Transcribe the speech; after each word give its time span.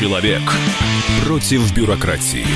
Человек 0.00 0.40
против 1.26 1.74
бюрократии. 1.74 2.46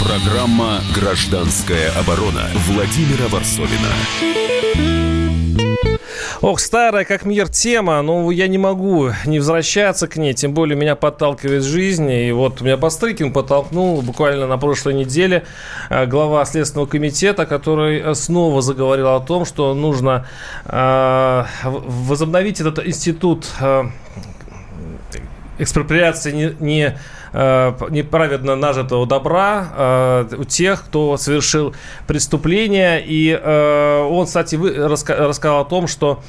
Программа 0.00 0.80
«Гражданская 0.94 1.90
оборона» 1.98 2.44
Владимира 2.68 3.26
Варсовина. 3.32 3.90
Ох, 6.40 6.60
старая 6.60 7.04
как 7.04 7.24
мир 7.24 7.48
тема, 7.48 8.00
но 8.00 8.30
я 8.30 8.46
не 8.46 8.58
могу 8.58 9.10
не 9.26 9.40
возвращаться 9.40 10.06
к 10.06 10.16
ней, 10.16 10.34
тем 10.34 10.54
более 10.54 10.76
меня 10.76 10.94
подталкивает 10.94 11.64
жизнь. 11.64 12.08
И 12.08 12.30
вот 12.30 12.60
меня 12.60 12.76
Бастрыкин 12.76 13.32
подтолкнул 13.32 14.02
буквально 14.02 14.46
на 14.46 14.56
прошлой 14.56 14.94
неделе 14.94 15.42
э, 15.90 16.06
глава 16.06 16.44
Следственного 16.44 16.86
комитета, 16.86 17.44
который 17.44 18.14
снова 18.14 18.62
заговорил 18.62 19.08
о 19.08 19.20
том, 19.20 19.44
что 19.44 19.74
нужно 19.74 20.28
э, 20.64 21.44
возобновить 21.64 22.60
этот 22.60 22.86
институт 22.86 23.48
э, 23.60 23.86
экспроприации 25.58 26.32
не, 26.32 26.56
не 26.60 26.98
неправедно 27.38 28.56
нажитого 28.56 29.06
добра 29.06 29.68
э, 29.76 30.36
у 30.38 30.44
тех, 30.44 30.84
кто 30.84 31.16
совершил 31.16 31.72
преступление. 32.08 33.00
И 33.04 33.30
э, 33.30 34.00
он, 34.02 34.26
кстати, 34.26 34.56
рассказал 34.56 35.60
о 35.60 35.64
том, 35.64 35.86
что 35.86 36.20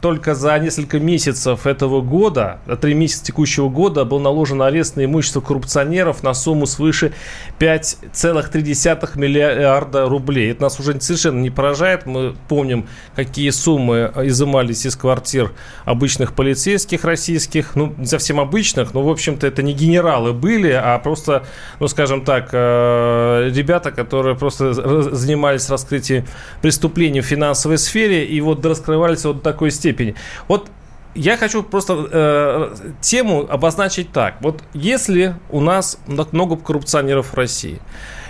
только 0.00 0.34
за 0.34 0.58
несколько 0.58 0.98
месяцев 0.98 1.66
этого 1.66 2.00
года, 2.00 2.58
три 2.80 2.94
месяца 2.94 3.24
текущего 3.24 3.68
года, 3.68 4.04
был 4.04 4.18
наложен 4.18 4.60
арест 4.62 4.96
на 4.96 5.04
имущество 5.04 5.40
коррупционеров 5.40 6.22
на 6.22 6.34
сумму 6.34 6.66
свыше 6.66 7.12
5,3 7.60 9.18
миллиарда 9.18 10.08
рублей. 10.08 10.50
Это 10.50 10.62
нас 10.62 10.80
уже 10.80 11.00
совершенно 11.00 11.40
не 11.40 11.50
поражает. 11.50 12.06
Мы 12.06 12.34
помним, 12.48 12.88
какие 13.14 13.50
суммы 13.50 14.12
изымались 14.16 14.86
из 14.86 14.96
квартир 14.96 15.52
обычных 15.84 16.32
полицейских 16.32 17.04
российских. 17.04 17.76
Ну, 17.76 17.94
не 17.98 18.06
совсем 18.06 18.40
обычных, 18.40 18.94
но, 18.94 19.02
в 19.02 19.08
общем-то, 19.08 19.46
это 19.46 19.62
не 19.62 19.72
генерал 19.72 20.05
генералы 20.06 20.32
были, 20.32 20.70
а 20.70 20.98
просто, 20.98 21.44
ну, 21.80 21.88
скажем 21.88 22.24
так, 22.24 22.50
э, 22.52 23.50
ребята, 23.54 23.90
которые 23.90 24.36
просто 24.36 24.72
занимались 25.14 25.70
раскрытием 25.70 26.24
преступлений 26.62 27.20
в 27.20 27.26
финансовой 27.26 27.78
сфере 27.78 28.24
и 28.24 28.40
вот 28.40 28.64
раскрывались 28.64 29.24
вот 29.24 29.36
до 29.36 29.42
такой 29.42 29.70
степени. 29.70 30.14
Вот 30.48 30.68
я 31.14 31.36
хочу 31.36 31.62
просто 31.62 32.08
э, 32.12 32.74
тему 33.00 33.46
обозначить 33.48 34.12
так. 34.12 34.34
Вот 34.40 34.62
если 34.74 35.34
у 35.50 35.60
нас 35.60 35.98
много 36.06 36.56
коррупционеров 36.56 37.32
в 37.32 37.34
России, 37.34 37.80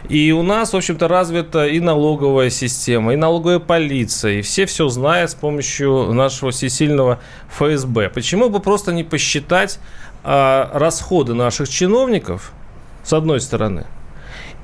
и 0.09 0.33
у 0.33 0.43
нас, 0.43 0.73
в 0.73 0.77
общем-то, 0.77 1.09
развита 1.09 1.67
и 1.67 1.81
налоговая 1.81 2.51
система, 2.51 3.13
и 3.13 3.17
налоговая 3.17 3.59
полиция, 3.59 4.35
и 4.35 4.43
все 4.43 4.67
все 4.67 4.89
знают 4.89 5.31
с 5.31 5.35
помощью 5.35 6.13
нашего 6.13 6.51
всесильного 6.51 7.21
ФСБ. 7.57 8.11
Почему 8.11 8.49
бы 8.49 8.61
просто 8.61 8.93
не 8.93 9.05
посчитать 9.05 9.79
а, 10.23 10.71
расходы 10.75 11.35
наших 11.35 11.69
чиновников, 11.69 12.53
с 13.05 13.13
одной 13.13 13.41
стороны, 13.41 13.87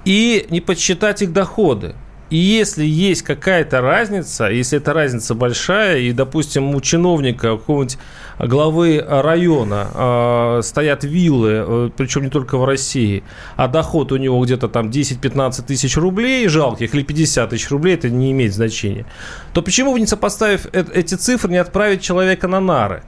и 0.05 0.47
не 0.51 0.61
подсчитать 0.61 1.23
их 1.23 1.33
доходы. 1.33 1.95
И 2.33 2.37
если 2.39 2.87
есть 2.87 3.21
какая-то 3.21 3.83
разница, 3.83 4.47
если 4.47 4.79
эта 4.79 4.95
разница 4.95 5.35
большая, 5.35 5.99
и, 5.99 6.13
допустим, 6.13 6.75
у 6.75 6.81
чиновника 6.81 7.59
какого-нибудь 7.59 7.99
главы 8.39 9.05
района 9.07 9.91
э, 9.93 10.61
стоят 10.63 11.05
виллы, 11.05 11.51
э, 11.51 11.91
причем 11.95 12.23
не 12.23 12.31
только 12.31 12.57
в 12.57 12.65
России, 12.65 13.23
а 13.57 13.69
доход 13.69 14.13
у 14.13 14.17
него 14.17 14.43
где-то 14.43 14.69
там 14.69 14.89
10-15 14.89 15.67
тысяч 15.67 15.95
рублей 15.99 16.49
жалких, 16.49 16.95
или 16.95 17.03
50 17.03 17.51
тысяч 17.51 17.71
рублей, 17.71 17.97
это 17.97 18.09
не 18.09 18.33
имеет 18.33 18.55
значения, 18.55 19.05
то 19.53 19.61
почему 19.61 19.93
бы 19.93 20.01
не 20.01 20.07
сопоставив 20.07 20.65
э- 20.73 20.87
эти 20.95 21.17
цифры, 21.17 21.51
не 21.51 21.59
отправить 21.59 22.01
человека 22.01 22.49
на 22.49 22.61
нары? 22.61 23.03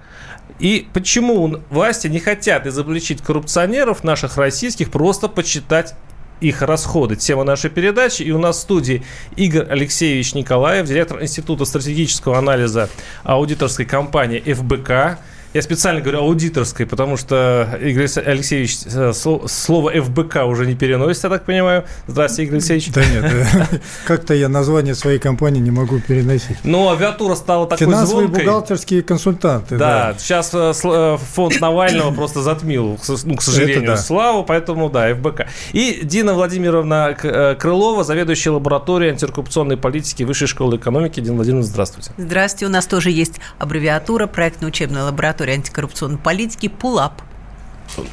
И 0.58 0.86
почему 0.92 1.60
власти 1.70 2.08
не 2.08 2.20
хотят 2.20 2.66
изобличить 2.66 3.22
коррупционеров 3.22 4.04
наших 4.04 4.36
российских, 4.36 4.90
просто 4.90 5.28
почитать 5.28 5.94
их 6.40 6.62
расходы. 6.62 7.16
Тема 7.16 7.44
нашей 7.44 7.70
передачи. 7.70 8.22
И 8.22 8.30
у 8.30 8.38
нас 8.38 8.56
в 8.56 8.60
студии 8.60 9.02
Игорь 9.36 9.66
Алексеевич 9.68 10.34
Николаев, 10.34 10.86
директор 10.86 11.22
Института 11.22 11.64
стратегического 11.64 12.38
анализа 12.38 12.88
аудиторской 13.22 13.84
компании 13.84 14.40
ФБК. 14.40 15.18
Я 15.54 15.62
специально 15.62 16.00
говорю 16.00 16.18
аудиторской, 16.18 16.84
потому 16.84 17.16
что 17.16 17.78
Игорь 17.80 18.08
Алексеевич 18.26 18.78
э, 18.92 19.12
слово 19.12 19.92
ФБК 20.02 20.38
уже 20.46 20.66
не 20.66 20.74
переносит, 20.74 21.22
я 21.22 21.30
так 21.30 21.44
понимаю. 21.44 21.84
Здравствуйте, 22.08 22.48
Игорь 22.48 22.56
Алексеевич. 22.56 22.92
Да 22.92 23.04
нет, 23.04 23.24
э, 23.24 23.78
как-то 24.04 24.34
я 24.34 24.48
название 24.48 24.96
своей 24.96 25.20
компании 25.20 25.60
не 25.60 25.70
могу 25.70 26.00
переносить. 26.00 26.56
Ну, 26.64 26.90
авиатура 26.90 27.36
стала 27.36 27.68
такой 27.68 27.86
Финансовые 27.86 28.26
звонкой. 28.26 28.44
бухгалтерские 28.46 29.02
консультанты. 29.04 29.76
Да, 29.76 30.12
да. 30.12 30.18
сейчас 30.18 30.50
э, 30.54 31.18
фонд 31.34 31.60
Навального 31.60 32.12
просто 32.12 32.42
затмил, 32.42 32.98
ну, 33.24 33.36
к 33.36 33.42
сожалению, 33.42 33.86
да. 33.86 33.96
славу, 33.96 34.42
поэтому 34.42 34.90
да, 34.90 35.14
ФБК. 35.14 35.46
И 35.72 36.00
Дина 36.02 36.34
Владимировна 36.34 37.14
Крылова, 37.60 38.02
заведующая 38.02 38.50
лабораторией 38.54 39.12
антикоррупционной 39.12 39.76
политики 39.76 40.24
Высшей 40.24 40.48
школы 40.48 40.78
экономики. 40.78 41.20
Дина 41.20 41.36
Владимировна, 41.36 41.64
здравствуйте. 41.64 42.10
Здравствуйте, 42.16 42.66
у 42.66 42.70
нас 42.70 42.88
тоже 42.88 43.12
есть 43.12 43.34
аббревиатура 43.60 44.26
проектно-учебная 44.26 45.04
лаборатория 45.04 45.43
обсерватории 45.44 45.54
антикоррупционной 45.54 46.18
политики 46.18 46.68
ПУЛАП. 46.68 47.22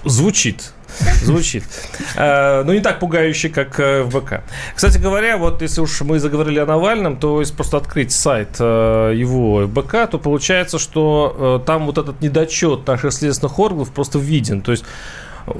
Звучит. 0.05 0.73
Звучит. 1.23 1.63
Э, 2.17 2.63
но 2.63 2.73
не 2.73 2.81
так 2.81 2.99
пугающе, 2.99 3.49
как 3.49 3.79
э, 3.79 4.03
в 4.03 4.19
ВК. 4.19 4.41
Кстати 4.75 4.97
говоря, 4.97 5.37
вот 5.37 5.61
если 5.61 5.81
уж 5.81 6.01
мы 6.01 6.19
заговорили 6.19 6.59
о 6.59 6.65
Навальном, 6.65 7.15
то 7.15 7.39
если 7.39 7.55
просто 7.55 7.77
открыть 7.77 8.11
сайт 8.11 8.57
э, 8.59 9.13
его 9.15 9.67
ВК, 9.67 10.09
то 10.11 10.19
получается, 10.19 10.79
что 10.79 11.63
там 11.65 11.85
вот 11.85 11.97
этот 11.97 12.21
недочет 12.21 12.85
наших 12.87 13.13
следственных 13.13 13.57
органов 13.59 13.91
просто 13.91 14.19
виден. 14.19 14.61
То 14.61 14.71
есть 14.71 14.83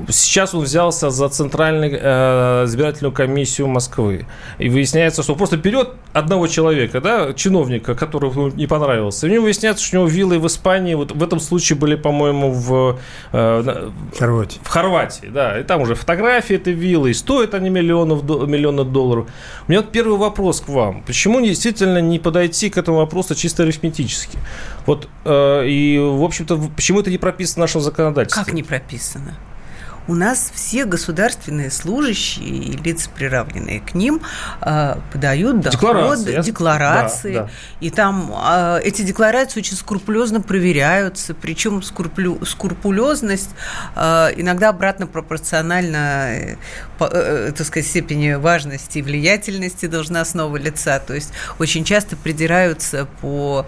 Сейчас 0.09 0.53
он 0.53 0.63
взялся 0.63 1.09
за 1.09 1.29
Центральную 1.29 1.99
э, 2.01 2.65
избирательную 2.65 3.11
комиссию 3.11 3.67
Москвы. 3.67 4.25
И 4.57 4.69
выясняется, 4.69 5.23
что 5.23 5.35
просто 5.35 5.57
берет 5.57 5.89
одного 6.13 6.47
человека, 6.47 7.01
да, 7.01 7.33
чиновника, 7.33 7.95
который 7.95 8.31
не 8.53 8.67
понравился. 8.67 9.27
И 9.27 9.29
у 9.29 9.33
него 9.33 9.43
выясняется, 9.43 9.83
что 9.83 9.97
у 9.97 9.99
него 10.01 10.09
виллы 10.09 10.39
в 10.39 10.47
Испании, 10.47 10.93
вот 10.93 11.11
в 11.11 11.23
этом 11.23 11.39
случае 11.39 11.77
были, 11.77 11.95
по-моему, 11.95 12.51
в, 12.51 12.99
э, 13.33 13.89
Хорватии. 14.17 14.59
в 14.63 14.67
Хорватии. 14.67 15.27
Да, 15.27 15.59
и 15.59 15.63
там 15.63 15.81
уже 15.81 15.95
фотографии 15.95 16.55
этой 16.55 16.73
виллы, 16.73 17.11
и 17.11 17.13
стоят 17.13 17.53
они 17.53 17.69
миллионов, 17.69 18.23
миллионов 18.23 18.91
долларов. 18.91 19.27
У 19.67 19.71
меня 19.71 19.81
вот 19.81 19.91
первый 19.91 20.17
вопрос 20.17 20.61
к 20.61 20.69
вам. 20.69 21.03
Почему 21.03 21.41
действительно 21.41 21.99
не 21.99 22.19
подойти 22.19 22.69
к 22.69 22.77
этому 22.77 22.97
вопросу 22.97 23.35
чисто 23.35 23.63
арифметически? 23.63 24.37
Вот, 24.85 25.07
э, 25.25 25.67
и, 25.67 25.97
в 25.99 26.23
общем-то, 26.23 26.57
почему 26.75 26.99
это 27.01 27.09
не 27.09 27.17
прописано 27.17 27.61
в 27.61 27.65
нашем 27.65 27.81
законодательстве? 27.81 28.43
Как 28.43 28.53
не 28.53 28.63
прописано? 28.63 29.35
У 30.07 30.15
нас 30.15 30.51
все 30.53 30.85
государственные 30.85 31.71
служащие 31.71 32.47
и 32.47 32.77
лица, 32.77 33.09
приравненные 33.09 33.79
к 33.79 33.93
ним, 33.93 34.21
а, 34.59 34.99
подают 35.11 35.61
доходы, 35.61 36.41
декларации. 36.41 37.33
Да, 37.33 37.43
да. 37.43 37.49
И 37.79 37.89
там 37.89 38.31
а, 38.35 38.79
эти 38.79 39.01
декларации 39.01 39.59
очень 39.59 39.75
скрупулезно 39.75 40.41
проверяются, 40.41 41.33
причем 41.33 41.81
скрупулю, 41.81 42.43
скрупулезность 42.45 43.51
а, 43.95 44.29
иногда 44.35 44.69
обратно 44.69 45.07
пропорциональна 45.07 46.29
э, 46.31 46.55
э, 46.99 47.51
так 47.55 47.67
сказать, 47.67 47.87
степени 47.87 48.33
важности 48.33 48.99
и 48.99 49.01
влиятельности 49.01 49.85
должностного 49.85 50.57
лица. 50.57 50.99
То 50.99 51.13
есть 51.13 51.31
очень 51.59 51.83
часто 51.83 52.15
придираются 52.15 53.07
по 53.21 53.65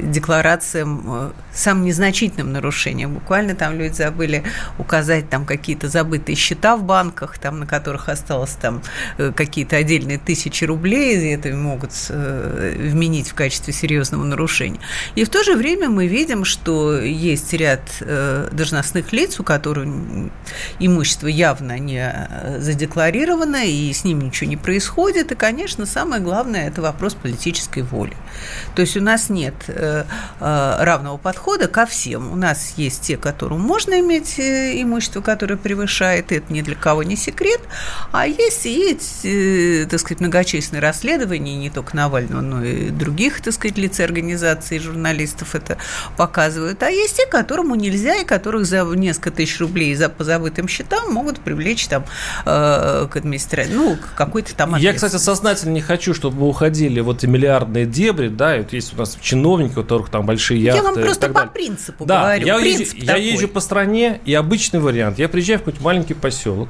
декларациям 0.00 1.04
э, 1.06 1.30
самым 1.52 1.84
незначительным 1.84 2.52
нарушениям. 2.52 3.14
Буквально 3.14 3.54
там 3.54 3.78
люди 3.78 3.94
забыли 3.94 4.44
указать 4.88 5.28
там 5.28 5.44
какие-то 5.44 5.88
забытые 5.88 6.34
счета 6.34 6.74
в 6.78 6.82
банках, 6.82 7.36
там, 7.36 7.60
на 7.60 7.66
которых 7.66 8.08
осталось 8.08 8.52
там 8.52 8.80
э, 9.18 9.32
какие-то 9.36 9.76
отдельные 9.76 10.16
тысячи 10.16 10.64
рублей, 10.64 11.18
и 11.18 11.28
это 11.34 11.54
могут 11.54 11.90
э, 12.08 12.74
вменить 12.74 13.28
в 13.28 13.34
качестве 13.34 13.74
серьезного 13.74 14.24
нарушения. 14.24 14.80
И 15.14 15.24
в 15.24 15.28
то 15.28 15.44
же 15.44 15.56
время 15.56 15.90
мы 15.90 16.06
видим, 16.06 16.46
что 16.46 16.98
есть 16.98 17.52
ряд 17.52 17.82
э, 18.00 18.48
должностных 18.50 19.12
лиц, 19.12 19.38
у 19.38 19.44
которых 19.44 19.86
имущество 20.78 21.26
явно 21.26 21.78
не 21.78 22.28
задекларировано, 22.58 23.66
и 23.66 23.92
с 23.92 24.04
ним 24.04 24.22
ничего 24.22 24.48
не 24.48 24.56
происходит. 24.56 25.32
И, 25.32 25.34
конечно, 25.34 25.84
самое 25.84 26.22
главное– 26.22 26.66
это 26.68 26.80
вопрос 26.80 27.14
политической 27.14 27.82
воли. 27.82 28.16
То 28.74 28.82
есть 28.82 28.96
у 28.96 29.00
нас 29.00 29.30
нет 29.30 29.54
равного 30.38 31.16
подхода 31.16 31.68
ко 31.68 31.86
всем. 31.86 32.32
У 32.32 32.36
нас 32.36 32.74
есть 32.76 33.02
те, 33.02 33.16
которым 33.16 33.60
можно 33.60 34.00
иметь 34.00 34.38
имущество, 34.38 35.20
которое 35.20 35.56
превышает, 35.56 36.32
это 36.32 36.52
ни 36.52 36.62
для 36.62 36.74
кого 36.74 37.02
не 37.02 37.16
секрет, 37.16 37.60
а 38.12 38.26
есть 38.26 38.66
и, 38.66 38.98
э, 39.24 39.86
так 39.88 40.00
сказать, 40.00 40.20
многочисленные 40.20 40.80
расследования, 40.80 41.56
не 41.56 41.70
только 41.70 41.96
Навального, 41.96 42.40
но 42.40 42.64
и 42.64 42.90
других, 42.90 43.40
так 43.40 43.54
сказать, 43.54 43.78
лиц 43.78 44.00
организаций, 44.00 44.78
журналистов 44.78 45.54
это 45.54 45.78
показывают, 46.16 46.82
а 46.82 46.90
есть 46.90 47.16
те, 47.16 47.26
которому 47.26 47.74
нельзя, 47.74 48.16
и 48.16 48.24
которых 48.24 48.66
за 48.66 48.84
несколько 48.84 49.30
тысяч 49.30 49.60
рублей 49.60 49.94
за, 49.94 50.08
по 50.08 50.24
забытым 50.24 50.68
счетам 50.68 51.12
могут 51.12 51.40
привлечь 51.40 51.86
там 51.88 52.04
э, 52.44 53.06
к 53.10 53.16
администрации, 53.16 53.72
ну, 53.72 53.96
к 53.96 54.14
какой-то 54.16 54.54
там 54.54 54.76
Я, 54.76 54.92
кстати, 54.92 55.16
сознательно 55.16 55.72
не 55.72 55.80
хочу, 55.80 56.14
чтобы 56.14 56.38
вы 56.38 56.48
уходили 56.48 57.00
вот 57.00 57.18
эти 57.18 57.26
миллиардные 57.26 57.86
дебри, 57.86 58.27
да, 58.36 58.56
и 58.56 58.62
вот 58.62 58.72
есть 58.72 58.94
у 58.94 58.96
нас 58.96 59.16
чиновники, 59.20 59.72
у 59.72 59.82
которых 59.82 60.10
там 60.10 60.26
большие 60.26 60.62
яхты. 60.62 60.78
Я 60.78 60.84
вам 60.84 60.94
просто 60.94 61.28
по 61.28 61.46
принципу 61.46 62.04
да, 62.04 62.38
говорю. 62.38 62.46
Я, 62.46 62.56
езжу, 62.58 62.96
я 62.96 63.16
езжу 63.16 63.48
по 63.48 63.60
стране, 63.60 64.20
и 64.24 64.34
обычный 64.34 64.80
вариант. 64.80 65.18
Я 65.18 65.28
приезжаю 65.28 65.58
в 65.58 65.62
какой-нибудь 65.62 65.84
маленький 65.84 66.14
поселок, 66.14 66.68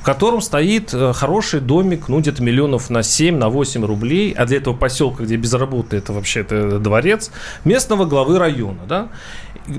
в 0.00 0.04
котором 0.04 0.40
стоит 0.40 0.92
э, 0.92 1.12
хороший 1.12 1.60
домик, 1.60 2.08
ну, 2.08 2.20
где-то 2.20 2.42
миллионов 2.42 2.90
на 2.90 3.02
7, 3.02 3.36
на 3.36 3.48
8 3.48 3.84
рублей, 3.84 4.32
а 4.32 4.46
для 4.46 4.58
этого 4.58 4.74
поселка, 4.74 5.24
где 5.24 5.36
без 5.36 5.52
работы, 5.54 5.96
это 5.96 6.12
вообще 6.12 6.40
это 6.40 6.78
дворец, 6.78 7.30
местного 7.64 8.04
главы 8.04 8.38
района, 8.38 8.80
да. 8.88 9.08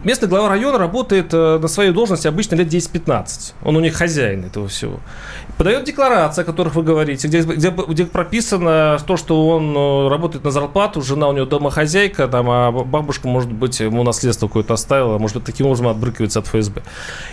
Местный 0.04 0.28
глава 0.28 0.50
района 0.50 0.78
работает 0.78 1.34
э, 1.34 1.58
на 1.60 1.68
своей 1.68 1.92
должности 1.92 2.28
обычно 2.28 2.56
лет 2.56 2.68
10-15. 2.68 3.54
Он 3.64 3.76
у 3.76 3.80
них 3.80 3.96
хозяин 3.96 4.46
этого 4.46 4.68
всего. 4.68 5.00
Подает 5.58 5.84
декларации, 5.84 6.44
о 6.44 6.46
которых 6.46 6.76
вы 6.76 6.84
говорите, 6.84 7.28
где, 7.28 7.42
где, 7.42 7.72
где 7.72 8.06
прописано 8.06 9.00
то, 9.06 9.18
что 9.18 9.50
он 9.50 9.76
э, 9.76 10.10
работает 10.10 10.44
на 10.44 10.52
зарплату, 10.52 11.02
жена 11.02 11.28
у 11.28 11.34
него 11.34 11.48
домохозяйка, 11.48 12.28
там, 12.28 12.50
а 12.50 12.72
бабушка, 12.72 13.28
может 13.28 13.52
быть, 13.52 13.80
ему 13.80 14.04
наследство 14.04 14.48
какое-то 14.48 14.76
оставила, 14.76 15.18
может 15.18 15.38
быть, 15.38 15.46
таким 15.46 15.66
образом 15.66 15.88
отбрыкивается 15.88 16.40
от 16.40 16.48
ФСБ. 16.48 16.84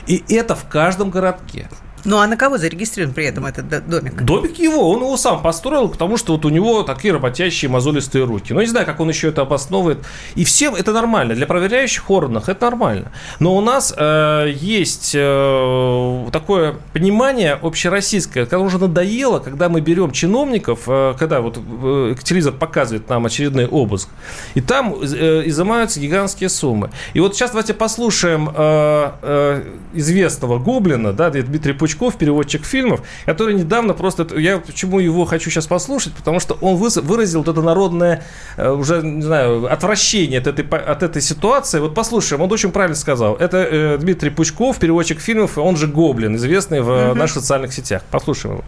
И 0.07 0.25
это 0.29 0.55
в 0.55 0.67
каждом 0.67 1.11
городке. 1.11 1.69
Ну, 2.05 2.19
а 2.19 2.27
на 2.27 2.37
кого 2.37 2.59
зарегистрирован 2.59 3.15
при 3.15 3.25
этом 3.25 3.47
этот 3.47 3.69
домик? 3.89 4.23
Домик 4.23 4.59
его, 4.59 4.91
он 4.91 5.01
его 5.01 5.17
сам 5.17 5.43
построил, 5.43 5.89
потому 5.89 6.17
что 6.17 6.35
вот 6.35 6.45
у 6.45 6.49
него 6.49 6.83
такие 6.83 7.13
работящие 7.13 7.69
мозолистые 7.71 8.25
руки. 8.25 8.53
Ну, 8.53 8.61
не 8.61 8.67
знаю, 8.67 8.87
как 8.87 9.01
он 9.01 9.09
еще 9.09 9.29
это 9.29 9.43
обосновывает. 9.43 9.99
И 10.37 10.45
всем 10.45 10.75
это 10.75 10.93
нормально. 10.93 11.35
Для 11.35 11.47
проверяющих 11.47 12.09
органов 12.11 12.49
это 12.49 12.67
нормально. 12.67 13.13
Но 13.41 13.57
у 13.57 13.61
нас 13.61 13.93
э, 13.97 14.53
есть 14.55 15.13
э, 15.15 16.27
такое 16.33 16.77
понимание 16.93 17.55
общероссийское, 17.55 18.45
когда 18.47 18.61
уже 18.61 18.79
надоело, 18.79 19.41
когда 19.41 19.69
мы 19.69 19.81
берем 19.81 20.13
чиновников, 20.13 20.83
э, 20.87 21.15
когда 21.19 21.41
вот 21.41 21.59
э, 21.59 22.15
телевизор 22.23 22.53
показывает 22.53 23.09
нам 23.09 23.27
очередной 23.27 23.67
обыск, 23.67 24.09
и 24.55 24.61
там 24.61 24.95
э, 24.95 25.43
изымаются 25.47 25.99
гигантские 26.01 26.49
суммы. 26.49 26.91
И 27.15 27.21
вот 27.21 27.35
сейчас 27.35 27.51
давайте 27.51 27.75
послушаем 27.75 28.49
э, 28.55 29.11
э, 29.23 29.63
известного 29.95 30.59
гоблина, 30.59 31.13
да, 31.13 31.31
Дмитрий 31.31 31.73
Пучков, 31.73 31.86
Пучков, 31.87 32.19
переводчик 32.19 32.65
фильмов, 32.65 33.03
который 33.27 33.55
недавно 33.55 33.95
просто... 33.95 34.27
Я 34.37 34.59
почему 34.59 34.99
его 34.99 35.25
хочу 35.25 35.51
сейчас 35.51 35.69
послушать? 35.69 36.15
Потому 36.15 36.41
что 36.41 36.59
он 36.61 36.75
выразил 36.77 37.39
вот 37.45 37.49
это 37.49 37.63
народное, 37.63 38.25
э, 38.57 38.69
уже, 38.69 39.03
не 39.03 39.23
знаю, 39.23 39.73
отвращение 39.73 40.41
от 40.41 40.49
этой, 40.49 40.67
от 40.67 41.03
этой 41.05 41.23
ситуации. 41.23 41.79
Вот 41.79 41.95
послушаем, 41.95 42.43
он 42.43 42.51
очень 42.51 42.73
правильно 42.73 42.97
сказал. 42.97 43.37
Это 43.37 43.59
э, 43.59 43.99
Дмитрий 43.99 44.31
Пучков, 44.31 44.81
переводчик 44.81 45.21
фильмов, 45.21 45.59
он 45.59 45.77
же 45.77 45.87
Гоблин, 45.87 46.35
известный 46.35 46.81
в 46.81 47.11
угу. 47.11 47.15
наших 47.15 47.43
социальных 47.43 47.73
сетях. 47.73 48.03
Послушаем 48.11 48.57
его 48.57 48.65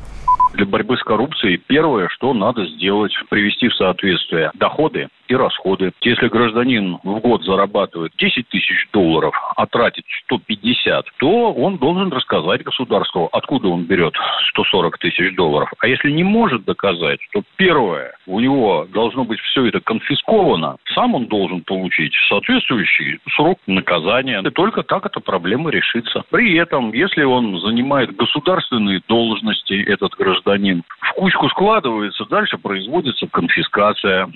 для 0.52 0.66
борьбы 0.66 0.96
с 0.96 1.02
коррупцией 1.02 1.58
первое, 1.58 2.08
что 2.08 2.34
надо 2.34 2.66
сделать, 2.66 3.12
привести 3.28 3.68
в 3.68 3.74
соответствие 3.74 4.50
доходы 4.54 5.08
и 5.28 5.34
расходы. 5.34 5.92
Если 6.00 6.28
гражданин 6.28 6.98
в 7.02 7.20
год 7.20 7.44
зарабатывает 7.44 8.12
10 8.18 8.48
тысяч 8.48 8.88
долларов, 8.92 9.34
а 9.56 9.66
тратит 9.66 10.04
150, 10.24 11.06
то 11.18 11.52
он 11.52 11.76
должен 11.78 12.10
рассказать 12.10 12.62
государству, 12.62 13.28
откуда 13.32 13.68
он 13.68 13.84
берет 13.84 14.14
140 14.50 14.98
тысяч 14.98 15.34
долларов. 15.36 15.72
А 15.78 15.86
если 15.86 16.10
не 16.10 16.24
может 16.24 16.64
доказать, 16.64 17.20
то 17.32 17.42
первое, 17.56 18.14
у 18.28 18.40
него 18.40 18.86
должно 18.92 19.24
быть 19.24 19.40
все 19.40 19.66
это 19.66 19.80
конфисковано, 19.80 20.76
сам 20.94 21.14
он 21.14 21.26
должен 21.26 21.62
получить 21.62 22.12
соответствующий 22.28 23.18
срок 23.34 23.58
наказания. 23.66 24.40
И 24.40 24.50
только 24.50 24.82
так 24.82 25.06
эта 25.06 25.20
проблема 25.20 25.70
решится. 25.70 26.22
При 26.30 26.54
этом, 26.56 26.92
если 26.92 27.24
он 27.24 27.58
занимает 27.60 28.14
государственные 28.14 29.00
должности, 29.08 29.82
этот 29.82 30.12
гражданин, 30.12 30.82
в 31.00 31.12
кучку 31.14 31.48
складывается, 31.48 32.24
дальше 32.26 32.58
производится 32.58 33.26
конфискация. 33.26 34.28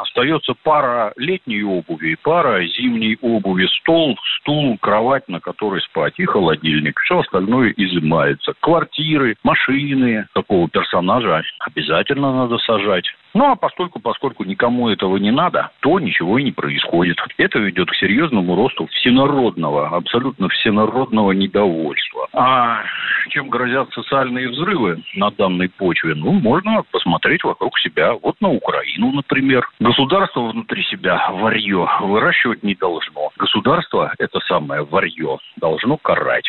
Остается 0.00 0.54
пара 0.62 1.12
летней 1.16 1.62
обуви, 1.62 2.16
пара 2.22 2.64
зимней 2.66 3.18
обуви, 3.20 3.66
стол, 3.80 4.16
стул, 4.40 4.78
кровать, 4.78 5.28
на 5.28 5.40
которой 5.40 5.82
спать 5.82 6.14
и 6.16 6.24
холодильник. 6.24 6.98
Все 7.00 7.18
остальное 7.18 7.74
изымается. 7.76 8.54
Квартиры, 8.60 9.36
машины 9.42 10.26
такого 10.32 10.68
персонажа 10.68 11.42
обязательно 11.60 12.32
надо 12.34 12.58
сажать. 12.58 13.04
Ну, 13.34 13.50
а 13.50 13.56
поскольку, 13.56 13.98
поскольку 13.98 14.44
никому 14.44 14.88
этого 14.88 15.16
не 15.16 15.32
надо, 15.32 15.70
то 15.80 15.98
ничего 15.98 16.38
и 16.38 16.44
не 16.44 16.52
происходит. 16.52 17.18
Это 17.36 17.58
ведет 17.58 17.90
к 17.90 17.94
серьезному 17.96 18.54
росту 18.54 18.86
всенародного, 18.92 19.88
абсолютно 19.88 20.48
всенародного 20.48 21.32
недовольства. 21.32 22.28
А 22.32 22.82
чем 23.30 23.48
грозят 23.48 23.92
социальные 23.92 24.50
взрывы 24.50 25.02
на 25.16 25.30
данной 25.30 25.68
почве? 25.68 26.14
Ну, 26.14 26.32
можно 26.32 26.82
посмотреть 26.92 27.42
вокруг 27.42 27.76
себя. 27.80 28.12
Вот 28.22 28.36
на 28.40 28.50
Украину, 28.50 29.10
например. 29.12 29.68
Государство 29.80 30.40
внутри 30.40 30.84
себя 30.84 31.30
варье 31.32 31.88
выращивать 32.02 32.62
не 32.62 32.74
должно. 32.74 33.30
Государство 33.36 34.12
это 34.18 34.38
самое 34.46 34.84
варье 34.84 35.38
должно 35.56 35.96
карать. 35.96 36.48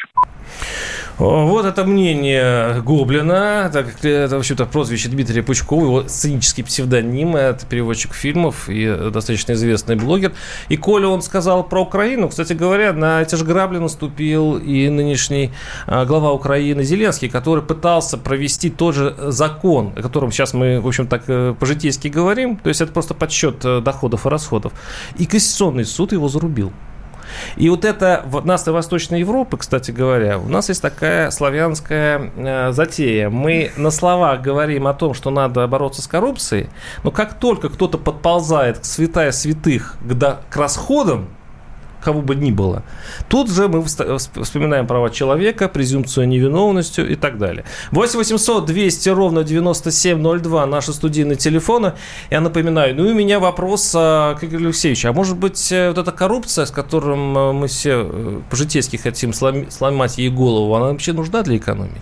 Вот 1.17 1.65
это 1.65 1.85
мнение 1.85 2.81
Гоблина. 2.81 3.69
Это, 3.69 3.85
это 4.07 4.35
вообще-то 4.35 4.65
прозвище 4.65 5.09
Дмитрия 5.09 5.43
Пучкова, 5.43 5.83
его 5.85 6.01
сценический 6.07 6.63
псевдоним. 6.75 7.37
Это 7.37 7.65
переводчик 7.65 8.13
фильмов 8.13 8.67
и 8.67 8.85
достаточно 9.11 9.53
известный 9.53 9.95
блогер. 9.95 10.33
И 10.67 10.75
Коля 10.75 11.07
он 11.07 11.21
сказал 11.21 11.63
про 11.63 11.83
Украину. 11.83 12.27
Кстати 12.27 12.51
говоря, 12.51 12.91
на 12.91 13.21
эти 13.21 13.35
же 13.35 13.45
грабли 13.45 13.77
наступил 13.77 14.57
и 14.57 14.89
нынешний 14.89 15.51
а, 15.87 16.03
глава 16.03 16.33
Украины 16.33 16.83
Зеленский, 16.83 17.29
который 17.29 17.63
пытался 17.63 18.17
провести 18.17 18.69
тот 18.69 18.93
же 18.93 19.15
закон, 19.17 19.93
о 19.95 20.01
котором 20.01 20.33
сейчас 20.33 20.53
мы, 20.53 20.81
в 20.81 20.87
общем, 20.87 21.07
так 21.07 21.23
э, 21.27 21.55
по-житейски 21.57 22.09
говорим. 22.09 22.57
То 22.57 22.67
есть 22.67 22.81
это 22.81 22.91
просто 22.91 23.13
подсчет 23.13 23.63
э, 23.63 23.79
доходов 23.79 24.25
и 24.25 24.29
расходов. 24.29 24.73
И 25.17 25.25
Конституционный 25.25 25.85
суд 25.85 26.11
его 26.11 26.27
зарубил. 26.27 26.73
И 27.57 27.69
вот 27.69 27.85
это 27.85 28.23
в 28.25 28.45
нас 28.45 28.67
и 28.67 28.71
Восточной 28.71 29.19
Европы, 29.19 29.57
кстати 29.57 29.91
говоря, 29.91 30.39
у 30.39 30.49
нас 30.49 30.69
есть 30.69 30.81
такая 30.81 31.31
славянская 31.31 32.31
э, 32.35 32.71
затея. 32.71 33.29
Мы 33.29 33.71
на 33.77 33.91
словах 33.91 34.41
говорим 34.41 34.87
о 34.87 34.93
том, 34.93 35.13
что 35.13 35.29
надо 35.29 35.67
бороться 35.67 36.01
с 36.01 36.07
коррупцией, 36.07 36.69
но 37.03 37.11
как 37.11 37.35
только 37.35 37.69
кто-то 37.69 37.97
подползает 37.97 38.79
к 38.79 38.85
святая 38.85 39.31
святых 39.31 39.95
к, 40.01 40.13
да, 40.13 40.39
к 40.49 40.57
расходам, 40.57 41.27
кого 42.05 42.21
бы 42.21 42.35
ни 42.35 42.51
было. 42.51 42.83
Тут 43.27 43.49
же 43.49 43.67
мы 43.67 43.83
вспоминаем 43.83 44.85
права 44.85 45.09
человека, 45.09 45.67
презумпцию 45.67 46.27
невиновности 46.27 47.01
и 47.01 47.15
так 47.15 47.39
далее. 47.39 47.65
8 47.91 48.19
800 48.19 48.65
200 48.65 49.09
ровно 49.09 49.43
9702 49.43 50.65
наши 50.67 50.93
студийные 50.93 51.35
телефоны. 51.35 51.93
Я 52.29 52.41
напоминаю, 52.41 52.95
ну 52.95 53.07
и 53.07 53.11
у 53.11 53.15
меня 53.15 53.39
вопрос 53.39 53.93
а, 53.95 54.35
к 54.35 54.43
Игорю 54.43 54.67
Алексеевичу. 54.67 55.09
А 55.09 55.13
может 55.13 55.37
быть, 55.37 55.71
э, 55.71 55.87
вот 55.89 55.97
эта 55.97 56.11
коррупция, 56.11 56.65
с 56.65 56.71
которым 56.71 57.37
э, 57.37 57.51
мы 57.53 57.67
все 57.67 58.07
э, 58.07 58.41
по-житейски 58.51 58.97
хотим 58.97 59.33
сломать 59.33 60.19
ей 60.19 60.29
голову, 60.29 60.75
она 60.75 60.85
вообще 60.91 61.13
нужна 61.13 61.41
для 61.41 61.57
экономики? 61.57 62.01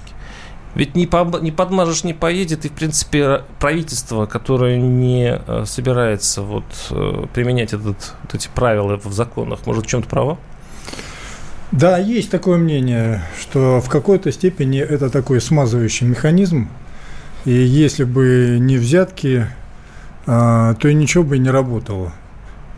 Ведь 0.75 0.95
не, 0.95 1.05
по, 1.05 1.39
не 1.39 1.51
подмажешь, 1.51 2.03
не 2.03 2.13
поедет, 2.13 2.65
и, 2.65 2.69
в 2.69 2.71
принципе, 2.71 3.43
правительство, 3.59 4.25
которое 4.25 4.77
не 4.77 5.39
э, 5.45 5.65
собирается 5.67 6.41
вот, 6.41 6.63
э, 6.89 7.25
применять 7.31 7.73
этот, 7.73 8.13
вот 8.23 8.33
эти 8.33 8.49
правила 8.53 8.99
в 9.03 9.13
законах, 9.13 9.59
может, 9.67 9.85
в 9.85 9.87
чем-то 9.87 10.09
право? 10.09 10.39
Да, 11.71 11.99
есть 11.99 12.31
такое 12.31 12.57
мнение, 12.57 13.23
что 13.39 13.81
в 13.81 13.89
какой-то 13.89 14.31
степени 14.31 14.79
это 14.79 15.11
такой 15.11 15.41
смазывающий 15.41 16.07
механизм, 16.07 16.69
и 17.45 17.51
если 17.51 18.03
бы 18.03 18.57
не 18.59 18.77
взятки, 18.77 19.47
а, 20.25 20.73
то 20.75 20.87
и 20.87 20.93
ничего 20.93 21.23
бы 21.23 21.37
не 21.37 21.49
работало. 21.49 22.13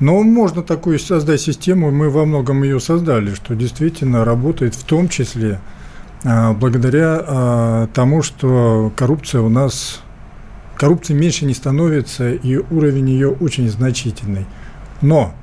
Но 0.01 0.21
можно 0.23 0.63
такую 0.63 0.99
создать 0.99 1.39
систему, 1.39 1.91
мы 1.91 2.09
во 2.09 2.25
многом 2.25 2.63
ее 2.63 2.81
создали, 2.81 3.33
что 3.33 3.55
действительно 3.55 4.25
работает 4.25 4.75
в 4.75 4.83
том 4.83 5.07
числе– 5.07 5.61
благодаря 6.25 7.23
а, 7.23 7.87
тому, 7.93 8.23
что 8.23 8.91
коррупция 8.95 9.41
у 9.41 9.49
нас, 9.49 10.01
коррупции 10.75 11.13
меньше 11.13 11.45
не 11.45 11.53
становится, 11.53 12.31
и 12.31 12.57
уровень 12.57 13.11
ее 13.11 13.29
очень 13.29 13.69
значительный. 13.69 14.47
Но 15.01 15.35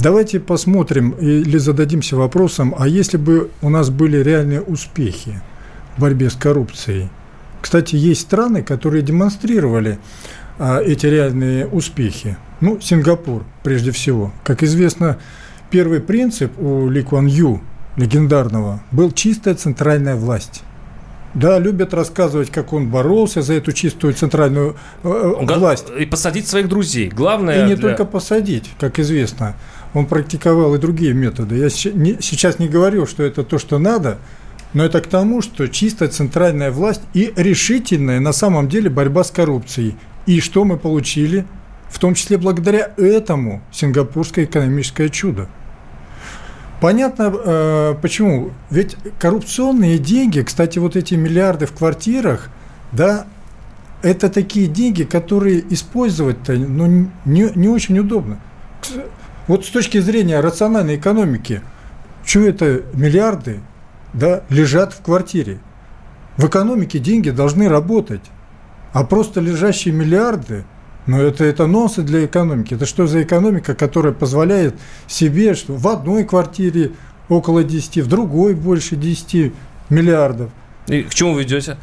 давайте 0.00 0.40
посмотрим 0.40 1.10
или 1.10 1.56
зададимся 1.58 2.16
вопросом, 2.16 2.74
а 2.76 2.88
если 2.88 3.16
бы 3.16 3.50
у 3.62 3.68
нас 3.68 3.90
были 3.90 4.16
реальные 4.16 4.60
успехи 4.60 5.40
в 5.96 6.00
борьбе 6.00 6.30
с 6.30 6.34
коррупцией? 6.34 7.08
Кстати, 7.62 7.94
есть 7.94 8.22
страны, 8.22 8.64
которые 8.64 9.02
демонстрировали 9.02 10.00
а, 10.58 10.80
эти 10.80 11.06
реальные 11.06 11.68
успехи. 11.68 12.36
Ну, 12.60 12.80
Сингапур, 12.80 13.44
прежде 13.62 13.92
всего. 13.92 14.32
Как 14.42 14.64
известно, 14.64 15.18
первый 15.70 16.00
принцип 16.00 16.58
у 16.58 16.88
Ли 16.88 17.02
Куан 17.04 17.26
Ю– 17.26 17.60
легендарного 18.00 18.82
был 18.90 19.12
чистая 19.12 19.54
центральная 19.54 20.16
власть. 20.16 20.62
Да, 21.32 21.60
любят 21.60 21.94
рассказывать, 21.94 22.50
как 22.50 22.72
он 22.72 22.88
боролся 22.88 23.40
за 23.40 23.54
эту 23.54 23.72
чистую 23.72 24.14
центральную 24.14 24.76
э, 25.04 25.08
э 25.08 25.58
власть. 25.58 25.86
И 25.96 26.04
посадить 26.04 26.48
своих 26.48 26.68
друзей. 26.68 27.08
Главное. 27.08 27.64
И 27.64 27.68
не 27.68 27.76
для... 27.76 27.90
только 27.90 28.04
посадить, 28.04 28.68
как 28.80 28.98
известно. 28.98 29.54
Он 29.94 30.06
практиковал 30.06 30.74
и 30.74 30.78
другие 30.78 31.14
методы. 31.14 31.56
Я 31.56 31.70
сейчас 31.70 32.58
не 32.58 32.68
говорю, 32.68 33.06
что 33.06 33.22
это 33.22 33.44
то, 33.44 33.58
что 33.58 33.78
надо, 33.78 34.18
но 34.72 34.84
это 34.84 35.00
к 35.00 35.06
тому, 35.06 35.40
что 35.40 35.68
чистая 35.68 36.08
центральная 36.08 36.72
власть 36.72 37.02
и 37.14 37.32
решительная 37.36 38.18
на 38.18 38.32
самом 38.32 38.68
деле 38.68 38.90
борьба 38.90 39.22
с 39.22 39.30
коррупцией. 39.30 39.96
И 40.26 40.40
что 40.40 40.64
мы 40.64 40.76
получили? 40.76 41.44
В 41.88 41.98
том 41.98 42.14
числе 42.14 42.38
благодаря 42.38 42.92
этому 42.96 43.62
сингапурское 43.72 44.44
экономическое 44.44 45.08
чудо. 45.08 45.48
Понятно, 46.80 47.32
э, 47.32 47.94
почему. 48.00 48.52
Ведь 48.70 48.96
коррупционные 49.18 49.98
деньги, 49.98 50.40
кстати, 50.40 50.78
вот 50.78 50.96
эти 50.96 51.14
миллиарды 51.14 51.66
в 51.66 51.72
квартирах, 51.72 52.48
да, 52.92 53.26
это 54.02 54.30
такие 54.30 54.66
деньги, 54.66 55.02
которые 55.02 55.62
использовать-то 55.72 56.54
ну, 56.54 57.10
не, 57.26 57.50
не 57.54 57.68
очень 57.68 57.98
удобно. 57.98 58.40
Вот 59.46 59.66
с 59.66 59.68
точки 59.68 59.98
зрения 59.98 60.40
рациональной 60.40 60.96
экономики, 60.96 61.60
что 62.24 62.40
это 62.40 62.82
миллиарды 62.94 63.60
да, 64.14 64.42
лежат 64.48 64.94
в 64.94 65.02
квартире? 65.02 65.58
В 66.38 66.46
экономике 66.46 66.98
деньги 66.98 67.28
должны 67.28 67.68
работать, 67.68 68.22
а 68.92 69.04
просто 69.04 69.40
лежащие 69.40 69.92
миллиарды– 69.92 70.64
но 71.06 71.20
это, 71.20 71.44
это 71.44 71.66
нонсенс 71.66 72.06
для 72.06 72.24
экономики. 72.24 72.74
Это 72.74 72.86
что 72.86 73.06
за 73.06 73.22
экономика, 73.22 73.74
которая 73.74 74.12
позволяет 74.12 74.74
себе, 75.06 75.54
что 75.54 75.74
в 75.74 75.88
одной 75.88 76.24
квартире 76.24 76.92
около 77.28 77.64
10, 77.64 77.98
в 77.98 78.06
другой 78.08 78.54
больше 78.54 78.96
10 78.96 79.52
миллиардов. 79.88 80.50
И 80.86 81.02
к 81.02 81.14
чему 81.14 81.34
вы 81.34 81.42
ведете? 81.42 81.76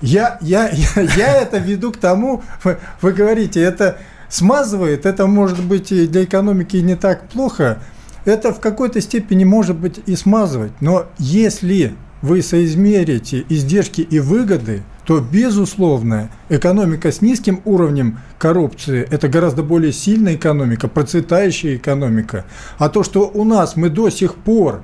Я, 0.00 0.38
я, 0.40 0.68
я, 0.70 1.02
я 1.16 1.36
это 1.36 1.58
веду 1.58 1.92
к 1.92 1.96
тому, 1.96 2.42
вы, 2.64 2.78
вы 3.00 3.12
говорите, 3.12 3.60
это 3.60 3.98
смазывает, 4.28 5.06
это 5.06 5.26
может 5.26 5.62
быть 5.62 5.92
и 5.92 6.06
для 6.06 6.24
экономики 6.24 6.76
не 6.78 6.96
так 6.96 7.28
плохо, 7.28 7.78
это 8.24 8.52
в 8.52 8.60
какой-то 8.60 9.00
степени 9.00 9.44
может 9.44 9.76
быть 9.76 10.00
и 10.06 10.16
смазывать, 10.16 10.72
но 10.80 11.06
если 11.18 11.94
вы 12.22 12.40
соизмерите 12.42 13.44
издержки 13.48 14.00
и 14.00 14.20
выгоды, 14.20 14.82
то, 15.04 15.20
безусловно, 15.20 16.30
экономика 16.48 17.10
с 17.10 17.20
низким 17.20 17.60
уровнем 17.64 18.20
коррупции– 18.38 19.06
это 19.10 19.28
гораздо 19.28 19.62
более 19.62 19.92
сильная 19.92 20.36
экономика, 20.36 20.88
процветающая 20.88 21.76
экономика. 21.76 22.44
А 22.78 22.88
то, 22.88 23.02
что 23.02 23.30
у 23.34 23.44
нас 23.44 23.76
мы 23.76 23.90
до 23.90 24.10
сих 24.10 24.36
пор 24.36 24.82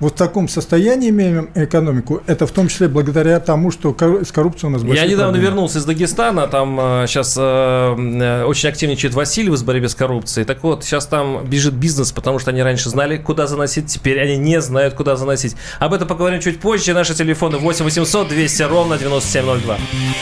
вот 0.00 0.14
в 0.14 0.16
таком 0.16 0.48
состоянии 0.48 1.10
имеем 1.10 1.50
экономику, 1.54 2.22
это 2.26 2.46
в 2.46 2.50
том 2.50 2.68
числе 2.68 2.88
благодаря 2.88 3.38
тому, 3.40 3.70
что 3.70 3.94
с 4.00 4.32
коррупцией 4.32 4.70
у 4.70 4.72
нас 4.72 4.82
большие 4.82 5.04
Я 5.04 5.10
недавно 5.10 5.32
проблемы. 5.32 5.46
вернулся 5.46 5.78
из 5.78 5.84
Дагестана, 5.84 6.46
там 6.46 6.76
сейчас 7.06 7.36
э, 7.38 7.42
э, 7.42 8.44
очень 8.44 8.68
активничает 8.68 9.14
Васильев 9.14 9.58
в 9.58 9.64
борьбе 9.64 9.88
с 9.88 9.94
коррупцией. 9.94 10.44
Так 10.44 10.62
вот, 10.62 10.84
сейчас 10.84 11.06
там 11.06 11.44
бежит 11.44 11.74
бизнес, 11.74 12.12
потому 12.12 12.38
что 12.38 12.50
они 12.50 12.62
раньше 12.62 12.88
знали, 12.88 13.16
куда 13.16 13.46
заносить, 13.46 13.86
теперь 13.86 14.20
они 14.20 14.36
не 14.36 14.60
знают, 14.60 14.94
куда 14.94 15.16
заносить. 15.16 15.54
Об 15.78 15.92
этом 15.92 16.08
поговорим 16.08 16.40
чуть 16.40 16.60
позже. 16.60 16.94
Наши 16.94 17.14
телефоны 17.14 17.58
8 17.58 17.84
800 17.84 18.28
200 18.28 18.62
ровно 18.62 18.98
9702. 18.98 19.76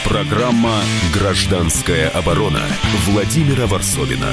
Программа 0.05 0.75
«Гражданская 1.15 2.09
оборона» 2.11 2.61
Владимира 3.07 3.67
Варсовина. 3.67 4.27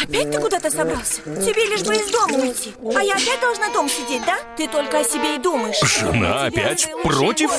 Опять 0.00 0.30
ты 0.32 0.38
куда-то 0.38 0.70
собрался? 0.70 1.20
Тебе 1.22 1.66
лишь 1.66 1.82
бы 1.82 1.94
из 1.94 2.10
дома 2.10 2.34
уйти. 2.38 2.74
А 2.96 3.02
я 3.02 3.14
опять 3.14 3.40
должна 3.40 3.70
дом 3.70 3.88
сидеть, 3.88 4.22
да? 4.26 4.38
Ты 4.56 4.66
только 4.66 5.00
о 5.00 5.04
себе 5.04 5.36
и 5.36 5.38
думаешь. 5.38 5.78
Жена 5.82 6.46
опять 6.46 6.88
против? 7.04 7.50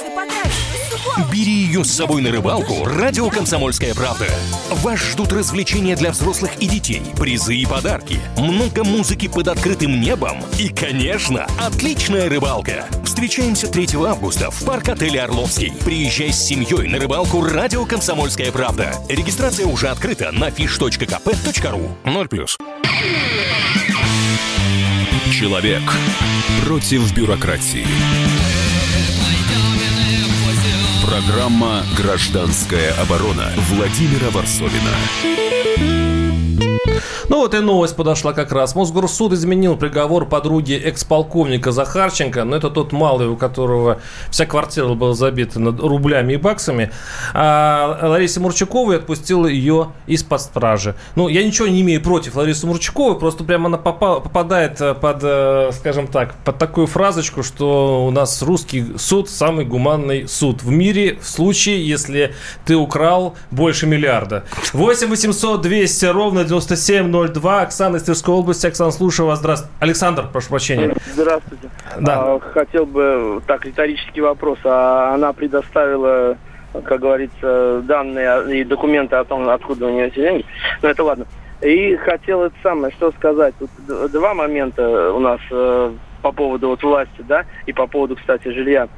Бери 1.32 1.52
ее 1.52 1.84
с 1.84 1.92
собой 1.92 2.22
на 2.22 2.32
рыбалку. 2.32 2.86
Радио 2.86 3.30
«Комсомольская 3.30 3.94
правда». 3.94 4.28
Вас 4.70 5.00
ждут 5.00 5.32
развлечения 5.32 5.96
для 5.96 6.12
взрослых 6.12 6.52
и 6.60 6.68
детей, 6.68 7.02
призы 7.18 7.56
и 7.56 7.66
подарки, 7.66 8.20
много 8.38 8.84
музыки 8.84 9.28
под 9.28 9.48
открытым 9.48 10.00
небом 10.00 10.44
и, 10.60 10.70
конечно, 10.70 11.48
отличная 11.60 12.30
рыбалка. 12.30 12.86
Встречаемся 13.06 13.68
3 13.68 13.90
августа 14.06 14.52
в 14.52 14.63
парк 14.63 14.90
отеля 14.90 15.24
«Орловский». 15.25 15.74
Приезжай 15.84 16.32
с 16.32 16.44
семьей 16.44 16.88
на 16.88 17.00
рыбалку 17.00 17.44
«Радио 17.44 17.86
«Комсомольская 17.86 18.52
правда». 18.52 18.94
Регистрация 19.10 19.66
уже 19.66 19.90
открыта 19.90 20.32
на 20.32 20.50
fish.kp.ru. 20.50 21.92
Ну 22.06 22.23
18+. 22.24 22.58
Человек 25.32 25.82
против 26.65 27.13
бюрократии. 27.13 27.86
Программа 31.06 31.84
«Гражданская 31.98 32.94
оборона» 32.94 33.51
Владимира 33.70 34.30
Варсовина. 34.30 35.53
Ну 37.34 37.40
вот 37.40 37.56
и 37.56 37.60
новость 37.62 37.96
подошла 37.96 38.32
как 38.32 38.52
раз. 38.52 38.75
Мосгорсуд 38.75 39.34
изменил 39.34 39.75
приговор 39.75 40.28
подруги 40.28 40.74
экс-полковника 40.74 41.72
Захарченко. 41.72 42.44
Но 42.44 42.58
это 42.58 42.70
тот 42.70 42.92
малый, 42.92 43.28
у 43.28 43.36
которого 43.36 44.02
вся 44.30 44.46
квартира 44.46 44.90
была 44.90 45.16
забита 45.16 45.60
над 45.60 45.80
рублями 45.80 46.34
и 46.34 46.38
баксами. 46.38 46.92
А 47.34 47.98
Ларисе 48.04 48.40
Мурчаковой 48.40 48.98
отпустил 48.98 49.48
ее 49.48 49.94
из-под 50.06 50.42
стражи. 50.42 50.94
Ну, 51.16 51.28
я 51.28 51.44
ничего 51.44 51.68
не 51.68 51.82
имею 51.82 52.04
против 52.04 52.36
Ларисы 52.36 52.68
Мурчаковой, 52.68 53.18
просто 53.18 53.44
прямо 53.44 53.66
она 53.66 53.80
попадает 53.80 54.78
под, 55.02 55.24
э, 55.24 55.72
скажем 55.74 56.06
так, 56.06 56.36
под 56.46 56.60
такую 56.60 56.86
фразочку, 56.86 57.42
что 57.42 58.06
у 58.06 58.12
нас 58.12 58.44
русский 58.44 58.96
суд 59.00 59.28
самый 59.28 59.66
гуманный 59.66 60.28
суд 60.28 60.62
в 60.62 60.70
мире 60.70 61.18
в 61.20 61.28
случае, 61.28 61.84
если 61.84 62.36
ты 62.63 62.75
украл 62.75 63.34
больше 63.50 63.88
миллиарда. 63.88 64.44
8 64.74 65.08
800 65.08 65.62
200 65.63 66.06
ровно 66.06 66.44
97 66.44 67.23
02. 67.27 67.62
Оксана 67.62 67.98
из 67.98 68.03
Тверской 68.03 68.34
области. 68.34 68.68
Оксана, 68.68 68.92
слушаю 68.92 69.27
вас. 69.27 69.39
Здравствуйте. 69.39 69.74
Александр, 69.80 70.25
прошу 70.32 70.50
прощения. 70.50 70.96
Здравствуйте. 71.13 71.70
Да. 72.00 72.36
А, 72.36 72.39
хотел 72.39 72.86
бы, 72.86 73.42
так, 73.48 73.65
риторический 73.65 74.22
вопрос. 74.22 74.60
А 74.63 75.13
она 75.13 75.34
предоставила, 75.34 76.38
как 76.84 77.00
говорится, 77.00 77.82
данные 77.84 78.62
и 78.62 78.63
документы 78.63 79.15
о 79.15 79.24
том, 79.24 79.48
откуда 79.50 79.88
у 79.88 79.89
нее 79.89 80.08
эти 80.08 80.20
деньги? 80.20 80.46
Ну, 80.82 80.89
это 80.89 81.03
ладно. 81.03 81.25
И 81.62 81.96
хотел 81.96 82.44
это 82.44 82.56
самое, 82.62 82.94
что 82.94 83.12
сказать. 83.13 83.53
Тут 83.58 83.70
два 84.12 84.34
момента 84.34 85.13
у 85.13 85.20
нас 85.20 85.39
э, 85.50 85.94
по 86.22 86.32
поводу 86.32 86.70
вот 86.70 86.84
власти, 86.84 87.22
да, 87.22 87.46
и 87.65 87.74
по 87.74 87.88
поводу, 87.88 88.15
кстати, 88.18 88.50
жилья 88.50 88.89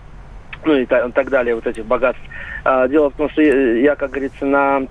ну 0.65 0.75
и 0.75 0.85
так 0.85 1.29
далее, 1.29 1.55
вот 1.55 1.67
этих 1.67 1.85
богатств. 1.85 2.23
А, 2.63 2.87
дело 2.87 3.09
в 3.09 3.13
том, 3.13 3.29
что 3.29 3.41
я 3.41 3.95
как 3.95 4.11
говорится, 4.11 4.45
на 4.45 4.87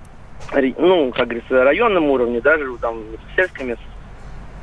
ну, 0.77 1.11
как 1.11 1.27
говорится, 1.27 1.63
районном 1.63 2.05
уровне, 2.05 2.41
да, 2.41 2.57
живу 2.57 2.77
там 2.77 2.99
в 2.99 3.35
сельской 3.35 3.65
местности. 3.65 3.91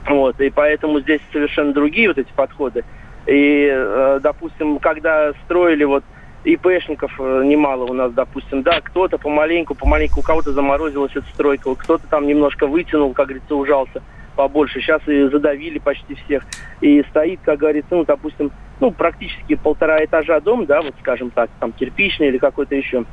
Вот, 0.06 0.40
и 0.40 0.50
поэтому 0.50 1.00
здесь 1.00 1.20
совершенно 1.32 1.72
другие 1.72 2.08
вот 2.08 2.18
эти 2.18 2.32
подходы. 2.34 2.84
И, 3.26 3.68
э, 3.70 4.20
допустим, 4.20 4.78
когда 4.78 5.32
строили 5.44 5.84
вот 5.84 6.02
ИПшников 6.44 7.12
э, 7.20 7.42
немало 7.44 7.84
у 7.84 7.92
нас, 7.92 8.12
допустим, 8.12 8.62
да, 8.62 8.80
кто-то 8.80 9.18
помаленьку, 9.18 9.74
помаленьку, 9.74 10.20
у 10.20 10.22
кого-то 10.22 10.52
заморозилась 10.52 11.14
эта 11.14 11.26
стройка, 11.28 11.74
кто-то 11.76 12.06
там 12.08 12.26
немножко 12.26 12.66
вытянул, 12.66 13.12
как 13.12 13.28
говорится, 13.28 13.54
ужался 13.54 14.02
побольше. 14.34 14.80
Сейчас 14.80 15.06
и 15.06 15.28
задавили 15.28 15.78
почти 15.78 16.14
всех. 16.14 16.44
И 16.80 17.04
стоит, 17.10 17.40
как 17.44 17.60
говорится, 17.60 17.94
ну, 17.94 18.04
допустим, 18.04 18.50
ну, 18.80 18.90
практически 18.90 19.54
полтора 19.54 20.04
этажа 20.04 20.40
дом, 20.40 20.66
да, 20.66 20.82
вот 20.82 20.94
скажем 21.00 21.30
так, 21.30 21.50
там 21.60 21.72
кирпичный 21.72 22.28
или 22.28 22.38
какой-то 22.38 22.74
еще. 22.74 23.04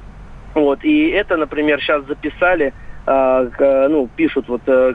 Вот, 0.54 0.84
и 0.84 1.10
это, 1.10 1.38
например, 1.38 1.80
сейчас 1.82 2.06
записали, 2.06 2.74
э, 3.06 3.88
ну, 3.90 4.10
пишут 4.16 4.48
вот 4.48 4.62
э, 4.68 4.94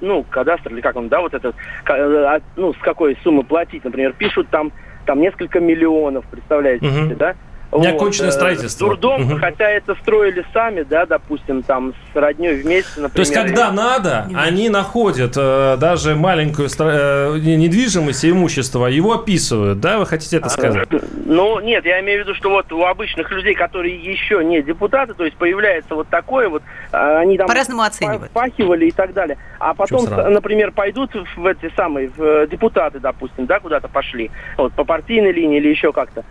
ну, 0.00 0.24
кадастр, 0.28 0.72
или 0.72 0.80
как 0.80 0.96
он, 0.96 1.08
да, 1.08 1.20
вот 1.20 1.34
это, 1.34 1.52
э, 1.88 2.40
ну, 2.56 2.72
с 2.72 2.78
какой 2.78 3.16
суммы 3.22 3.42
платить, 3.44 3.84
например, 3.84 4.14
пишут 4.14 4.48
там, 4.48 4.72
там 5.04 5.20
несколько 5.20 5.60
миллионов, 5.60 6.24
представляете, 6.26 6.86
угу. 6.86 7.14
да? 7.16 7.34
Неоконченное 7.72 8.30
вот. 8.30 8.34
Э, 8.34 8.38
строительство. 8.38 8.88
Дурдом, 8.88 9.32
угу. 9.32 9.38
хотя 9.38 9.68
это 9.68 9.94
строили 9.96 10.44
сами, 10.52 10.82
да, 10.82 11.06
допустим, 11.06 11.62
там 11.62 11.94
с 12.12 12.16
родней 12.16 12.54
вместе, 12.54 13.00
например. 13.00 13.10
То 13.10 13.20
есть, 13.20 13.34
когда 13.34 13.68
и... 13.68 13.72
надо, 13.72 14.28
они 14.34 14.68
находят 14.68 15.34
э, 15.36 15.76
даже 15.78 16.14
маленькую 16.14 16.68
э, 16.68 17.38
недвижимость 17.38 18.24
и 18.24 18.30
имущество, 18.30 18.86
его 18.86 19.14
описывают, 19.14 19.80
да, 19.80 19.98
вы 19.98 20.06
хотите 20.06 20.36
это 20.36 20.48
сказать? 20.48 20.88
А, 20.90 20.98
ну, 21.24 21.60
нет, 21.60 21.84
я 21.84 22.00
имею 22.00 22.22
в 22.22 22.26
виду, 22.26 22.36
что 22.36 22.50
вот 22.50 22.72
у 22.72 22.84
обычных 22.84 23.30
людей, 23.30 23.54
которые 23.54 23.96
еще 23.96 24.44
не 24.44 24.62
депутаты, 24.62 25.14
то 25.14 25.24
есть 25.24 25.36
появляется 25.36 25.94
вот 25.94 26.08
такое 26.08 26.48
вот, 26.48 26.62
а, 26.92 27.18
они 27.18 27.36
там... 27.36 27.48
По-разному 27.48 27.82
оценивают. 27.82 28.30
Пахивали 28.30 28.86
и 28.86 28.92
так 28.92 29.12
далее. 29.12 29.38
А 29.58 29.74
потом, 29.74 30.04
например, 30.06 30.70
пойдут 30.72 31.10
в 31.36 31.46
эти 31.46 31.72
самые, 31.74 32.08
в 32.08 32.22
э, 32.22 32.46
депутаты, 32.48 33.00
допустим, 33.00 33.46
да, 33.46 33.60
куда-то 33.60 33.88
пошли, 33.88 34.30
вот, 34.56 34.72
по 34.72 34.84
партийной 34.84 35.32
линии 35.32 35.58
или 35.58 35.68
еще 35.68 35.92
как-то. 35.92 36.24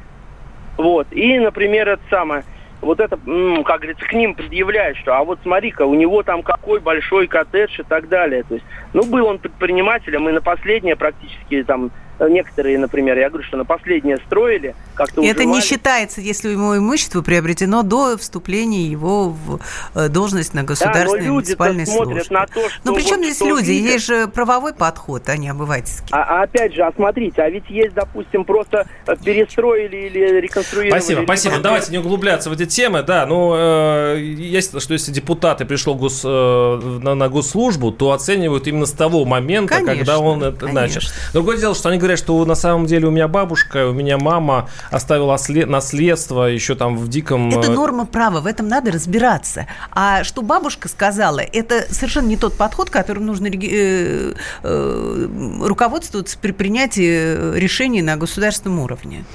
Вот. 0.77 1.07
И, 1.11 1.39
например, 1.39 1.89
это 1.89 2.01
самое, 2.09 2.43
вот 2.81 2.99
это, 2.99 3.17
как 3.17 3.79
говорится, 3.79 4.05
к 4.05 4.13
ним 4.13 4.35
предъявляют, 4.35 4.97
что 4.97 5.15
а 5.15 5.23
вот 5.23 5.39
смотри-ка, 5.43 5.83
у 5.83 5.93
него 5.93 6.23
там 6.23 6.43
какой 6.43 6.79
большой 6.79 7.27
коттедж 7.27 7.79
и 7.79 7.83
так 7.83 8.09
далее. 8.09 8.43
То 8.43 8.55
есть, 8.55 8.65
ну, 8.93 9.03
был 9.03 9.25
он 9.27 9.39
предпринимателем, 9.39 10.27
и 10.29 10.31
на 10.31 10.41
последнее 10.41 10.95
практически 10.95 11.63
там 11.63 11.91
некоторые, 12.19 12.77
например, 12.77 13.17
я 13.17 13.29
говорю, 13.29 13.45
что 13.45 13.57
на 13.57 13.65
последнее 13.65 14.17
строили, 14.17 14.75
как-то 14.93 15.23
Это 15.23 15.45
не 15.45 15.61
считается, 15.61 16.21
если 16.21 16.49
ему 16.49 16.77
имущество 16.77 17.21
приобретено 17.21 17.83
до 17.83 18.17
вступления 18.17 18.87
его 18.87 19.29
в 19.29 19.59
э, 19.93 20.09
должность 20.09 20.53
на 20.53 20.63
государственной 20.63 21.25
да, 21.25 21.31
муниципальной 21.31 21.85
службе. 21.85 22.23
На 22.29 22.45
то, 22.47 22.69
что 22.69 22.79
ну, 22.83 22.95
причем 22.95 23.17
вот, 23.17 23.25
здесь 23.25 23.41
люди? 23.41 23.71
Видят. 23.71 23.91
Есть 23.93 24.05
же 24.05 24.27
правовой 24.27 24.73
подход, 24.73 25.27
а 25.27 25.37
не 25.37 25.49
обывательский. 25.49 26.07
А, 26.11 26.39
а 26.39 26.43
опять 26.43 26.73
же, 26.73 26.83
а 26.83 26.91
смотрите, 26.93 27.41
а 27.41 27.49
ведь 27.49 27.69
есть, 27.69 27.93
допустим, 27.93 28.45
просто 28.45 28.87
перестроили 29.23 30.07
или 30.07 30.39
реконструировали. 30.39 30.99
Спасибо, 30.99 31.19
или 31.21 31.25
спасибо. 31.25 31.59
Давайте 31.59 31.91
не 31.91 31.97
углубляться 31.97 32.49
в 32.49 32.53
эти 32.53 32.65
темы. 32.65 33.03
Да, 33.03 33.25
ну, 33.25 33.53
э, 33.55 34.19
есть, 34.19 34.79
что 34.81 34.93
если 34.93 35.11
депутаты 35.11 35.65
пришло 35.65 35.95
гос, 35.95 36.21
э, 36.23 36.79
на, 37.01 37.15
на 37.15 37.29
госслужбу, 37.29 37.91
то 37.91 38.11
оценивают 38.11 38.67
именно 38.67 38.85
с 38.85 38.91
того 38.91 39.25
момента, 39.25 39.75
конечно, 39.75 39.95
когда 39.95 40.19
он 40.19 40.43
это 40.43 40.67
начал. 40.67 41.01
Другое 41.33 41.57
дело, 41.57 41.75
что 41.75 41.89
они 41.89 41.99
говорят, 42.05 42.19
что 42.19 42.45
на 42.45 42.55
самом 42.55 42.85
деле 42.85 43.07
у 43.07 43.11
меня 43.11 43.27
бабушка, 43.27 43.87
у 43.87 43.93
меня 43.93 44.17
мама 44.17 44.69
оставила 44.91 45.37
наследство 45.65 46.43
еще 46.43 46.75
там 46.75 46.97
в 46.97 47.07
диком... 47.07 47.49
Это 47.49 47.71
э, 47.71 47.73
норма 47.73 48.05
права, 48.05 48.41
в 48.41 48.47
этом 48.47 48.67
надо 48.67 48.91
разбираться. 48.91 49.67
А 49.91 50.23
что 50.23 50.41
бабушка 50.41 50.87
сказала, 50.87 51.39
это 51.39 51.85
совершенно 51.91 52.27
не 52.27 52.37
тот 52.37 52.55
подход, 52.57 52.89
которым 52.89 53.25
нужно 53.25 53.47
э, 53.47 54.33
э, 54.63 55.27
руководствоваться 55.61 56.37
при 56.39 56.51
принятии 56.51 57.57
решений 57.57 58.01
на 58.01 58.17
государственном 58.17 58.79
уровне. 58.79 59.25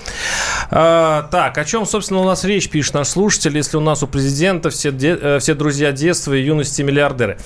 А, 0.71 1.29
так, 1.31 1.59
о 1.59 1.65
чем, 1.65 1.87
собственно, 1.87 2.21
у 2.21 2.25
нас 2.25 2.45
речь, 2.45 2.71
пишет 2.71 2.95
наш 2.95 3.09
слушатель, 3.09 3.57
если 3.57 3.77
у 3.77 3.81
нас 3.81 4.03
у 4.03 4.07
президента 4.07 4.71
все, 4.71 4.93
де, 4.93 5.39
все 5.41 5.55
друзья 5.55 5.91
детства 5.91 6.35
и 6.35 6.43
юности 6.43 6.83
миллиардеры. 6.83 7.39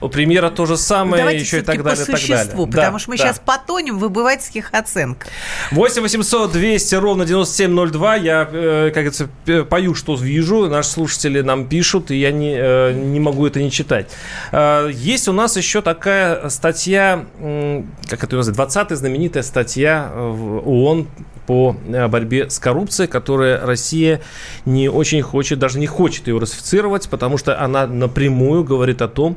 У 0.00 0.08
премьера 0.08 0.50
то 0.50 0.66
же 0.66 0.76
самое, 0.76 1.22
Давайте 1.22 1.40
еще 1.40 1.58
и 1.58 1.62
так 1.62 1.82
далее, 1.82 2.04
по 2.06 2.12
существу, 2.12 2.36
так 2.36 2.46
далее. 2.46 2.66
Потому 2.66 2.92
да, 2.92 2.98
что 2.98 3.10
мы 3.10 3.16
да. 3.16 3.24
сейчас 3.24 3.40
потонем 3.44 3.98
в 3.98 4.04
обывательских 4.04 4.68
оценках. 4.72 5.28
8 5.70 6.02
800 6.02 6.52
200 6.52 6.94
ровно 6.96 7.24
9702. 7.24 8.16
Я, 8.16 8.48
э, 8.50 8.90
как 8.92 9.04
говорится, 9.04 9.64
пою, 9.64 9.94
что 9.94 10.14
вижу. 10.16 10.68
Наши 10.68 10.90
слушатели 10.90 11.40
нам 11.40 11.66
пишут, 11.66 12.10
и 12.10 12.16
я 12.16 12.30
не, 12.30 12.54
э, 12.58 12.92
не 12.92 13.20
могу 13.20 13.46
это 13.46 13.62
не 13.62 13.70
читать. 13.70 14.10
Э, 14.52 14.90
есть 14.92 15.28
у 15.28 15.32
нас 15.32 15.56
еще 15.56 15.80
такая 15.80 16.48
статья, 16.50 17.24
как 18.08 18.24
это 18.24 18.36
называется, 18.36 18.80
20-я 18.80 18.96
знаменитая 18.96 19.42
статья 19.42 20.10
в 20.14 20.68
ООН 20.68 21.08
по 21.46 21.76
борьбе 22.08 22.50
с 22.50 22.58
коррупцией, 22.58 23.08
которая 23.08 23.64
Россия 23.64 24.20
не 24.64 24.88
очень 24.88 25.22
хочет, 25.22 25.60
даже 25.60 25.78
не 25.78 25.86
хочет 25.86 26.26
ее 26.26 26.38
ратифицировать, 26.38 27.08
потому 27.08 27.38
что 27.38 27.60
она 27.60 27.86
напрямую 27.86 28.64
говорит 28.64 29.00
о 29.00 29.08
том, 29.08 29.36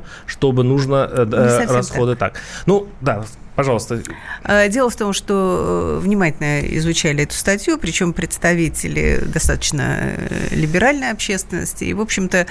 чтобы 0.50 0.64
нужно 0.64 1.08
э, 1.08 1.26
э 1.30 1.66
расходы 1.66 2.16
так. 2.16 2.32
так. 2.34 2.42
Ну, 2.66 2.88
да, 3.00 3.24
Пожалуйста. 3.60 4.02
Э, 4.44 4.70
дело 4.70 4.88
в 4.88 4.96
том, 4.96 5.12
что 5.12 5.98
внимательно 6.02 6.60
изучали 6.78 7.24
эту 7.24 7.34
статью, 7.34 7.76
причем 7.76 8.14
представители 8.14 9.20
достаточно 9.22 10.14
либеральной 10.50 11.10
общественности. 11.10 11.84
И, 11.84 11.92
в 11.92 12.00
общем-то, 12.00 12.46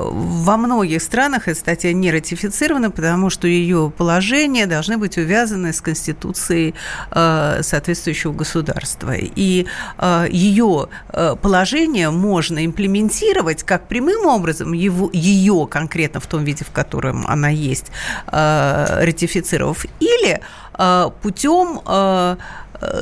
во 0.00 0.56
многих 0.56 1.02
странах 1.02 1.48
эта 1.48 1.58
статья 1.58 1.92
не 1.92 2.10
ратифицирована, 2.10 2.90
потому 2.90 3.28
что 3.30 3.46
ее 3.46 3.92
положения 3.96 4.66
должны 4.66 4.96
быть 4.96 5.18
увязаны 5.18 5.72
с 5.72 5.80
Конституцией 5.80 6.74
э, 7.10 7.60
соответствующего 7.62 8.32
государства. 8.32 9.12
И 9.14 9.66
э, 9.98 10.26
ее 10.30 10.88
э, 11.12 11.36
положение 11.40 12.10
можно 12.10 12.64
имплементировать 12.64 13.62
как 13.62 13.88
прямым 13.88 14.26
образом, 14.26 14.72
его, 14.72 15.10
ее 15.12 15.68
конкретно 15.70 16.20
в 16.20 16.26
том 16.26 16.44
виде, 16.44 16.64
в 16.64 16.70
котором 16.70 17.26
она 17.26 17.48
есть, 17.48 17.86
ратифицировав, 18.26 19.84
или 19.98 20.40
путем 21.22 21.80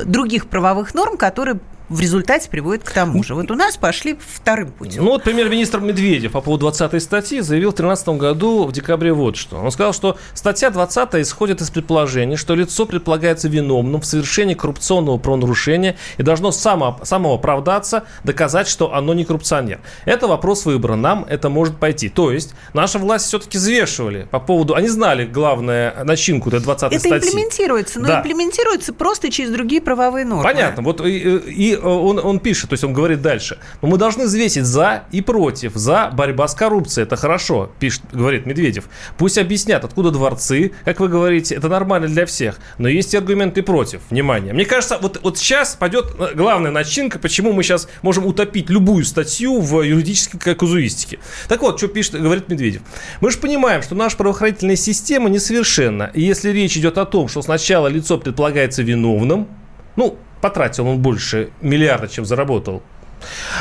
других 0.05 0.47
правовых 0.47 0.93
норм, 0.93 1.17
которые 1.17 1.59
в 1.89 1.99
результате 1.99 2.49
приводит 2.49 2.83
к 2.83 2.91
тому 2.91 3.23
же. 3.23 3.33
Вот 3.33 3.49
у 3.51 3.55
нас 3.55 3.77
пошли 3.77 4.17
вторым 4.19 4.71
путем. 4.71 5.03
Ну 5.03 5.11
вот 5.11 5.23
премьер-министр 5.23 5.79
Медведев 5.79 6.31
по 6.31 6.41
поводу 6.41 6.61
20 6.61 7.01
статьи 7.01 7.41
заявил 7.41 7.71
в 7.71 7.75
2013 7.75 8.09
году 8.09 8.65
в 8.65 8.71
декабре 8.71 9.11
вот 9.11 9.35
что. 9.35 9.57
Он 9.57 9.71
сказал, 9.71 9.93
что 9.93 10.17
статья 10.33 10.69
20 10.69 11.15
исходит 11.15 11.61
из 11.61 11.71
предположения, 11.71 12.37
что 12.37 12.55
лицо 12.55 12.85
предполагается 12.85 13.47
виновным 13.47 14.01
в 14.01 14.05
совершении 14.05 14.53
коррупционного 14.53 15.17
правонарушения 15.17 15.97
и 16.17 16.23
должно 16.23 16.51
само, 16.51 16.99
само 17.03 17.33
оправдаться, 17.33 18.03
доказать, 18.23 18.67
что 18.67 18.93
оно 18.93 19.13
не 19.13 19.25
коррупционер. 19.25 19.79
Это 20.05 20.27
вопрос 20.27 20.65
выбора. 20.65 20.95
Нам 20.95 21.25
это 21.27 21.49
может 21.49 21.77
пойти. 21.77 22.09
То 22.09 22.31
есть 22.31 22.53
наша 22.73 22.99
власть 22.99 23.25
все-таки 23.25 23.57
взвешивали 23.57 24.27
по 24.29 24.39
поводу... 24.39 24.75
Они 24.75 24.87
знали, 24.87 25.25
главное, 25.25 26.03
начинку 26.03 26.49
этой 26.49 26.59
20 26.59 26.91
это 26.91 26.99
статьи. 26.99 27.17
Это 27.17 27.27
имплементируется, 27.27 27.99
но 27.99 28.07
да. 28.07 28.19
имплементируется 28.19 28.93
просто 28.93 29.31
через 29.31 29.49
другие 29.51 29.81
правовые 29.81 30.25
нормы. 30.25 30.43
Понятно. 30.43 30.83
Вот 30.83 31.01
и, 31.01 31.17
и 31.17 31.78
он, 31.83 32.19
он 32.19 32.39
пишет, 32.39 32.69
то 32.69 32.73
есть 32.73 32.83
он 32.83 32.93
говорит 32.93 33.21
дальше. 33.21 33.57
Но 33.81 33.87
мы 33.87 33.97
должны 33.97 34.25
взвесить 34.25 34.65
за 34.65 35.03
и 35.11 35.21
против. 35.21 35.73
За 35.75 36.09
борьба 36.13 36.47
с 36.47 36.55
коррупцией. 36.55 37.03
Это 37.03 37.15
хорошо, 37.15 37.71
пишет, 37.79 38.03
говорит 38.11 38.45
Медведев. 38.45 38.85
Пусть 39.17 39.37
объяснят, 39.37 39.83
откуда 39.83 40.11
дворцы, 40.11 40.71
как 40.85 40.99
вы 40.99 41.07
говорите, 41.07 41.55
это 41.55 41.69
нормально 41.69 42.07
для 42.07 42.25
всех. 42.25 42.59
Но 42.77 42.87
есть 42.87 43.13
аргументы 43.15 43.63
против. 43.63 44.01
Внимание. 44.09 44.53
Мне 44.53 44.65
кажется, 44.65 44.97
вот, 45.01 45.19
вот 45.23 45.37
сейчас 45.37 45.75
пойдет 45.75 46.15
э, 46.19 46.33
главная 46.35 46.71
начинка, 46.71 47.19
почему 47.19 47.53
мы 47.53 47.63
сейчас 47.63 47.87
можем 48.01 48.25
утопить 48.25 48.69
любую 48.69 49.05
статью 49.05 49.59
в 49.61 49.81
юридической 49.81 50.55
казуистике. 50.55 51.19
Так 51.47 51.61
вот, 51.61 51.77
что 51.77 51.87
пишет, 51.87 52.21
говорит 52.21 52.49
Медведев. 52.49 52.81
Мы 53.21 53.31
же 53.31 53.37
понимаем, 53.37 53.81
что 53.81 53.95
наша 53.95 54.17
правоохранительная 54.17 54.75
система 54.75 55.29
несовершенна. 55.29 56.11
И 56.13 56.21
если 56.21 56.49
речь 56.49 56.77
идет 56.77 56.97
о 56.97 57.05
том, 57.05 57.27
что 57.27 57.41
сначала 57.41 57.87
лицо 57.87 58.17
предполагается 58.17 58.83
виновным, 58.83 59.47
ну, 59.95 60.17
потратил 60.41 60.87
он 60.87 60.99
больше 60.99 61.49
миллиарда, 61.61 62.07
чем 62.07 62.25
заработал. 62.25 62.81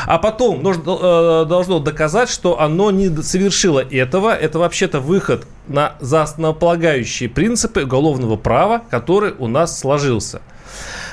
А 0.07 0.19
потом 0.19 0.63
нужно, 0.63 0.83
э, 0.83 1.45
должно 1.49 1.81
доказать, 1.81 2.29
что 2.29 2.61
оно 2.61 2.91
не 2.91 3.09
совершило 3.23 3.81
этого. 3.81 4.35
Это 4.35 4.59
вообще-то 4.59 5.01
выход 5.01 5.47
на 5.67 5.95
за 6.01 6.23
основополагающие 6.23 7.29
принципы 7.29 7.83
уголовного 7.83 8.37
права, 8.37 8.83
который 8.91 9.35
у 9.39 9.49
нас 9.49 9.79
сложился. 9.79 10.41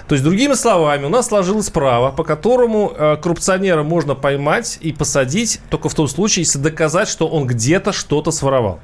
То 0.07 0.13
есть, 0.13 0.23
другими 0.23 0.53
словами, 0.53 1.05
у 1.05 1.09
нас 1.09 1.27
сложилось 1.27 1.71
право, 1.71 2.11
по 2.11 2.23
которому 2.23 2.93
э, 2.95 3.17
коррупционера 3.17 3.81
можно 3.81 4.13
поймать 4.13 4.77
и 4.81 4.93
посадить 4.93 5.59
только 5.71 5.89
в 5.89 5.95
том 5.95 6.07
случае, 6.07 6.43
если 6.43 6.59
доказать, 6.59 7.07
что 7.07 7.27
он 7.27 7.47
где-то 7.47 7.91
что-то 7.91 8.29
своровал. 8.29 8.79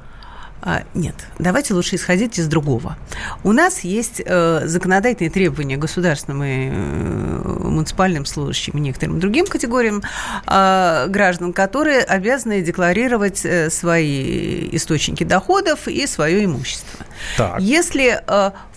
А, 0.64 0.84
нет, 0.94 1.16
давайте 1.40 1.74
лучше 1.74 1.96
исходить 1.96 2.38
из 2.38 2.46
другого. 2.46 2.96
У 3.42 3.50
нас 3.50 3.80
есть 3.80 4.22
э, 4.24 4.62
законодательные 4.64 5.28
требования 5.28 5.76
государственным 5.76 6.44
и 6.44 6.68
э, 6.70 7.58
муниципальным 7.68 8.24
служащим 8.24 8.74
и 8.78 8.80
некоторым 8.80 9.18
другим 9.18 9.46
категориям 9.46 10.02
э, 10.46 11.06
граждан, 11.08 11.52
которые 11.52 12.02
обязаны 12.02 12.62
декларировать 12.62 13.44
э, 13.44 13.70
свои 13.70 14.68
источники 14.70 15.24
доходов 15.24 15.88
и 15.88 16.06
свое 16.06 16.44
имущество. 16.44 17.06
Так. 17.36 17.60
Если 17.60 18.22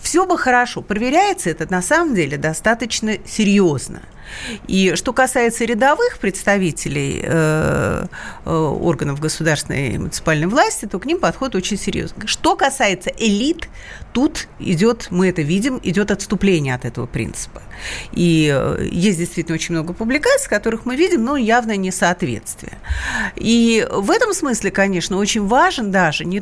все 0.02 0.26
бы 0.26 0.40
хорошо, 0.40 0.82
проверяется 0.82 1.52
это 1.52 1.68
на 1.70 1.84
самом 1.84 2.16
деле 2.16 2.38
достаточно 2.38 3.18
серьезно. 3.28 4.02
И 4.68 4.96
что 4.96 5.14
касается 5.14 5.66
рядовых 5.66 6.20
представителей 6.20 7.22
э, 7.24 8.06
э, 8.46 8.50
органов 8.52 9.20
государственной 9.20 9.90
и 9.90 9.98
муниципальной 9.98 10.48
власти, 10.48 10.86
то 10.86 11.00
к 11.00 11.06
ним 11.06 11.20
подход 11.20 11.56
очень 11.56 11.78
серьезный. 11.78 12.28
Что 12.28 12.56
касается 12.56 13.12
элит, 13.18 13.70
тут 14.14 14.48
идет, 14.60 15.08
мы 15.12 15.30
это 15.30 15.42
видим, 15.42 15.80
идет 15.84 16.12
отступление 16.12 16.76
от 16.76 16.86
этого 16.86 17.06
принципа. 17.06 17.62
И 18.12 18.52
э, 18.54 18.88
есть 18.92 19.18
действительно 19.18 19.56
очень 19.56 19.76
много 19.76 19.94
публикаций, 19.94 20.50
которых 20.50 20.86
мы 20.86 20.96
видим, 20.96 21.24
но 21.24 21.38
явное 21.38 21.78
несоответствие. 21.78 22.78
И 23.36 23.88
в 23.92 24.12
этом 24.12 24.34
смысле, 24.34 24.72
конечно, 24.72 25.18
очень 25.18 25.46
важен 25.46 25.92
даже 25.92 26.26
не, 26.26 26.42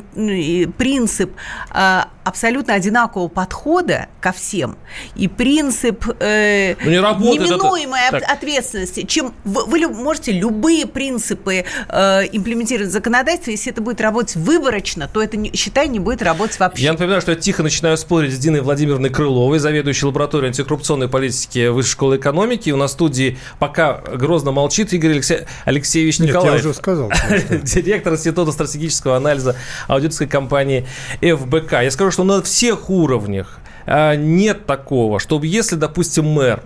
принцип 0.66 1.32
а, 1.70 2.08
абсолютно 2.24 2.74
одинакового 2.74 3.28
подхода 3.28 4.08
ко 4.20 4.32
всем 4.32 4.76
и 5.14 5.28
принцип 5.28 6.06
э, 6.20 6.74
ну, 6.82 6.90
не 6.90 7.38
неминуемой 7.38 7.73
это... 7.73 7.73
ответственности. 7.82 9.02
Чем 9.02 9.34
вы, 9.44 9.64
вы 9.66 9.88
можете 9.88 10.32
любые 10.32 10.86
принципы 10.86 11.64
э, 11.88 12.20
имплементировать 12.32 12.90
в 12.90 12.92
законодательстве, 12.92 13.54
если 13.54 13.72
это 13.72 13.80
будет 13.80 14.00
работать 14.00 14.36
выборочно, 14.36 15.08
то 15.12 15.22
это, 15.22 15.36
считай, 15.54 15.88
не 15.88 15.98
будет 15.98 16.22
работать 16.22 16.58
вообще. 16.58 16.84
Я 16.84 16.92
напоминаю, 16.92 17.20
что 17.20 17.32
я 17.32 17.36
тихо 17.36 17.62
начинаю 17.62 17.96
спорить 17.96 18.32
с 18.32 18.38
Диной 18.38 18.60
Владимировной 18.60 19.10
Крыловой, 19.10 19.58
заведующей 19.58 20.06
лабораторией 20.06 20.48
антикоррупционной 20.48 21.08
политики 21.08 21.68
Высшей 21.68 21.92
школы 21.92 22.16
экономики. 22.16 22.70
У 22.70 22.76
нас 22.76 22.92
в 22.92 22.94
студии 22.94 23.38
пока 23.58 23.98
грозно 23.98 24.52
молчит 24.52 24.92
Игорь 24.92 25.12
Алексей... 25.12 25.38
Алексеевич 25.64 26.18
Николаев. 26.18 26.54
Нет, 26.54 26.64
я 26.64 26.70
уже 26.70 26.78
сказал. 26.78 27.10
Директор 27.62 28.14
Института 28.14 28.52
стратегического 28.52 29.16
анализа 29.16 29.56
аудиторской 29.88 30.26
компании 30.26 30.86
ФБК. 31.20 31.72
Я 31.82 31.90
скажу, 31.90 32.10
что 32.10 32.24
на 32.24 32.42
всех 32.42 32.90
уровнях 32.90 33.58
а, 33.86 34.14
нет 34.16 34.66
такого, 34.66 35.20
чтобы 35.20 35.46
если, 35.46 35.76
допустим, 35.76 36.26
мэр 36.26 36.62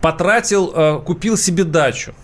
потратил, 0.00 0.72
а, 0.74 0.98
купил 1.00 1.36
себе 1.36 1.64
дачу, 1.64 2.14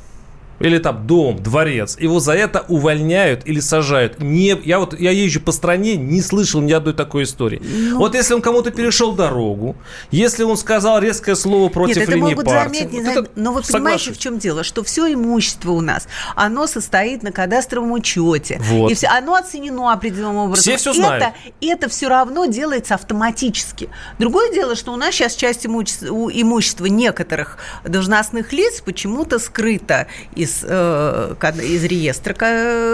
или 0.60 0.78
там 0.78 1.06
дом, 1.06 1.42
дворец, 1.42 1.96
его 1.98 2.20
за 2.20 2.32
это 2.32 2.64
увольняют 2.68 3.42
или 3.46 3.60
сажают. 3.60 4.20
Не, 4.20 4.58
я 4.64 4.78
вот 4.78 4.98
я 4.98 5.10
езжу 5.10 5.40
по 5.40 5.52
стране, 5.52 5.96
не 5.96 6.20
слышал 6.22 6.60
ни 6.60 6.72
одной 6.72 6.94
такой 6.94 7.24
истории. 7.24 7.60
Ну, 7.62 7.98
вот 7.98 8.14
если 8.14 8.34
он 8.34 8.42
кому-то 8.42 8.70
перешел 8.70 9.12
дорогу, 9.12 9.76
если 10.10 10.44
он 10.44 10.56
сказал 10.56 11.00
резкое 11.00 11.34
слово 11.34 11.68
против 11.70 11.96
нет, 11.96 12.04
это 12.04 12.12
линии 12.16 12.30
могут 12.30 12.44
партии. 12.44 12.78
Заметить, 12.78 13.06
вот 13.06 13.16
это, 13.16 13.30
но 13.36 13.52
вы 13.52 13.62
понимаете, 13.62 14.12
в 14.12 14.18
чем 14.18 14.38
дело? 14.38 14.62
Что 14.62 14.84
все 14.84 15.12
имущество 15.12 15.72
у 15.72 15.80
нас, 15.80 16.06
оно 16.36 16.66
состоит 16.66 17.22
на 17.22 17.32
кадастровом 17.32 17.92
учете. 17.92 18.60
Вот. 18.62 18.90
И 18.90 18.94
все, 18.94 19.08
оно 19.08 19.34
оценено 19.34 19.92
определенным 19.92 20.36
образом. 20.36 20.62
Все 20.62 20.76
все 20.76 20.92
знают. 20.92 21.24
Это, 21.24 21.34
это 21.60 21.88
все 21.88 22.08
равно 22.08 22.44
делается 22.46 22.94
автоматически. 22.94 23.88
Другое 24.18 24.52
дело, 24.52 24.76
что 24.76 24.92
у 24.92 24.96
нас 24.96 25.14
сейчас 25.14 25.34
часть 25.34 25.66
имущества, 25.66 26.06
имущества 26.08 26.86
некоторых 26.86 27.58
должностных 27.84 28.52
лиц 28.52 28.82
почему-то 28.84 29.38
скрыта 29.38 30.06
из, 30.34 30.49
э, 30.62 31.34
из 31.62 31.84
реестра. 31.84 32.34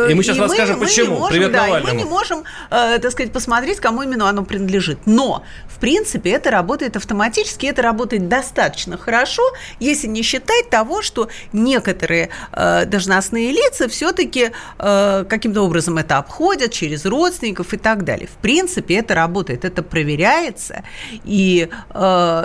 И 0.09 0.15
мы 0.15 0.23
сейчас 0.23 0.37
и 0.37 0.41
расскажем, 0.41 0.79
мы, 0.79 0.87
почему. 0.87 1.15
Мы 1.15 1.19
можем, 1.21 1.31
Привет 1.31 1.53
да, 1.53 1.81
мы 1.81 1.93
не 1.93 2.05
можем, 2.05 2.45
э, 2.71 2.99
так 2.99 3.11
сказать, 3.11 3.33
посмотреть, 3.33 3.81
кому 3.81 4.03
именно 4.03 4.29
оно 4.29 4.45
принадлежит. 4.45 4.99
Но, 5.07 5.43
в 5.69 5.79
принципе, 5.79 6.31
это 6.31 6.51
работает 6.51 6.97
автоматически, 6.97 7.67
это 7.67 7.83
работает 7.83 8.29
достаточно 8.29 8.99
хорошо, 8.99 9.43
если 9.81 10.07
не 10.07 10.23
считать 10.23 10.71
того, 10.71 11.03
что 11.03 11.29
некоторые 11.53 12.29
э, 12.53 12.85
должностные 12.87 13.53
лица 13.53 13.89
все-таки 13.89 14.53
каким-то 14.79 15.63
образом 15.63 15.99
это 15.99 16.19
обходят 16.19 16.73
через 16.73 17.05
родственников 17.05 17.73
и 17.73 17.77
так 17.77 18.05
далее. 18.05 18.27
В 18.27 18.41
принципе, 18.43 18.97
это 18.97 19.15
работает, 19.15 19.65
это 19.65 19.83
проверяется. 19.83 20.83
И 21.25 21.69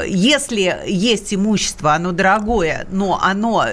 если 0.07 0.81
есть 0.87 1.33
имущество, 1.33 1.93
оно 1.93 2.11
дорогое, 2.11 2.87
но 2.91 3.19
оно 3.21 3.65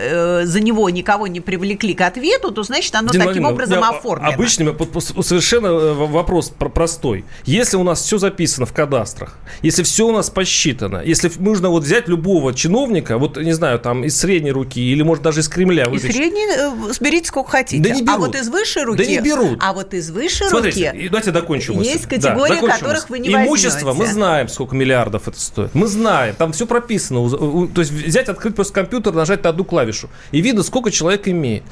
за 0.45 0.61
него 0.61 0.91
никого 0.91 1.28
не 1.29 1.41
привлекли 1.41 1.95
к 1.95 2.01
ответу, 2.01 2.51
то 2.53 2.63
значит 2.63 2.95
оно 2.95 3.11
Дина 3.11 3.27
таким 3.27 3.45
образом 3.45 3.81
я, 3.81 3.89
оформлено. 3.89 4.33
Обычно 4.33 4.75
совершенно 5.01 5.67
э, 5.67 5.95
вопрос 5.95 6.51
простой. 6.51 7.25
Если 7.45 7.77
у 7.77 7.83
нас 7.83 8.03
все 8.03 8.19
записано 8.19 8.67
в 8.67 8.73
кадастрах, 8.73 9.39
если 9.63 9.83
все 9.83 10.07
у 10.07 10.13
нас 10.13 10.31
посчитано, 10.31 11.03
если 11.05 11.31
нужно 11.39 11.71
вот 11.71 11.85
взять 11.85 12.09
любого 12.09 12.55
чиновника, 12.55 13.19
вот 13.19 13.37
не 13.37 13.53
знаю, 13.53 13.79
там 13.79 14.05
из 14.05 14.19
средней 14.19 14.53
руки 14.53 14.81
или 14.81 15.03
может 15.03 15.23
даже 15.23 15.41
из 15.41 15.49
Кремля. 15.49 15.85
Из 15.85 16.03
средней 16.03 16.47
э, 16.57 16.93
берите 17.01 17.29
сколько 17.29 17.51
хотите. 17.51 17.83
Да 17.83 17.91
не 17.91 18.03
берут. 18.03 18.15
А 18.15 18.19
вот 18.19 18.35
из 18.35 18.49
высшей 18.49 18.83
руки. 18.85 19.05
Да 19.05 19.11
не 19.11 19.21
берут. 19.21 19.59
А 19.61 19.73
вот 19.73 19.95
из 19.95 20.11
высшей 20.11 20.49
Смотрите, 20.49 20.91
руки. 20.91 21.09
Давайте 21.09 21.31
докончим. 21.31 21.81
Есть 21.81 22.07
категории, 22.07 22.61
да, 22.61 22.79
которых 22.79 23.11
вы 23.11 23.19
не 23.19 23.29
Имущество 23.29 23.89
возьмете. 23.89 24.09
мы 24.09 24.13
знаем, 24.13 24.49
сколько 24.49 24.75
миллиардов 24.75 25.29
это 25.29 25.41
стоит. 25.41 25.75
Мы 25.75 25.87
знаем, 25.87 26.35
там 26.37 26.53
все 26.53 26.67
прописано. 26.67 27.29
То 27.69 27.81
есть 27.81 27.93
взять, 27.93 28.29
открыть 28.29 28.55
просто 28.55 28.73
компьютер, 28.73 29.15
нажать 29.15 29.45
на 29.45 29.51
одну 29.51 29.65
клавишу 29.65 30.09
и 30.33 30.41
видно, 30.41 30.63
сколько 30.63 30.91
человек 30.91 31.18
имеет. 31.27 31.65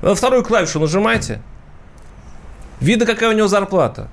Вторую 0.00 0.42
клавишу 0.42 0.80
нажимаете, 0.80 1.40
видно, 2.80 3.06
какая 3.06 3.30
у 3.30 3.32
него 3.32 3.46
зарплата. 3.46 4.08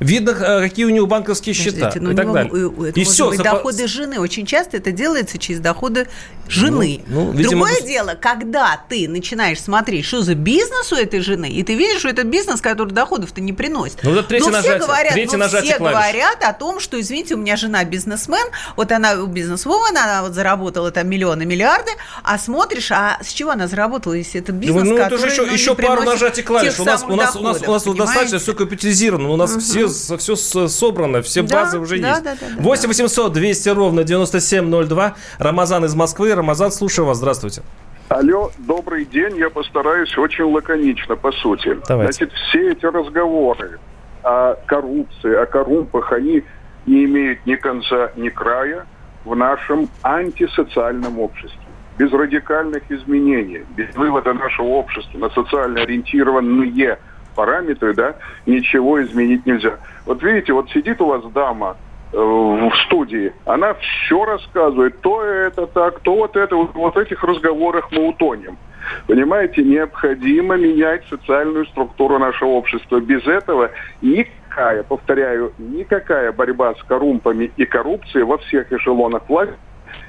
Видно, 0.00 0.30
э, 0.30 0.60
какие 0.60 0.84
у 0.84 0.90
него 0.90 1.06
банковские 1.06 1.54
счета 1.54 1.92
ну, 1.96 2.10
и 2.10 2.14
так 2.14 2.32
далее. 2.32 2.88
Это 2.88 3.00
и 3.00 3.04
все. 3.04 3.30
Быть 3.30 3.42
доходы 3.42 3.86
жены. 3.86 4.20
Очень 4.20 4.46
часто 4.46 4.76
это 4.76 4.92
делается 4.92 5.38
через 5.38 5.60
доходы 5.60 6.06
жены. 6.48 7.02
Ну, 7.06 7.24
ну, 7.24 7.32
видимо, 7.32 7.66
Другое 7.66 7.80
дело, 7.80 8.16
когда 8.20 8.80
ты 8.88 9.08
начинаешь 9.08 9.60
смотреть, 9.60 10.04
что 10.04 10.22
за 10.22 10.34
бизнес 10.34 10.92
у 10.92 10.96
этой 10.96 11.20
жены, 11.20 11.50
и 11.50 11.62
ты 11.62 11.74
видишь, 11.74 12.00
что 12.00 12.08
это 12.08 12.24
бизнес, 12.24 12.60
который 12.60 12.92
доходов-то 12.92 13.40
не 13.40 13.52
приносит. 13.52 14.00
Ну, 14.02 14.14
вот 14.14 14.28
третье 14.28 14.46
но 14.46 14.52
нажатие, 14.52 14.78
все 14.78 14.86
говорят, 14.86 15.12
третье 15.12 15.36
но 15.36 15.48
все 15.48 15.78
говорят 15.78 16.42
о 16.42 16.52
том, 16.52 16.80
что, 16.80 17.00
извините, 17.00 17.34
у 17.34 17.38
меня 17.38 17.56
жена 17.56 17.84
бизнесмен, 17.84 18.46
вот 18.76 18.92
она 18.92 19.16
бизнесвумен, 19.16 19.96
она 19.96 20.22
вот 20.22 20.34
заработала 20.34 20.90
там 20.90 21.08
миллионы, 21.08 21.44
миллиарды, 21.44 21.90
а 22.22 22.38
смотришь, 22.38 22.92
а 22.92 23.18
с 23.22 23.32
чего 23.32 23.50
она 23.50 23.66
заработала, 23.66 24.14
если 24.14 24.40
это 24.40 24.52
бизнес, 24.52 24.84
ну, 24.84 24.96
который, 24.96 25.18
это 25.18 25.26
еще, 25.26 25.46
ну, 25.46 25.52
еще 25.52 25.74
пару 25.74 26.02
нажатий 26.02 26.42
клавиш. 26.42 26.78
У 26.78 26.84
нас, 26.84 27.04
у 27.06 27.16
нас, 27.16 27.36
у 27.36 27.40
нас, 27.40 27.62
у 27.62 27.70
нас 27.70 27.84
достаточно 27.84 28.38
все 28.38 28.54
капитализировано, 28.54 29.30
у 29.30 29.36
нас 29.36 29.56
все 29.56 29.85
все, 29.88 30.16
все 30.16 30.68
собрано, 30.68 31.22
все 31.22 31.42
да, 31.42 31.62
базы 31.62 31.78
уже 31.78 32.00
да, 32.00 32.08
есть. 32.08 32.22
Да, 32.22 32.34
да, 32.34 32.46
да, 32.56 32.62
8 32.62 32.88
800 32.88 33.32
200 33.32 33.68
ровно 33.70 34.04
9702. 34.04 35.14
Рамазан 35.38 35.84
из 35.84 35.94
Москвы. 35.94 36.34
Рамазан, 36.34 36.72
слушаю 36.72 37.06
вас. 37.06 37.18
Здравствуйте. 37.18 37.62
Алло, 38.08 38.52
добрый 38.58 39.04
день. 39.04 39.36
Я 39.36 39.50
постараюсь 39.50 40.16
очень 40.16 40.44
лаконично, 40.44 41.16
по 41.16 41.32
сути. 41.32 41.76
Давайте. 41.88 42.12
Значит, 42.12 42.32
все 42.34 42.70
эти 42.70 42.86
разговоры 42.86 43.80
о 44.22 44.54
коррупции, 44.66 45.34
о 45.34 45.46
коррумпах, 45.46 46.12
они 46.12 46.44
не 46.86 47.04
имеют 47.04 47.44
ни 47.46 47.56
конца, 47.56 48.12
ни 48.16 48.28
края 48.28 48.86
в 49.24 49.34
нашем 49.34 49.88
антисоциальном 50.02 51.18
обществе. 51.18 51.60
Без 51.98 52.12
радикальных 52.12 52.82
изменений, 52.90 53.64
без 53.76 53.94
вывода 53.96 54.34
нашего 54.34 54.66
общества 54.66 55.18
на 55.18 55.30
социально 55.30 55.82
ориентированные 55.82 56.98
параметры, 57.36 57.94
да, 57.94 58.16
ничего 58.46 59.00
изменить 59.02 59.46
нельзя. 59.46 59.76
Вот 60.06 60.22
видите, 60.22 60.52
вот 60.52 60.68
сидит 60.70 61.00
у 61.00 61.06
вас 61.06 61.22
дама 61.32 61.76
э, 62.12 62.16
в 62.16 62.72
студии, 62.86 63.32
она 63.44 63.74
все 63.74 64.24
рассказывает, 64.24 65.00
то 65.02 65.22
это 65.22 65.66
так, 65.68 66.00
то 66.00 66.16
вот 66.16 66.36
это, 66.36 66.56
вот, 66.56 66.94
в 66.94 66.98
этих 66.98 67.22
разговорах 67.22 67.92
мы 67.92 68.08
утонем. 68.08 68.58
Понимаете, 69.06 69.62
необходимо 69.62 70.56
менять 70.56 71.04
социальную 71.08 71.66
структуру 71.66 72.18
нашего 72.18 72.50
общества. 72.50 73.00
Без 73.00 73.26
этого 73.26 73.70
никакая, 74.00 74.84
повторяю, 74.84 75.52
никакая 75.58 76.30
борьба 76.32 76.74
с 76.74 76.82
коррумпами 76.84 77.50
и 77.56 77.64
коррупцией 77.66 78.24
во 78.24 78.38
всех 78.38 78.72
эшелонах 78.72 79.28
власти 79.28 79.54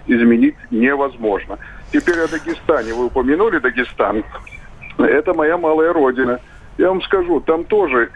изменить 0.06 0.56
невозможно. 0.70 1.58
Теперь 1.92 2.20
о 2.20 2.28
Дагестане. 2.28 2.94
Вы 2.94 3.06
упомянули 3.06 3.58
Дагестан. 3.58 4.24
Это 5.00 5.34
моя 5.34 5.58
малая 5.58 5.92
родина– 5.92 6.40
я 6.78 6.90
вам 6.90 7.02
скажу, 7.02 7.40
там 7.42 7.66
тоже 7.66 8.12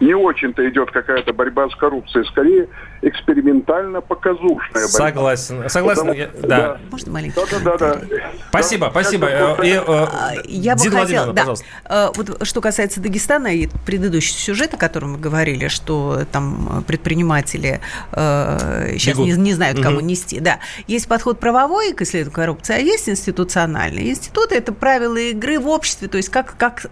не 0.00 0.14
очень-то 0.14 0.68
идет 0.68 0.90
какая-то 0.90 1.32
борьба 1.32 1.68
с 1.68 1.76
коррупцией, 1.76 2.24
скорее 2.26 2.68
экспериментально-показушная 3.02 4.72
борьба. 4.74 4.88
Согласен, 4.88 5.68
согласен, 5.68 6.06
Потому, 6.06 6.18
я, 6.18 6.30
да. 6.42 6.48
да. 6.48 6.80
Можно 6.90 7.12
маленький? 7.12 7.40
Да, 7.50 7.58
да, 7.60 7.76
да. 7.78 7.94
да. 7.96 8.06
Спасибо, 8.48 8.86
да, 8.86 8.90
спасибо. 8.90 9.26
Э, 9.26 9.56
и, 9.64 9.80
э, 9.86 10.06
я 10.46 10.76
бы 10.76 10.90
хотела, 10.90 11.32
да, 11.32 11.42
пожалуйста. 11.42 11.66
Э, 11.84 12.08
вот 12.14 12.46
что 12.46 12.60
касается 12.60 13.00
Дагестана 13.00 13.48
и 13.48 13.68
предыдущего 13.86 14.38
сюжета, 14.38 14.76
о 14.76 14.78
котором 14.78 15.12
мы 15.12 15.18
говорили, 15.18 15.68
что 15.68 16.20
там 16.30 16.84
предприниматели 16.86 17.80
сейчас 18.12 19.16
не, 19.16 19.32
не 19.32 19.54
знают, 19.54 19.80
кому 19.80 19.98
угу. 19.98 20.04
нести, 20.04 20.40
да, 20.40 20.58
есть 20.86 21.08
подход 21.08 21.40
правовой 21.40 21.92
к 21.92 22.02
исследованию 22.02 22.34
коррупции, 22.34 22.74
а 22.74 22.78
есть 22.78 23.08
институциональный. 23.08 24.10
Институты– 24.10 24.54
это 24.56 24.72
правила 24.72 25.16
игры 25.16 25.58
в 25.58 25.68
обществе, 25.68 26.08
то 26.08 26.16
есть 26.18 26.28
как, 26.28 26.56
как 26.56 26.86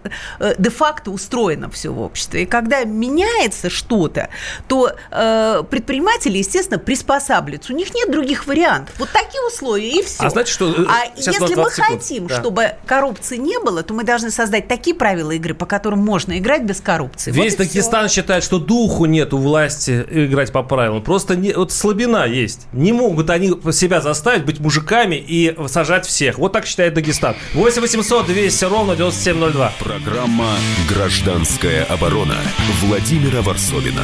де-факто 0.57 1.11
устроено 1.11 1.69
все 1.69 1.89
в 1.89 2.01
обществе. 2.01 2.43
И 2.43 2.45
когда 2.45 2.83
меняется 2.83 3.69
что-то, 3.69 4.29
то 4.67 4.91
э, 5.11 5.63
предприниматели, 5.69 5.98
естественно, 6.37 6.79
приспосабливаются. 6.79 7.73
У 7.73 7.75
них 7.75 7.93
нет 7.93 8.11
других 8.11 8.47
вариантов. 8.47 8.95
Вот 8.97 9.09
такие 9.11 9.41
условия, 9.47 9.89
и 9.89 10.03
все. 10.03 10.23
А 10.23 10.29
знаете, 10.29 10.51
что... 10.51 10.69
Э, 10.71 10.85
а 10.87 11.05
если 11.15 11.55
мы 11.55 11.69
хотим, 11.69 12.27
да. 12.27 12.39
чтобы 12.39 12.71
коррупции 12.85 13.37
не 13.37 13.59
было, 13.59 13.83
то 13.83 13.93
мы 13.93 14.03
должны 14.03 14.31
создать 14.31 14.67
такие 14.67 14.95
правила 14.95 15.31
игры, 15.31 15.53
по 15.53 15.65
которым 15.65 15.99
можно 15.99 16.37
играть 16.37 16.63
без 16.63 16.81
коррупции. 16.81 17.31
Весь 17.31 17.57
вот 17.57 17.67
Дагестан 17.67 18.07
все. 18.07 18.21
считает, 18.21 18.43
что 18.43 18.59
духу 18.59 19.05
нет 19.05 19.33
у 19.33 19.37
власти 19.37 20.05
играть 20.09 20.51
по 20.51 20.63
правилам. 20.63 21.03
Просто 21.03 21.35
не, 21.35 21.53
вот 21.53 21.71
слабина 21.71 22.25
есть. 22.25 22.67
Не 22.71 22.93
могут 22.93 23.29
они 23.29 23.49
себя 23.71 24.01
заставить 24.01 24.45
быть 24.45 24.59
мужиками 24.59 25.15
и 25.15 25.55
сажать 25.67 26.05
всех. 26.05 26.37
Вот 26.37 26.53
так 26.53 26.65
считает 26.65 26.93
Дагестан. 26.93 27.35
8 27.53 27.81
800 27.81 28.25
200 28.27 28.65
ровно 28.65 28.95
9702. 28.95 29.73
Программа 29.79 30.55
«Гражданская 30.87 31.85
оборона» 31.85 32.37
Владимира 32.81 33.41
Варсовина. 33.41 34.03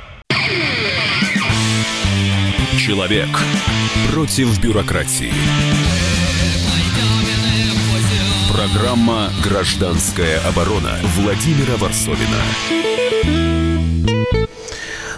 Человек 2.77 3.29
против 4.11 4.59
бюрократии. 4.59 5.33
Программа 8.51 9.29
«Гражданская 9.43 10.39
оборона» 10.47 10.99
Владимира 11.15 11.77
Варсовина. 11.77 12.41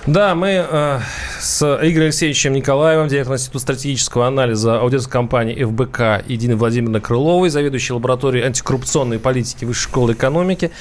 Да, 0.06 0.36
мы 0.36 0.50
э, 0.50 1.00
с 1.44 1.62
Игорем 1.82 2.04
Алексеевичем 2.04 2.54
Николаевым, 2.54 3.10
директором 3.10 3.36
Института 3.36 3.60
стратегического 3.60 4.28
анализа 4.28 4.80
аудиторской 4.80 5.12
компании 5.12 5.62
ФБК 5.66 6.26
и 6.26 6.38
Диной 6.38 6.56
Владимировной 6.56 7.02
Крыловой, 7.02 7.50
заведующей 7.50 7.94
лабораторией 7.94 8.46
антикоррупционной 8.46 9.20
политики 9.20 9.66
Высшей 9.66 9.90
школы 9.90 10.14
экономики. 10.14 10.72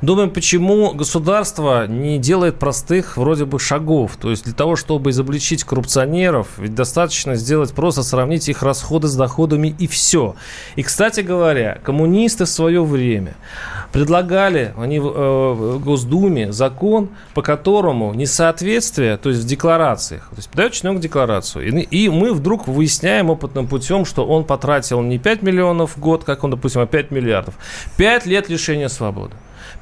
Думаем, 0.00 0.30
почему 0.30 0.94
государство 0.94 1.86
не 1.86 2.18
делает 2.18 2.58
простых 2.58 3.18
вроде 3.18 3.44
бы 3.44 3.58
шагов. 3.58 4.16
То 4.18 4.30
есть 4.30 4.44
для 4.44 4.54
того, 4.54 4.74
чтобы 4.76 5.10
изобличить 5.10 5.64
коррупционеров, 5.64 6.48
ведь 6.56 6.74
достаточно 6.74 7.34
сделать 7.34 7.74
просто 7.74 8.02
сравнить 8.02 8.48
их 8.48 8.62
расходы 8.62 9.08
с 9.08 9.16
доходами 9.16 9.76
и 9.78 9.86
все. 9.86 10.34
И, 10.76 10.82
кстати 10.82 11.20
говоря, 11.20 11.78
коммунисты 11.84 12.46
в 12.46 12.48
свое 12.48 12.82
время 12.82 13.34
предлагали 13.92 14.74
они 14.78 14.98
в 14.98 15.12
э, 15.14 15.78
Госдуме 15.78 16.52
закон, 16.52 17.10
по 17.34 17.42
которому 17.42 18.14
несоответствие, 18.14 19.16
то 19.16 19.28
есть 19.28 19.42
в 19.42 19.46
декларациях, 20.06 20.28
то 20.30 20.36
есть 20.36 20.48
подает 20.48 20.72
чиновник 20.72 21.02
декларацию, 21.02 21.66
и, 21.66 21.80
и 21.82 22.08
мы 22.08 22.32
вдруг 22.32 22.68
выясняем 22.68 23.30
опытным 23.30 23.66
путем, 23.66 24.04
что 24.04 24.26
он 24.26 24.44
потратил 24.44 25.02
не 25.02 25.18
5 25.18 25.42
миллионов 25.42 25.96
в 25.96 26.00
год, 26.00 26.24
как 26.24 26.44
он, 26.44 26.50
допустим, 26.50 26.82
а 26.82 26.86
5 26.86 27.10
миллиардов. 27.10 27.54
5 27.96 28.26
лет 28.26 28.48
лишения 28.48 28.88
свободы. 28.88 29.34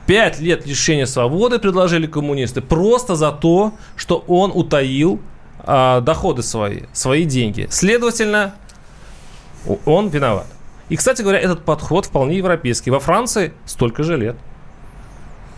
Пять 0.06 0.38
лет 0.38 0.66
лишения 0.66 1.06
свободы 1.06 1.58
предложили 1.58 2.06
коммунисты 2.06 2.60
просто 2.60 3.16
за 3.16 3.32
то, 3.32 3.72
что 3.96 4.24
он 4.28 4.50
утаил 4.54 5.18
а, 5.60 6.00
доходы 6.00 6.42
свои, 6.42 6.82
свои 6.92 7.24
деньги. 7.24 7.66
Следовательно, 7.70 8.54
он 9.87 10.08
виноват. 10.08 10.46
И, 10.90 10.96
кстати 10.96 11.22
говоря, 11.22 11.38
этот 11.38 11.64
подход 11.64 12.06
вполне 12.06 12.37
европейский. 12.37 12.90
Во 12.90 13.00
Франции 13.00 13.52
столько 13.64 14.02
же 14.02 14.18
лет. 14.18 14.37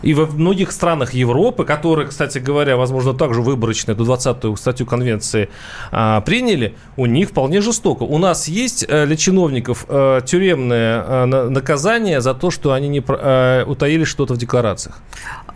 И 0.01 0.13
во 0.13 0.25
многих 0.25 0.71
странах 0.71 1.13
Европы, 1.13 1.65
которые, 1.65 2.07
кстати 2.07 2.37
говоря, 2.37 2.77
возможно, 2.77 3.13
также 3.13 3.41
выборочно 3.41 3.91
эту 3.91 4.05
20-ю 4.05 4.55
статью 4.55 4.85
конвенции 4.85 5.49
а, 5.91 6.21
приняли, 6.21 6.75
у 6.95 7.05
них 7.05 7.29
вполне 7.29 7.61
жестоко. 7.61 8.03
У 8.03 8.17
нас 8.17 8.47
есть 8.47 8.85
а, 8.87 9.05
для 9.05 9.15
чиновников 9.15 9.85
а, 9.87 10.21
тюремное 10.21 11.03
а, 11.05 11.25
наказание 11.25 12.21
за 12.21 12.33
то, 12.33 12.51
что 12.51 12.73
они 12.73 12.87
не 12.87 13.03
а, 13.07 13.65
утаили 13.65 14.03
что-то 14.03 14.35
в 14.35 14.37
декларациях. 14.37 14.99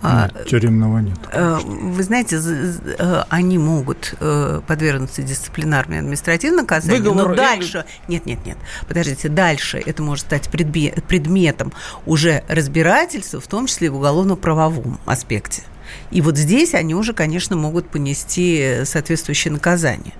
А, 0.03 0.29
нет, 0.33 0.47
тюремного 0.47 0.97
нет. 0.97 1.17
Э, 1.31 1.59
вы 1.63 2.01
знаете, 2.01 2.37
э, 2.37 3.23
они 3.29 3.59
могут 3.59 4.15
э, 4.19 4.61
подвергнуться 4.65 5.21
дисциплинарной 5.21 5.99
административной 5.99 6.63
наказанию, 6.63 7.03
Выговор 7.03 7.29
но 7.29 7.35
дальше... 7.35 7.85
Нет, 8.07 8.25
нет, 8.25 8.43
нет. 8.43 8.57
Подождите, 8.87 9.29
дальше 9.29 9.81
это 9.85 10.01
может 10.01 10.25
стать 10.25 10.49
предметом 10.49 11.71
уже 12.07 12.43
разбирательства, 12.47 13.39
в 13.39 13.47
том 13.47 13.67
числе 13.67 13.91
в 13.91 13.99
уголовно-правовом 14.31 14.99
аспекте. 15.05 15.63
И 16.09 16.21
вот 16.21 16.37
здесь 16.37 16.73
они 16.73 16.95
уже, 16.95 17.13
конечно, 17.13 17.55
могут 17.55 17.89
понести 17.89 18.81
соответствующее 18.85 19.51
наказание. 19.51 20.13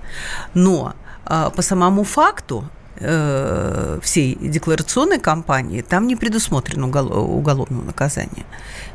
Но 0.54 0.94
по 1.24 1.62
самому 1.62 2.04
факту 2.04 2.68
э, 3.02 3.98
всей 4.02 4.36
декларационной 4.36 5.18
кампании 5.18 5.82
там 5.82 6.06
не 6.06 6.16
предусмотрено 6.16 6.86
уголовного 6.86 7.84
наказания. 7.84 8.44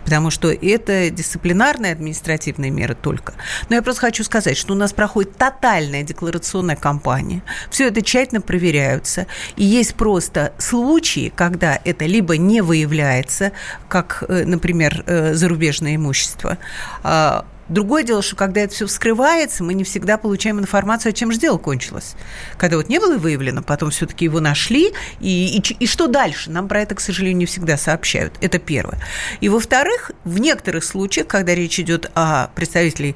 Потому 0.03 0.31
что 0.31 0.49
это 0.51 1.09
дисциплинарные 1.09 1.91
административные 1.91 2.71
меры 2.71 2.95
только. 2.95 3.33
Но 3.69 3.75
я 3.75 3.81
просто 3.81 4.01
хочу 4.01 4.23
сказать, 4.23 4.57
что 4.57 4.73
у 4.73 4.77
нас 4.77 4.93
проходит 4.93 5.35
тотальная 5.37 6.03
декларационная 6.03 6.75
кампания. 6.75 7.43
Все 7.69 7.87
это 7.87 8.01
тщательно 8.01 8.41
проверяются. 8.41 9.27
И 9.55 9.63
есть 9.63 9.95
просто 9.95 10.53
случаи, 10.57 11.31
когда 11.35 11.79
это 11.83 12.05
либо 12.05 12.37
не 12.37 12.61
выявляется, 12.61 13.51
как, 13.89 14.23
э, 14.27 14.45
например, 14.45 15.03
э, 15.05 15.33
зарубежное 15.33 15.95
имущество, 15.95 16.57
а, 17.03 17.45
Другое 17.69 18.03
дело, 18.03 18.21
что 18.21 18.35
когда 18.35 18.61
это 18.61 18.73
все 18.73 18.87
вскрывается, 18.87 19.63
мы 19.63 19.73
не 19.73 19.83
всегда 19.83 20.17
получаем 20.17 20.59
информацию, 20.59 21.13
чем 21.13 21.31
же 21.31 21.39
дело 21.39 21.57
кончилось. 21.57 22.15
Когда 22.57 22.77
вот 22.77 22.89
не 22.89 22.99
было 22.99 23.17
выявлено, 23.17 23.61
потом 23.61 23.89
все-таки 23.91 24.25
его 24.25 24.39
нашли, 24.39 24.93
и, 25.19 25.57
и, 25.57 25.73
и 25.79 25.87
что 25.87 26.07
дальше? 26.07 26.49
Нам 26.49 26.67
про 26.67 26.81
это, 26.81 26.95
к 26.95 26.99
сожалению, 26.99 27.37
не 27.37 27.45
всегда 27.45 27.77
сообщают. 27.77 28.33
Это 28.41 28.59
первое. 28.59 28.99
И 29.41 29.49
во-вторых, 29.49 30.11
в 30.23 30.39
некоторых 30.39 30.83
случаях, 30.83 31.27
когда 31.27 31.53
речь 31.53 31.79
идет 31.79 32.09
о 32.15 32.47
представителей, 32.55 33.15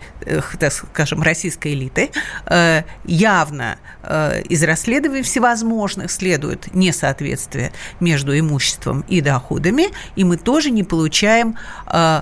так 0.59 0.73
скажем, 0.73 1.21
российской 1.21 1.73
элиты, 1.73 2.11
э, 2.45 2.83
явно 3.05 3.77
э, 4.03 4.41
из 4.43 4.63
расследований 4.63 5.23
всевозможных 5.23 6.11
следует 6.11 6.73
несоответствие 6.73 7.71
между 7.99 8.37
имуществом 8.37 9.05
и 9.07 9.21
доходами, 9.21 9.89
и 10.15 10.23
мы 10.23 10.37
тоже 10.37 10.71
не 10.71 10.83
получаем 10.83 11.57
э, 11.87 12.21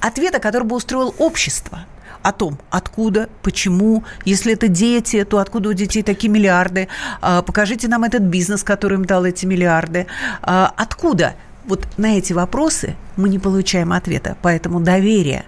ответа, 0.00 0.38
который 0.38 0.64
бы 0.64 0.76
устроил 0.76 1.14
общество 1.18 1.80
о 2.22 2.32
том, 2.32 2.58
откуда, 2.70 3.28
почему, 3.42 4.02
если 4.24 4.52
это 4.52 4.68
дети, 4.68 5.24
то 5.24 5.38
откуда 5.38 5.68
у 5.68 5.72
детей 5.72 6.02
такие 6.02 6.28
миллиарды, 6.28 6.88
а, 7.20 7.42
покажите 7.42 7.86
нам 7.88 8.02
этот 8.02 8.22
бизнес, 8.22 8.64
который 8.64 8.94
им 8.94 9.04
дал 9.04 9.24
эти 9.24 9.46
миллиарды, 9.46 10.06
а, 10.42 10.72
откуда 10.76 11.34
вот 11.66 11.86
на 11.96 12.18
эти 12.18 12.32
вопросы 12.32 12.96
мы 13.16 13.28
не 13.28 13.38
получаем 13.38 13.92
ответа. 13.92 14.36
Поэтому 14.42 14.80
доверие 14.80 15.44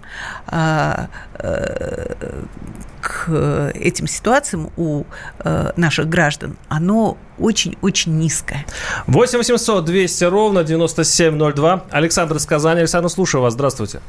а, 0.46 1.08
э, 1.34 2.44
к 3.00 3.72
этим 3.74 4.06
ситуациям 4.08 4.70
у 4.76 5.04
э, 5.38 5.72
наших 5.76 6.08
граждан, 6.08 6.56
оно 6.68 7.16
очень-очень 7.38 8.18
низкое. 8.18 8.66
8 9.06 9.38
800 9.38 9.84
200 9.84 10.24
ровно 10.24 10.64
9702. 10.64 11.84
Александр 11.90 12.36
из 12.36 12.46
Казани. 12.46 12.80
Александр, 12.80 13.08
слушаю 13.08 13.42
вас. 13.42 13.54
Здравствуйте. 13.54 14.00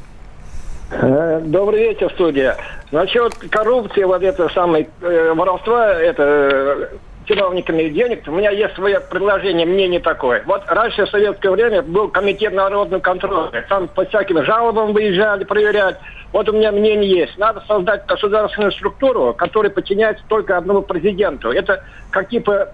Добрый 0.90 1.80
вечер, 1.80 2.10
студия. 2.12 2.56
Насчет 2.90 3.34
коррупции, 3.50 4.02
вот 4.02 4.22
это 4.22 4.48
самое 4.48 4.88
э, 5.00 5.32
воровство, 5.34 5.78
это 5.78 6.22
э, 6.22 6.96
чиновниками 7.26 7.88
денег, 7.90 8.24
у 8.26 8.32
меня 8.32 8.50
есть 8.50 8.74
свое 8.74 8.98
предложение, 9.00 9.66
мнение 9.66 10.00
такое. 10.00 10.42
Вот 10.46 10.62
раньше 10.66 11.06
в 11.06 11.10
советское 11.10 11.50
время 11.50 11.82
был 11.82 12.08
комитет 12.08 12.52
народного 12.52 13.00
контроля. 13.00 13.64
Там 13.68 13.86
по 13.86 14.04
всяким 14.04 14.44
жалобам 14.44 14.92
выезжали 14.92 15.44
проверять. 15.44 15.96
Вот 16.32 16.48
у 16.48 16.52
меня 16.52 16.72
мнение 16.72 17.08
есть. 17.08 17.38
Надо 17.38 17.62
создать 17.68 18.06
государственную 18.06 18.72
структуру, 18.72 19.32
которая 19.34 19.70
подчиняется 19.70 20.24
только 20.28 20.56
одному 20.56 20.82
президенту. 20.82 21.52
Это 21.52 21.84
как 22.10 22.28
типа 22.28 22.70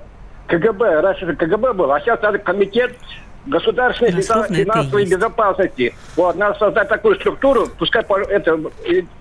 КГБ. 0.46 1.00
Раньше 1.00 1.26
это 1.26 1.37
КГБ 1.37 1.74
был, 1.74 1.92
а 1.92 2.00
сейчас 2.00 2.20
надо 2.22 2.38
комитет 2.38 2.92
государственной 3.47 4.23
финансовой 4.23 5.07
безопасности. 5.07 5.95
Вот, 6.17 6.37
надо 6.37 6.59
создать 6.59 6.89
такую 6.89 7.17
структуру, 7.17 7.69
пускай 7.79 8.05
это, 8.29 8.61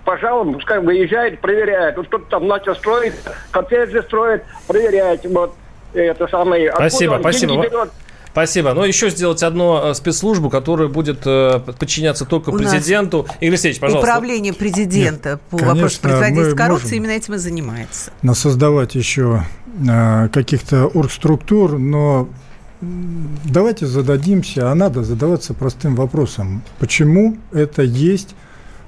пожалуй, 0.04 0.54
пускай 0.54 0.80
выезжает, 0.80 1.40
проверяет. 1.40 1.96
Вот 1.96 2.08
кто-то 2.08 2.24
там 2.30 2.46
начал 2.46 2.74
строить, 2.74 3.14
коттеджи 3.50 4.02
строит, 4.02 4.42
проверяет. 4.66 5.24
Вот, 5.24 5.54
это 5.94 6.26
самое. 6.28 6.72
Спасибо, 6.72 7.18
спасибо. 7.20 7.88
Спасибо. 8.36 8.74
Но 8.74 8.84
еще 8.84 9.08
сделать 9.08 9.42
одну 9.42 9.82
э, 9.82 9.94
спецслужбу, 9.94 10.50
которая 10.50 10.88
будет 10.88 11.22
э, 11.24 11.58
подчиняться 11.58 12.26
только 12.26 12.50
У 12.50 12.58
президенту. 12.58 13.26
Игорь 13.40 13.54
Алексеевич, 13.54 13.80
пожалуйста. 13.80 14.06
Управление 14.06 14.52
президента 14.52 15.30
Нет, 15.30 15.40
по 15.48 15.56
конечно, 15.56 15.74
вопросу 15.74 16.00
противодействия 16.02 16.54
коррупции 16.54 16.96
именно 16.96 17.12
этим 17.12 17.32
и 17.32 17.38
занимается. 17.38 18.12
Создавать 18.34 18.94
еще 18.94 19.42
э, 19.88 20.28
каких-то 20.28 20.84
оргструктур, 20.88 21.78
но 21.78 22.28
давайте 22.80 23.86
зададимся, 23.86 24.70
а 24.70 24.74
надо 24.74 25.02
задаваться 25.02 25.54
простым 25.54 25.94
вопросом. 25.94 26.62
Почему 26.78 27.36
это 27.52 27.82
есть? 27.82 28.34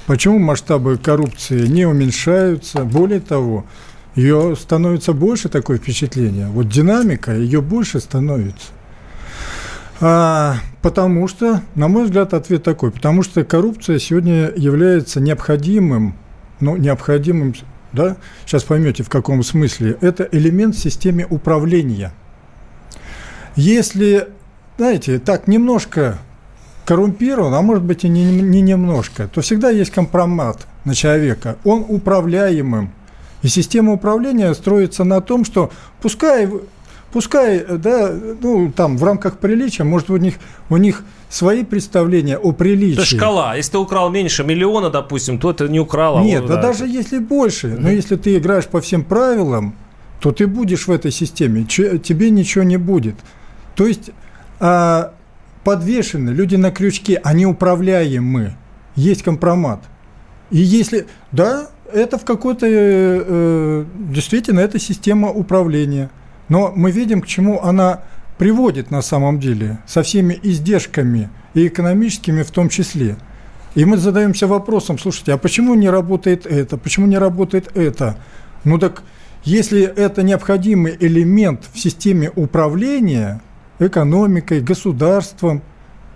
Почему 0.06 0.38
масштабы 0.38 0.96
коррупции 0.96 1.66
не 1.66 1.86
уменьшаются? 1.86 2.84
Более 2.84 3.20
того, 3.20 3.66
ее 4.14 4.56
становится 4.58 5.12
больше, 5.12 5.48
такое 5.48 5.78
впечатление. 5.78 6.48
Вот 6.48 6.68
динамика, 6.68 7.34
ее 7.34 7.60
больше 7.60 8.00
становится. 8.00 8.68
А, 10.00 10.56
потому 10.80 11.28
что, 11.28 11.62
на 11.74 11.88
мой 11.88 12.04
взгляд, 12.04 12.32
ответ 12.32 12.62
такой. 12.62 12.90
Потому 12.90 13.22
что 13.22 13.44
коррупция 13.44 13.98
сегодня 13.98 14.52
является 14.56 15.20
необходимым, 15.20 16.14
ну, 16.60 16.76
необходимым, 16.76 17.54
да, 17.92 18.16
сейчас 18.46 18.64
поймете, 18.64 19.02
в 19.02 19.08
каком 19.08 19.42
смысле. 19.42 19.98
Это 20.00 20.28
элемент 20.30 20.74
в 20.74 20.78
системе 20.78 21.26
управления– 21.28 22.12
если, 23.58 24.28
знаете, 24.76 25.18
так 25.18 25.48
немножко 25.48 26.18
коррумпирован, 26.84 27.52
а 27.54 27.60
может 27.60 27.82
быть 27.82 28.04
и 28.04 28.08
не, 28.08 28.24
не 28.24 28.60
немножко, 28.60 29.26
то 29.26 29.40
всегда 29.40 29.68
есть 29.70 29.90
компромат 29.90 30.66
на 30.84 30.94
человека. 30.94 31.56
Он 31.64 31.84
управляемым. 31.88 32.92
И 33.42 33.48
система 33.48 33.92
управления 33.92 34.54
строится 34.54 35.02
на 35.02 35.20
том, 35.20 35.44
что 35.44 35.72
пускай, 36.00 36.48
пускай 37.12 37.64
да, 37.68 38.14
ну, 38.40 38.70
там 38.70 38.96
в 38.96 39.02
рамках 39.02 39.38
приличия, 39.38 39.82
может, 39.82 40.08
у 40.10 40.16
них, 40.18 40.34
у 40.70 40.76
них 40.76 41.02
свои 41.28 41.64
представления 41.64 42.38
о 42.38 42.52
приличии. 42.52 42.94
Это 42.94 43.04
шкала. 43.04 43.56
Если 43.56 43.72
ты 43.72 43.78
украл 43.78 44.08
меньше 44.10 44.44
миллиона, 44.44 44.88
допустим, 44.88 45.40
то 45.40 45.50
это 45.50 45.66
не 45.68 45.80
украл. 45.80 46.18
А 46.18 46.22
Нет, 46.22 46.46
да, 46.46 46.54
да 46.54 46.62
даже 46.62 46.86
если 46.86 47.18
больше. 47.18 47.76
Но 47.76 47.90
если 47.90 48.14
ты 48.14 48.38
играешь 48.38 48.66
по 48.66 48.80
всем 48.80 49.02
правилам, 49.02 49.74
то 50.20 50.30
ты 50.30 50.46
будешь 50.46 50.86
в 50.86 50.92
этой 50.92 51.10
системе, 51.10 51.64
тебе 51.64 52.30
ничего 52.30 52.62
не 52.62 52.76
будет. 52.76 53.16
То 53.78 53.86
есть 53.86 54.10
а, 54.58 55.14
подвешены 55.62 56.30
люди 56.30 56.56
на 56.56 56.72
крючке, 56.72 57.20
они 57.22 57.46
управляемы, 57.46 58.56
есть 58.96 59.22
компромат. 59.22 59.84
И 60.50 60.58
если, 60.58 61.06
да, 61.30 61.68
это 61.92 62.18
в 62.18 62.24
какой-то, 62.24 62.66
э, 62.66 62.72
э, 62.72 63.84
действительно, 64.10 64.58
это 64.58 64.80
система 64.80 65.30
управления. 65.30 66.10
Но 66.48 66.72
мы 66.74 66.90
видим, 66.90 67.22
к 67.22 67.28
чему 67.28 67.62
она 67.62 68.00
приводит 68.36 68.90
на 68.90 69.00
самом 69.00 69.38
деле, 69.38 69.78
со 69.86 70.02
всеми 70.02 70.36
издержками 70.42 71.30
и 71.54 71.68
экономическими 71.68 72.42
в 72.42 72.50
том 72.50 72.70
числе. 72.70 73.16
И 73.76 73.84
мы 73.84 73.96
задаемся 73.96 74.48
вопросом, 74.48 74.98
слушайте, 74.98 75.34
а 75.34 75.38
почему 75.38 75.76
не 75.76 75.88
работает 75.88 76.46
это, 76.46 76.78
почему 76.78 77.06
не 77.06 77.18
работает 77.18 77.76
это? 77.76 78.16
Ну 78.64 78.78
так, 78.78 79.04
если 79.44 79.82
это 79.82 80.24
необходимый 80.24 80.96
элемент 80.98 81.68
в 81.72 81.78
системе 81.78 82.32
управления 82.34 83.40
экономикой, 83.78 84.60
государством, 84.60 85.62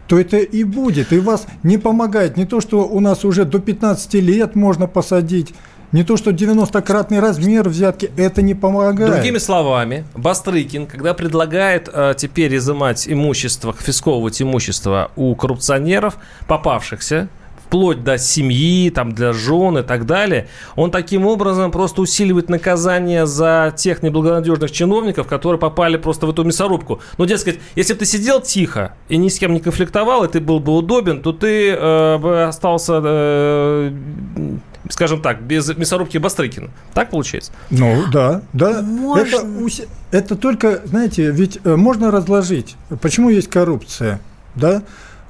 то 0.09 0.19
это 0.19 0.39
и 0.39 0.65
будет. 0.65 1.13
И 1.13 1.19
вас 1.19 1.47
не 1.63 1.79
помогает 1.79 2.37
не 2.37 2.45
то, 2.45 2.61
что 2.61 2.87
у 2.87 3.01
нас 3.01 3.25
уже 3.25 3.45
до 3.45 3.59
15 3.59 4.15
лет 4.15 4.55
можно 4.55 4.87
посадить, 4.87 5.55
не 5.93 6.05
то, 6.05 6.17
что 6.17 6.31
90-кратный 6.31 7.21
размер 7.21 7.69
взятки, 7.69 8.11
это 8.17 8.41
не 8.41 8.55
помогает. 8.55 9.13
Другими 9.13 9.37
словами, 9.39 10.05
Бастрыкин, 10.15 10.87
когда 10.87 11.13
предлагает 11.13 11.89
э, 11.93 12.15
теперь 12.17 12.57
изымать 12.57 13.07
имущество, 13.07 13.73
конфисковывать 13.73 14.41
имущество 14.41 15.11
у 15.17 15.35
коррупционеров, 15.35 16.17
попавшихся, 16.49 17.29
вплоть 17.73 18.05
до 18.05 18.19
семьи, 18.19 18.91
там, 18.91 19.13
для 19.13 19.33
жен 19.33 19.79
и 19.79 19.83
так 19.83 20.05
далее, 20.05 20.47
он 20.77 20.91
таким 20.91 21.27
образом 21.27 21.71
просто 21.71 22.03
усиливает 22.03 22.51
наказание 22.51 23.25
за 23.25 23.73
тех 23.75 24.03
неблагонадежных 24.03 24.71
чиновников, 24.71 25.27
которые 25.27 25.59
попали 25.59 25.97
просто 25.97 26.27
в 26.27 26.31
эту 26.31 26.45
мясорубку. 26.45 27.01
Ну, 27.17 27.25
дескать, 27.25 27.61
если 27.75 27.95
бы 27.95 28.01
ты 28.01 28.05
сидел 28.05 28.43
тихо 28.43 28.95
и 29.09 29.17
ни 29.17 29.31
с 29.31 29.39
кем 29.39 29.55
не 29.55 29.61
конфликтовал, 29.61 30.23
и 30.25 30.29
ты 30.29 30.41
был 30.41 30.61
бы 30.61 30.77
удобен, 30.77 31.23
то 31.23 31.33
ты 31.33 31.71
э, 31.71 32.19
бы 32.19 32.45
остался 32.45 33.01
э, 33.03 33.93
скажем 34.91 35.23
так, 35.23 35.41
без 35.41 35.75
мясорубки 35.75 36.19
Бастрыкина. 36.19 36.69
Так 36.93 37.09
получается? 37.09 37.53
Ну, 37.71 38.05
да, 38.13 38.43
да. 38.53 38.85
Это, 39.17 39.47
это 40.11 40.37
только, 40.37 40.83
знаете, 40.85 41.31
ведь 41.31 41.59
э, 41.65 41.77
можно 41.77 42.11
разложить. 42.11 42.77
Почему 43.01 43.31
есть 43.31 43.49
коррупция? 43.49 44.21
Да? 44.55 44.83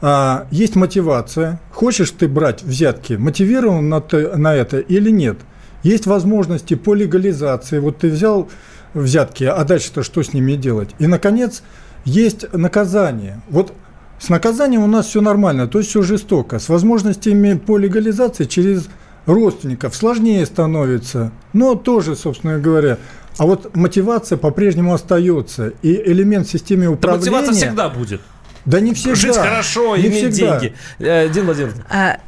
А, 0.05 0.49
есть 0.51 0.75
мотивация. 0.75 1.61
Хочешь 1.71 2.11
ты 2.11 2.27
брать 2.27 2.65
взятки, 2.65 3.13
мотивирован 3.13 3.89
на, 3.89 4.03
на 4.37 4.55
это 4.55 4.81
или 4.81 5.11
нет? 5.11 5.39
Есть 5.85 6.07
возможности 6.07 6.75
по 6.75 6.95
легализации. 6.95 7.79
Вот 7.79 7.99
ты 7.99 8.11
взял 8.11 8.51
взятки, 8.95 9.45
а 9.45 9.63
дальше-то 9.65 10.03
что 10.03 10.23
с 10.23 10.33
ними 10.33 10.55
делать? 10.55 10.91
И, 10.99 11.07
наконец, 11.07 11.63
есть 12.05 12.53
наказание. 12.53 13.41
Вот 13.49 13.73
с 14.19 14.29
наказанием 14.29 14.83
у 14.83 14.89
нас 14.89 15.07
все 15.07 15.21
нормально, 15.21 15.69
то 15.69 15.79
есть 15.79 15.91
все 15.91 16.03
жестоко. 16.03 16.59
С 16.59 16.69
возможностями 16.69 17.55
по 17.55 17.79
легализации 17.79 18.45
через 18.45 18.89
родственников 19.27 19.95
сложнее 19.95 20.45
становится, 20.47 21.31
но 21.53 21.77
тоже, 21.77 22.17
собственно 22.17 22.59
говоря. 22.59 22.99
А 23.39 23.47
вот 23.47 23.75
мотивация 23.77 24.37
по-прежнему 24.37 24.95
остается, 24.95 25.69
и 25.83 25.95
элемент 25.95 26.49
в 26.49 26.51
системе 26.51 26.89
управления... 26.89 27.25
Да 27.25 27.31
мотивация 27.31 27.67
всегда 27.69 27.89
будет. 27.89 28.21
Да 28.65 28.81
не 28.81 28.95
всегда. 28.95 29.15
Жить 29.15 29.37
хорошо, 29.37 29.97
не 29.97 30.07
иметь 30.07 30.35
всегда. 30.35 30.61
деньги. 30.61 30.77
Э, 30.99 31.29
Дин 31.29 31.45
Владимирович. 31.47 31.77
А, 31.89 32.19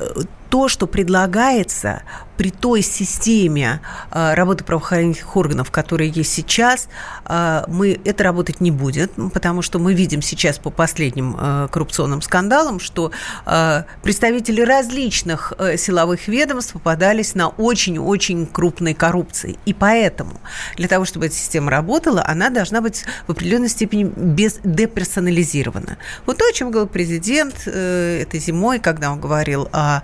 э, 0.00 0.04
то, 0.50 0.68
что 0.68 0.86
предлагается, 0.86 2.02
при 2.36 2.50
той 2.50 2.82
системе 2.82 3.80
э, 4.10 4.34
работы 4.34 4.64
правоохранительных 4.64 5.36
органов, 5.36 5.70
которая 5.70 6.08
есть 6.08 6.32
сейчас, 6.32 6.88
э, 7.26 7.64
мы, 7.68 8.00
это 8.04 8.24
работать 8.24 8.60
не 8.60 8.70
будет, 8.70 9.12
потому 9.32 9.62
что 9.62 9.78
мы 9.78 9.94
видим 9.94 10.22
сейчас 10.22 10.58
по 10.58 10.70
последним 10.70 11.36
э, 11.38 11.68
коррупционным 11.70 12.22
скандалам, 12.22 12.80
что 12.80 13.12
представители 14.02 14.60
различных 14.60 15.52
силовых 15.76 16.28
ведомств 16.28 16.72
попадались 16.72 17.34
на 17.34 17.48
очень-очень 17.48 18.46
крупной 18.46 18.94
коррупции. 18.94 19.58
И 19.64 19.72
поэтому 19.72 20.40
для 20.76 20.88
того, 20.88 21.04
чтобы 21.04 21.26
эта 21.26 21.34
система 21.34 21.70
работала, 21.70 22.24
она 22.26 22.50
должна 22.50 22.80
быть 22.80 23.04
в 23.26 23.32
определенной 23.32 23.68
степени 23.68 24.04
без, 24.04 24.58
деперсонализирована. 24.64 25.98
Вот 26.26 26.38
то, 26.38 26.44
о 26.48 26.52
чем 26.52 26.70
говорил 26.70 26.88
президент 26.88 27.66
этой 27.66 28.40
зимой, 28.40 28.78
когда 28.78 29.12
он 29.12 29.20
говорил 29.20 29.68
о 29.72 30.02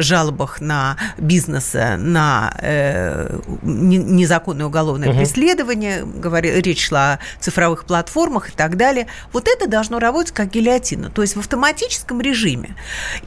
жалобах 0.00 0.60
на 0.60 0.96
бизнес 1.18 1.53
бизнеса 1.54 1.96
на 1.98 2.52
э, 2.60 3.38
незаконное 3.62 4.66
уголовное 4.66 5.10
угу. 5.10 5.18
преследование, 5.18 6.04
говори, 6.04 6.50
речь 6.60 6.88
шла 6.88 7.14
о 7.14 7.18
цифровых 7.40 7.84
платформах 7.84 8.50
и 8.50 8.52
так 8.52 8.76
далее. 8.76 9.06
Вот 9.32 9.48
это 9.48 9.68
должно 9.68 9.98
работать 9.98 10.32
как 10.32 10.50
гильотина, 10.50 11.10
то 11.10 11.22
есть 11.22 11.36
в 11.36 11.38
автоматическом 11.38 12.20
режиме. 12.20 12.76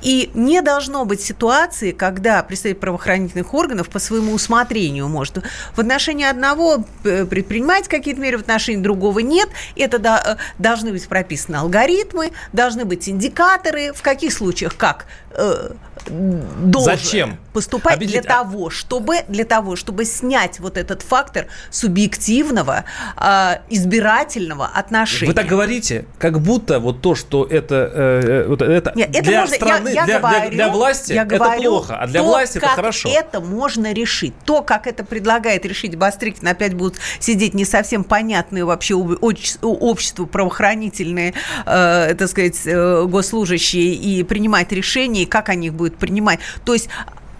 И 0.02 0.32
не 0.34 0.62
должно 0.62 1.06
быть 1.06 1.22
ситуации, 1.22 1.92
когда 1.92 2.44
представитель 2.44 2.80
правоохранительных 2.80 3.54
органов 3.54 3.90
по 3.90 4.00
своему 4.00 4.34
усмотрению 4.34 5.08
может 5.08 5.40
в 5.76 5.80
отношении 5.80 6.26
одного 6.26 6.86
э, 7.04 7.26
предпринимать 7.26 7.88
какие-то 7.88 8.22
меры, 8.22 8.38
в 8.38 8.42
отношении 8.42 8.82
другого 8.82 9.20
нет. 9.20 9.50
Это 9.76 9.98
э, 9.98 10.36
должны 10.58 10.92
быть 10.92 11.08
прописаны 11.08 11.58
алгоритмы, 11.58 12.32
должны 12.54 12.86
быть 12.86 13.08
индикаторы, 13.08 13.94
в 13.94 14.02
каких 14.02 14.34
случаях 14.34 14.76
как 14.76 15.06
э, 15.38 15.69
должен 16.10 16.97
Зачем? 16.97 17.38
поступать 17.54 17.95
Объясните. 17.95 18.21
для 18.21 18.30
того, 18.30 18.69
чтобы 18.69 19.17
для 19.28 19.45
того, 19.45 19.76
чтобы 19.76 20.06
снять 20.06 20.60
вот 20.60 20.78
этот 20.78 21.02
фактор 21.02 21.47
субъективного 21.69 22.86
э, 23.17 23.58
избирательного 23.69 24.67
отношения. 24.67 25.28
Вы 25.28 25.34
так 25.34 25.47
говорите, 25.47 26.06
как 26.19 26.39
будто 26.39 26.80
вот 26.80 27.02
то, 27.02 27.15
что 27.15 27.45
это, 27.45 27.91
э, 27.93 28.45
вот 28.47 28.62
это, 28.62 28.91
Нет, 28.95 29.10
это 29.10 29.23
для 29.23 29.41
можно, 29.41 29.56
страны, 29.56 29.89
я, 29.89 29.93
я 29.93 30.06
для, 30.06 30.19
говорю, 30.19 30.39
для, 30.39 30.50
для 30.50 30.69
власти 30.69 31.13
я 31.13 31.23
это 31.23 31.38
говорю, 31.38 31.62
плохо, 31.62 31.97
а 31.97 32.08
для 32.08 32.21
то, 32.21 32.28
власти 32.28 32.58
это 32.58 32.67
хорошо. 32.67 33.10
Это 33.10 33.41
можно 33.41 33.93
решить. 33.93 34.34
То, 34.45 34.62
как 34.62 34.88
это 34.88 35.04
предлагает 35.04 35.65
решить 35.65 35.95
Бастрыкин, 35.95 36.47
опять 36.47 36.73
будут 36.73 37.00
сидеть 37.19 37.54
не 37.54 37.65
совсем 37.65 38.04
понятные 38.04 38.65
вообще 38.65 38.95
обществу 38.95 40.26
правоохранительные, 40.26 41.34
э, 41.65 42.15
так 42.17 42.28
сказать, 42.28 42.62
э, 42.65 43.06
госслужащие 43.06 43.93
и 43.93 44.23
принимать 44.23 44.71
решения, 44.71 45.26
как 45.28 45.50
они 45.50 45.68
их 45.68 45.74
будут 45.74 45.98
принимать. 45.98 46.40
То 46.66 46.74
есть 46.74 46.90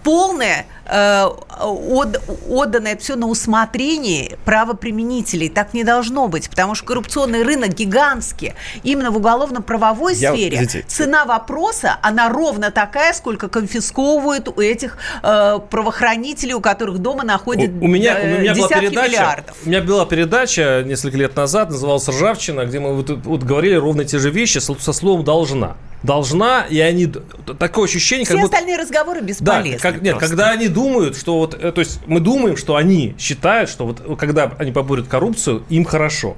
полное 0.08 0.64
э, 0.86 1.24
от, 1.60 2.20
отдано 2.48 2.88
это 2.88 3.02
все 3.02 3.16
на 3.16 3.26
усмотрение 3.26 4.38
правоприменителей. 4.44 5.50
Так 5.50 5.74
не 5.74 5.84
должно 5.84 6.28
быть, 6.28 6.48
потому 6.48 6.74
что 6.74 6.86
коррупционный 6.86 7.42
рынок 7.42 7.74
гигантский. 7.74 8.54
Именно 8.82 9.10
в 9.10 9.16
уголовно-правовой 9.16 10.14
Я, 10.14 10.32
сфере 10.32 10.56
извините. 10.56 10.84
цена 10.86 11.24
вопроса, 11.24 11.98
она 12.02 12.30
ровно 12.30 12.70
такая, 12.70 13.12
сколько 13.12 13.48
конфисковывают 13.48 14.48
у 14.48 14.60
этих 14.60 14.96
э, 15.22 15.58
правоохранителей, 15.70 16.54
у 16.54 16.60
которых 16.60 16.98
дома 16.98 17.24
находят 17.24 17.70
у, 17.80 17.84
у 17.84 17.88
меня, 17.88 18.18
э, 18.18 18.36
у 18.36 18.40
меня 18.40 18.54
десятки 18.54 18.72
была 18.72 18.80
передача, 18.80 19.10
миллиардов. 19.10 19.56
У 19.64 19.68
меня 19.68 19.82
была 19.82 20.06
передача 20.06 20.82
несколько 20.86 21.18
лет 21.18 21.36
назад, 21.36 21.70
называлась 21.70 22.08
«Ржавчина», 22.08 22.64
где 22.64 22.80
мы 22.80 22.94
вот, 22.94 23.10
вот 23.10 23.42
говорили 23.42 23.74
ровно 23.74 24.04
те 24.04 24.18
же 24.18 24.30
вещи 24.30 24.58
со, 24.58 24.74
со 24.74 24.92
словом 24.92 25.24
«должна» 25.24 25.76
должна, 26.02 26.64
и 26.68 26.78
они 26.80 27.06
такое 27.58 27.84
ощущение, 27.84 28.24
Все 28.24 28.34
как 28.34 28.42
будто... 28.42 28.56
остальные 28.56 28.78
разговоры 28.78 29.20
бесполезны. 29.20 29.72
Да, 29.72 29.78
как, 29.78 30.02
нет, 30.02 30.18
просто. 30.18 30.28
когда 30.28 30.50
они 30.50 30.68
думают, 30.68 31.16
что 31.16 31.38
вот, 31.38 31.54
э, 31.60 31.72
то 31.72 31.80
есть 31.80 32.00
мы 32.06 32.20
думаем, 32.20 32.56
что 32.56 32.76
они 32.76 33.14
считают, 33.18 33.68
что 33.68 33.86
вот 33.86 34.18
когда 34.18 34.52
они 34.58 34.72
поборют 34.72 35.08
коррупцию, 35.08 35.64
им 35.68 35.84
хорошо. 35.84 36.36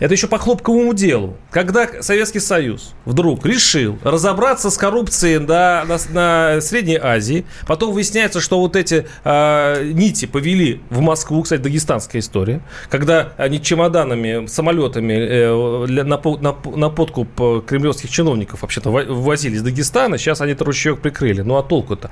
Это 0.00 0.14
еще 0.14 0.26
по 0.26 0.38
хлопковому 0.38 0.94
делу. 0.94 1.36
Когда 1.50 1.86
Советский 2.00 2.40
Союз 2.40 2.94
вдруг 3.04 3.44
решил 3.44 3.98
разобраться 4.02 4.70
с 4.70 4.78
коррупцией 4.78 5.38
на, 5.38 5.84
на, 5.84 5.98
на 6.10 6.60
Средней 6.62 6.96
Азии, 6.96 7.44
потом 7.66 7.92
выясняется, 7.92 8.40
что 8.40 8.58
вот 8.60 8.76
эти 8.76 9.06
э, 9.24 9.90
нити 9.92 10.24
повели 10.24 10.80
в 10.88 11.00
Москву, 11.00 11.42
кстати, 11.42 11.60
дагестанская 11.60 12.20
история, 12.20 12.62
когда 12.88 13.34
они 13.36 13.62
чемоданами, 13.62 14.46
самолетами 14.46 15.12
э, 15.12 15.86
для, 15.86 16.04
на, 16.04 16.18
на, 16.18 16.56
на 16.76 16.88
подкуп 16.88 17.66
кремлевских 17.66 18.10
чиновников 18.10 18.62
вообще-то 18.62 18.90
возили 18.90 19.56
из 19.56 19.62
Дагестана, 19.62 20.16
сейчас 20.16 20.40
они 20.40 20.52
этот 20.52 20.66
ручеек 20.66 21.00
прикрыли. 21.00 21.42
Ну 21.42 21.58
а 21.58 21.62
толку-то? 21.62 22.10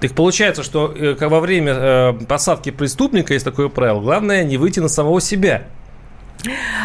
Так 0.00 0.12
получается, 0.14 0.62
что 0.62 0.92
э, 0.96 1.14
во 1.20 1.40
время 1.40 1.72
э, 1.74 2.12
посадки 2.26 2.70
преступника 2.70 3.34
есть 3.34 3.44
такое 3.44 3.68
правило. 3.68 4.00
Главное 4.00 4.42
не 4.44 4.56
выйти 4.56 4.80
на 4.80 4.88
самого 4.88 5.20
себя. 5.20 5.68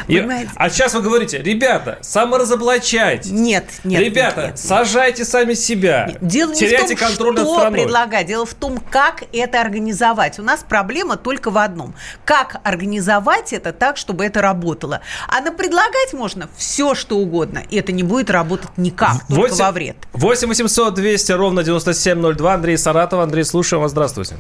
И, 0.08 0.26
а 0.56 0.70
сейчас 0.70 0.94
вы 0.94 1.02
говорите, 1.02 1.42
ребята, 1.42 1.98
саморазоблачайтесь. 2.02 3.32
Нет, 3.32 3.66
нет. 3.84 4.02
Ребята, 4.02 4.42
нет, 4.42 4.50
нет. 4.52 4.60
сажайте 4.60 5.26
сами 5.26 5.54
себя. 5.54 6.16
Дело 6.22 6.54
Теряйте 6.54 6.90
не 6.90 6.96
в 6.96 7.00
том, 7.00 7.08
контроль 7.08 7.38
что 7.38 7.56
страной. 7.56 7.82
предлагать. 7.82 8.28
Дело 8.28 8.46
в 8.46 8.54
том, 8.54 8.78
как 8.90 9.24
это 9.34 9.62
организовать. 9.62 10.40
У 10.40 10.44
нас 10.44 10.66
проблема 10.68 11.18
только 11.18 11.52
в 11.52 11.58
одном. 11.58 11.96
Как 12.26 12.58
организовать 12.64 13.54
это 13.54 13.72
так, 13.72 13.98
чтобы 13.98 14.26
это 14.26 14.42
работало. 14.42 15.02
А 15.28 15.42
на 15.42 15.52
предлагать 15.52 16.14
можно 16.14 16.50
все, 16.58 16.96
что 16.96 17.18
угодно. 17.18 17.64
И 17.70 17.78
это 17.78 17.92
не 17.92 18.04
будет 18.04 18.30
работать 18.30 18.78
никак, 18.78 19.18
8, 19.30 19.36
только 19.36 19.56
во 19.56 19.72
вред. 19.72 19.96
8 20.14 20.48
800 20.48 20.94
200 20.94 21.32
ровно 21.34 21.64
9702. 21.64 22.54
Андрей 22.54 22.78
Саратов. 22.78 23.20
Андрей, 23.20 23.44
слушаем 23.44 23.82
вас. 23.82 23.92
Здравствуйте. 23.92 24.36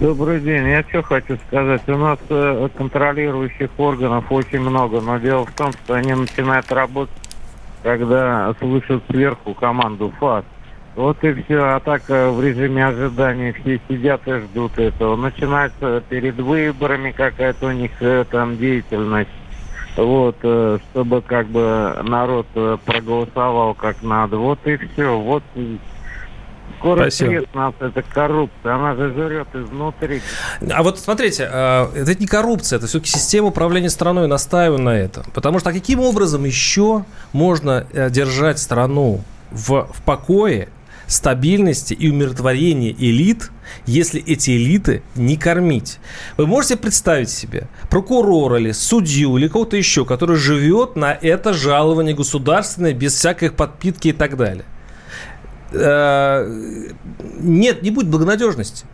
Добрый 0.00 0.40
день. 0.40 0.66
Я 0.66 0.82
что 0.82 1.02
хочу 1.02 1.38
сказать. 1.46 1.88
У 1.88 1.96
нас 1.96 2.18
э, 2.28 2.68
контролирующих 2.76 3.70
органов 3.78 4.24
очень 4.30 4.58
много, 4.58 5.00
но 5.00 5.18
дело 5.18 5.46
в 5.46 5.52
том, 5.52 5.72
что 5.72 5.94
они 5.94 6.12
начинают 6.12 6.70
работать, 6.72 7.14
когда 7.84 8.52
слышат 8.58 9.04
сверху 9.08 9.54
команду 9.54 10.12
ФАС. 10.18 10.44
Вот 10.96 11.22
и 11.22 11.32
все. 11.42 11.62
А 11.62 11.78
так 11.78 12.02
э, 12.08 12.28
в 12.28 12.42
режиме 12.42 12.86
ожидания 12.86 13.52
все 13.52 13.80
сидят 13.88 14.26
и 14.26 14.32
ждут 14.40 14.76
этого. 14.78 15.14
Начинается 15.14 16.02
перед 16.08 16.36
выборами 16.36 17.12
какая-то 17.12 17.68
у 17.68 17.72
них 17.72 17.92
э, 18.00 18.24
там 18.28 18.56
деятельность. 18.56 19.30
Вот, 19.96 20.36
э, 20.42 20.78
чтобы 20.90 21.22
как 21.22 21.46
бы 21.46 22.00
народ 22.02 22.48
проголосовал 22.84 23.74
как 23.74 24.02
надо. 24.02 24.38
Вот 24.38 24.58
и 24.66 24.76
все. 24.76 25.16
Вот 25.16 25.44
Скоро 26.84 27.08
Спасибо. 27.08 27.46
нас 27.54 27.72
это 27.80 28.02
коррупция, 28.02 28.74
она 28.74 28.94
же 28.94 29.10
жрет 29.14 29.48
изнутри. 29.54 30.20
А 30.70 30.82
вот 30.82 30.98
смотрите, 30.98 31.44
это 31.44 32.14
не 32.14 32.26
коррупция, 32.26 32.76
это 32.76 32.86
все-таки 32.86 33.10
система 33.10 33.48
управления 33.48 33.88
страной, 33.88 34.28
настаиваю 34.28 34.82
на 34.82 34.90
этом. 34.90 35.24
Потому 35.32 35.60
что 35.60 35.70
а 35.70 35.72
каким 35.72 36.00
образом 36.00 36.44
еще 36.44 37.06
можно 37.32 37.86
держать 38.10 38.58
страну 38.58 39.22
в, 39.50 39.88
в 39.90 40.02
покое, 40.04 40.68
стабильности 41.06 41.94
и 41.94 42.10
умиротворения 42.10 42.92
элит, 42.92 43.50
если 43.86 44.22
эти 44.22 44.50
элиты 44.50 45.02
не 45.14 45.38
кормить. 45.38 45.98
Вы 46.36 46.46
можете 46.46 46.76
представить 46.76 47.30
себе 47.30 47.68
прокурора 47.88 48.58
или 48.58 48.72
судью 48.72 49.38
или 49.38 49.48
кого-то 49.48 49.78
еще, 49.78 50.04
который 50.04 50.36
живет 50.36 50.96
на 50.96 51.12
это 51.12 51.54
жалование 51.54 52.14
государственное 52.14 52.92
без 52.92 53.14
всякой 53.14 53.50
подпитки 53.50 54.08
и 54.08 54.12
так 54.12 54.36
далее. 54.36 54.66
Э, 55.74 56.92
нет, 57.40 57.82
не 57.82 57.90
будет 57.90 58.08
благонадежности. 58.08 58.86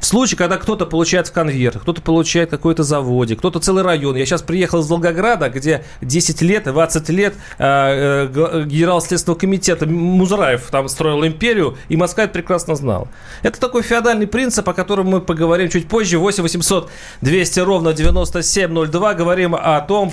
В 0.00 0.04
случае, 0.04 0.36
когда 0.36 0.58
кто-то 0.58 0.86
получает 0.86 1.28
в 1.28 1.32
конверт, 1.32 1.78
кто-то 1.80 2.02
получает 2.02 2.50
какой-то 2.50 2.82
заводе, 2.82 3.36
кто-то 3.36 3.60
целый 3.60 3.82
район. 3.82 4.16
Я 4.16 4.26
сейчас 4.26 4.42
приехал 4.42 4.80
из 4.80 4.88
Волгограда, 4.88 5.48
где 5.48 5.84
10 6.02 6.42
лет, 6.42 6.64
20 6.64 7.08
лет 7.10 7.34
э, 7.58 8.28
э, 8.34 8.64
генерал 8.66 9.00
Следственного 9.00 9.38
комитета 9.38 9.86
Музраев 9.86 10.68
там 10.70 10.88
строил 10.88 11.24
империю, 11.24 11.76
и 11.88 11.96
Москва 11.96 12.24
это 12.24 12.34
прекрасно 12.34 12.76
знал. 12.76 13.08
Это 13.42 13.58
такой 13.58 13.82
феодальный 13.82 14.26
принцип, 14.26 14.68
о 14.68 14.74
котором 14.74 15.06
мы 15.06 15.20
поговорим 15.20 15.68
чуть 15.70 15.88
позже. 15.88 16.18
8 16.18 16.42
800 16.42 16.90
200 17.22 17.60
ровно 17.60 17.92
9702. 17.92 19.14
Говорим 19.14 19.54
о 19.54 19.80
том, 19.80 20.12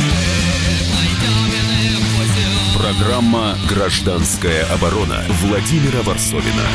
Программа 2.81 3.53
«Гражданская 3.69 4.65
оборона» 4.73 5.21
Владимира 5.43 6.01
Варсовина. 6.01 6.65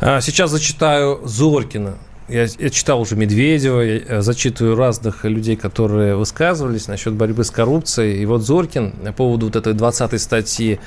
А, 0.00 0.20
сейчас 0.20 0.50
зачитаю 0.50 1.20
Зоркина 1.24 1.98
я, 2.28 2.46
читал 2.46 3.00
уже 3.00 3.16
Медведева, 3.16 3.80
я 3.80 4.00
э, 4.06 4.20
зачитываю 4.20 4.76
разных 4.76 5.24
людей, 5.24 5.56
которые 5.56 6.14
высказывались 6.14 6.86
насчет 6.86 7.14
борьбы 7.14 7.42
с 7.42 7.50
коррупцией. 7.50 8.20
И 8.20 8.26
вот 8.26 8.42
Зоркин 8.42 8.92
по 9.06 9.12
поводу 9.12 9.46
вот 9.46 9.56
этой 9.56 9.72
20-й 9.72 10.18
статьи 10.18 10.78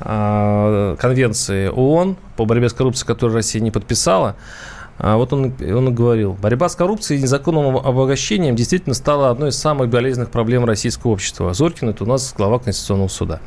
э, 0.00 0.96
Конвенции 0.98 1.68
ООН 1.68 2.16
по 2.36 2.44
борьбе 2.44 2.68
с 2.68 2.72
коррупцией, 2.72 3.08
которую 3.08 3.34
Россия 3.34 3.60
не 3.60 3.72
подписала, 3.72 4.36
а 4.96 5.16
вот 5.16 5.32
он, 5.32 5.52
он 5.60 5.94
говорил, 5.94 6.36
борьба 6.40 6.68
с 6.68 6.76
коррупцией 6.76 7.18
и 7.18 7.22
незаконным 7.22 7.76
обогащением 7.76 8.54
действительно 8.54 8.94
стала 8.94 9.30
одной 9.30 9.50
из 9.50 9.58
самых 9.58 9.88
болезненных 9.88 10.30
проблем 10.30 10.64
российского 10.64 11.12
общества. 11.12 11.52
Зоркин– 11.52 11.88
это 11.90 12.04
у 12.04 12.06
нас 12.06 12.32
глава 12.36 12.58
Конституционного 12.58 13.08
суда. 13.08 13.40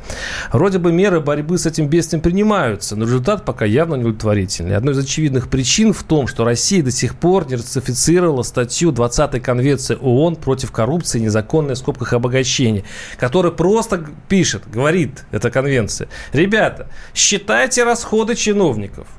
Вроде 0.52 0.78
бы 0.78 0.92
меры 0.92 1.20
борьбы 1.20 1.56
с 1.56 1.64
этим 1.64 1.88
бедствием 1.88 2.20
принимаются, 2.22 2.96
но 2.96 3.04
результат 3.04 3.44
пока 3.44 3.64
явно 3.64 3.94
неудовлетворительный. 3.94 4.76
Одной 4.76 4.94
из 4.94 4.98
очевидных 4.98 5.48
причин 5.48 5.92
в 5.92 6.02
том, 6.02 6.26
что 6.26 6.44
Россия 6.44 6.82
до 6.82 6.90
сих 6.90 7.14
пор 7.14 7.48
не 7.48 7.56
ратифицировала 7.56 8.42
статью 8.42 8.92
20 8.92 9.42
Конвенции 9.42 9.96
ООН 10.00 10.36
против 10.36 10.70
коррупции 10.70 11.18
и 11.18 11.22
незаконной 11.22 11.74
в 11.74 11.78
скобках 11.78 12.12
обогащения, 12.12 12.84
которая 13.18 13.52
просто 13.52 14.04
пишет, 14.28 14.64
говорит 14.70 15.24
эта 15.30 15.50
конвенция, 15.50 16.08
ребята, 16.32 16.88
считайте 17.14 17.84
расходы 17.84 18.34
чиновников– 18.34 19.06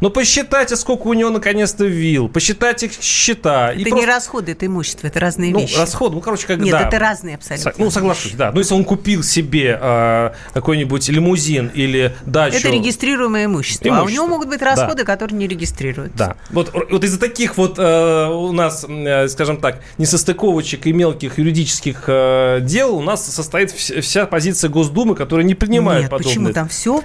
ну, 0.00 0.10
посчитайте, 0.10 0.76
сколько 0.76 1.06
у 1.06 1.14
него 1.14 1.30
наконец-то 1.30 1.84
вилл, 1.84 2.28
посчитайте 2.28 2.86
их 2.86 2.92
счета. 3.00 3.72
Это 3.72 3.82
просто... 3.82 3.96
не 3.96 4.06
расходы, 4.06 4.52
это 4.52 4.66
имущество, 4.66 5.06
это 5.06 5.20
разные 5.20 5.52
ну, 5.52 5.60
вещи. 5.60 5.76
расходы, 5.76 6.16
ну, 6.16 6.20
короче, 6.20 6.46
как 6.46 6.58
Нет, 6.60 6.72
да. 6.72 6.82
это 6.82 6.98
разные 6.98 7.36
абсолютно. 7.36 7.72
Ну, 7.76 7.90
соглашусь, 7.90 8.32
да. 8.32 8.50
Ну, 8.52 8.58
если 8.58 8.74
он 8.74 8.84
купил 8.84 9.22
себе 9.22 9.78
э, 9.80 10.30
какой-нибудь 10.54 11.08
лимузин 11.08 11.70
или 11.74 12.14
дачу... 12.26 12.58
Это 12.58 12.68
регистрируемое 12.68 13.44
имущество. 13.46 13.60
имущество. 13.60 13.98
А 13.98 14.02
у 14.02 14.08
него 14.08 14.26
могут 14.26 14.48
быть 14.48 14.62
расходы, 14.62 15.04
да. 15.04 15.04
которые 15.04 15.38
не 15.38 15.46
регистрируются. 15.46 16.16
Да. 16.16 16.36
Вот, 16.50 16.72
вот 16.72 17.04
из-за 17.04 17.18
таких 17.18 17.56
вот 17.56 17.78
э, 17.78 18.26
у 18.26 18.52
нас, 18.52 18.84
э, 18.88 19.28
скажем 19.28 19.58
так, 19.58 19.80
несостыковочек 19.98 20.86
и 20.86 20.92
мелких 20.92 21.38
юридических 21.38 22.04
э, 22.06 22.58
дел 22.62 22.96
у 22.96 23.02
нас 23.02 23.26
состоит 23.26 23.70
вся 23.70 24.26
позиция 24.26 24.70
Госдумы, 24.70 25.14
которая 25.14 25.46
не 25.46 25.54
принимает 25.54 26.02
Нет, 26.02 26.10
подобные... 26.10 26.34
почему? 26.34 26.52
Там 26.52 26.68
все... 26.68 27.02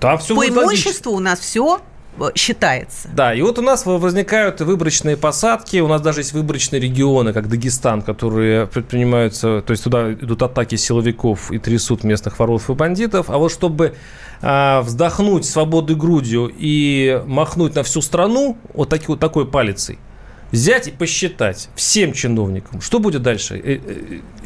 Там 0.00 0.18
все 0.18 0.34
По 0.34 0.46
имуществу 0.46 1.12
у 1.12 1.20
нас 1.20 1.40
все 1.40 1.80
считается. 2.34 3.08
Да, 3.12 3.34
и 3.34 3.42
вот 3.42 3.58
у 3.58 3.62
нас 3.62 3.86
возникают 3.86 4.60
выборочные 4.60 5.16
посадки, 5.16 5.78
у 5.78 5.88
нас 5.88 6.00
даже 6.00 6.20
есть 6.20 6.32
выборочные 6.32 6.80
регионы, 6.80 7.32
как 7.32 7.48
Дагестан, 7.48 8.02
которые 8.02 8.66
предпринимаются, 8.66 9.62
то 9.62 9.70
есть 9.72 9.84
туда 9.84 10.12
идут 10.12 10.42
атаки 10.42 10.76
силовиков 10.76 11.50
и 11.50 11.58
трясут 11.58 12.04
местных 12.04 12.38
воров 12.38 12.70
и 12.70 12.74
бандитов, 12.74 13.30
а 13.30 13.38
вот 13.38 13.52
чтобы 13.52 13.94
а, 14.42 14.82
вздохнуть 14.82 15.44
свободной 15.44 15.96
грудью 15.96 16.52
и 16.56 17.22
махнуть 17.26 17.74
на 17.74 17.82
всю 17.82 18.00
страну 18.00 18.58
вот, 18.72 18.88
таки, 18.88 19.06
вот 19.08 19.20
такой 19.20 19.46
палицей, 19.46 19.98
взять 20.54 20.88
и 20.88 20.90
посчитать 20.90 21.68
всем 21.74 22.12
чиновникам, 22.12 22.80
что 22.80 22.98
будет 22.98 23.22
дальше? 23.22 23.60
Э, 23.62 23.78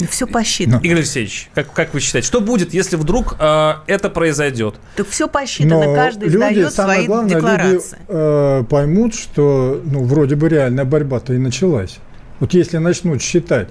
э, 0.00 0.06
все 0.11 0.26
посчитано. 0.26 0.80
Игорь 0.82 0.98
Алексеевич, 0.98 1.50
как, 1.54 1.72
как 1.72 1.94
вы 1.94 2.00
считаете, 2.00 2.26
что 2.26 2.40
будет, 2.40 2.74
если 2.74 2.96
вдруг 2.96 3.36
э, 3.38 3.74
это 3.86 4.11
произойдет? 4.11 4.76
Так 4.96 5.09
все 5.09 5.28
посчитано, 5.28 5.84
Но 5.84 5.94
каждый 5.94 6.28
люди, 6.28 6.36
сдает 6.36 6.72
свои 6.72 7.06
главное, 7.06 7.34
декларации. 7.34 7.96
Люди 7.96 8.06
э, 8.09 8.64
поймут, 8.68 9.14
что 9.14 9.80
ну, 9.84 10.04
вроде 10.04 10.36
бы 10.36 10.48
реальная 10.48 10.84
борьба-то 10.84 11.34
и 11.34 11.38
началась. 11.38 11.98
Вот 12.40 12.54
если 12.54 12.78
начнут 12.78 13.20
считать, 13.22 13.68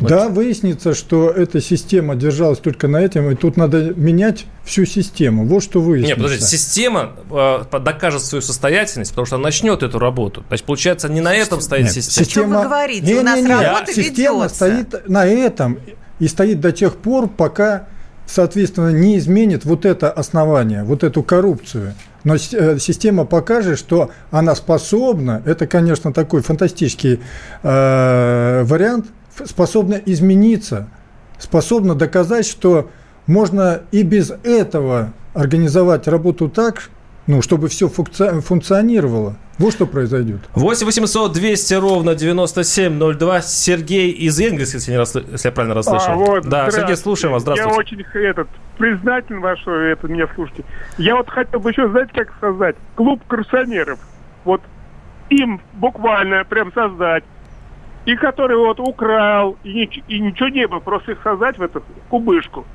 да, 0.00 0.28
выяснится, 0.28 0.94
что 0.94 1.30
эта 1.30 1.60
система 1.60 2.14
держалась 2.16 2.58
только 2.58 2.88
на 2.88 2.98
этом, 2.98 3.30
и 3.30 3.34
тут 3.34 3.56
надо 3.56 3.92
менять 3.94 4.46
всю 4.64 4.86
систему. 4.86 5.44
Вот 5.44 5.62
что 5.62 5.80
выяснится. 5.80 6.16
Нет, 6.16 6.22
подождите, 6.22 6.56
система 6.56 7.12
э, 7.30 7.64
докажет 7.80 8.22
свою 8.22 8.42
состоятельность, 8.42 9.10
потому 9.10 9.26
что 9.26 9.36
она 9.36 9.44
начнет 9.44 9.82
эту 9.82 9.98
работу. 9.98 10.42
То 10.42 10.52
есть, 10.52 10.64
получается, 10.64 11.08
не 11.08 11.20
на 11.20 11.34
этом 11.34 11.60
стоит 11.60 11.84
Нет, 11.84 11.92
система. 11.92 12.24
Система... 12.24 12.44
О 12.44 12.48
чем 12.48 12.56
вы 12.56 12.64
говорите? 12.64 13.06
Не, 13.06 13.14
У 13.14 13.22
нас 13.22 13.36
не, 13.36 13.42
не, 13.42 13.48
работа 13.48 13.92
Система 13.92 14.44
ведется. 14.44 14.54
стоит 14.54 15.08
на 15.08 15.26
этом 15.26 15.78
и 16.18 16.28
стоит 16.28 16.60
до 16.60 16.72
тех 16.72 16.96
пор, 16.96 17.28
пока, 17.28 17.86
соответственно, 18.26 18.90
не 18.90 19.18
изменит 19.18 19.64
вот 19.64 19.84
это 19.84 20.10
основание, 20.10 20.82
вот 20.82 21.04
эту 21.04 21.22
коррупцию. 21.22 21.94
Но 22.24 22.36
э, 22.36 22.78
система 22.78 23.24
покажет, 23.24 23.78
что 23.78 24.10
она 24.30 24.54
способна, 24.54 25.42
это, 25.44 25.66
конечно, 25.66 26.12
такой 26.12 26.42
фантастический 26.42 27.20
э, 27.62 28.62
вариант– 28.64 29.06
способна 29.46 29.94
измениться, 29.94 30.88
способна 31.38 31.94
доказать, 31.94 32.46
что 32.46 32.90
можно 33.26 33.82
и 33.92 34.02
без 34.02 34.30
этого 34.30 35.12
организовать 35.34 36.08
работу 36.08 36.48
так, 36.48 36.90
ну, 37.26 37.42
чтобы 37.42 37.68
все 37.68 37.88
функционировало. 37.88 39.36
Вот 39.58 39.74
что 39.74 39.86
произойдет. 39.86 40.40
8 40.54 40.86
800 40.86 41.32
200 41.32 41.74
ровно 41.74 42.14
9702. 42.14 43.42
Сергей 43.42 44.10
из 44.10 44.40
Энгельса, 44.40 44.78
если, 44.78 44.92
если 45.30 45.48
я 45.48 45.52
правильно 45.52 45.74
расслышал. 45.74 46.12
А, 46.12 46.14
вот, 46.14 46.48
да, 46.48 46.70
Сергей, 46.70 46.96
слушаем 46.96 47.34
вас. 47.34 47.42
Здравствуйте. 47.42 47.74
Я 47.74 47.78
очень 47.78 48.20
этот, 48.26 48.48
признателен 48.78 49.40
вам, 49.42 49.56
что 49.58 49.72
это 49.72 50.08
меня 50.08 50.26
слушаете. 50.34 50.64
Я 50.96 51.14
вот 51.14 51.28
хотел 51.28 51.60
бы 51.60 51.70
еще, 51.70 51.88
знаете, 51.90 52.10
как 52.14 52.34
сказать, 52.38 52.76
клуб 52.94 53.22
коррупционеров. 53.28 53.98
Вот 54.44 54.62
им 55.28 55.60
буквально 55.74 56.44
прям 56.44 56.72
создать, 56.72 57.22
и 58.04 58.16
который 58.16 58.56
вот 58.56 58.80
украл, 58.80 59.56
и, 59.62 59.84
нич- 59.84 60.02
и 60.08 60.18
ничего 60.18 60.48
не 60.48 60.66
было, 60.66 60.80
просто 60.80 61.12
их 61.12 61.22
создать 61.22 61.58
в 61.58 61.62
эту 61.62 61.82
кубышку. 62.08 62.66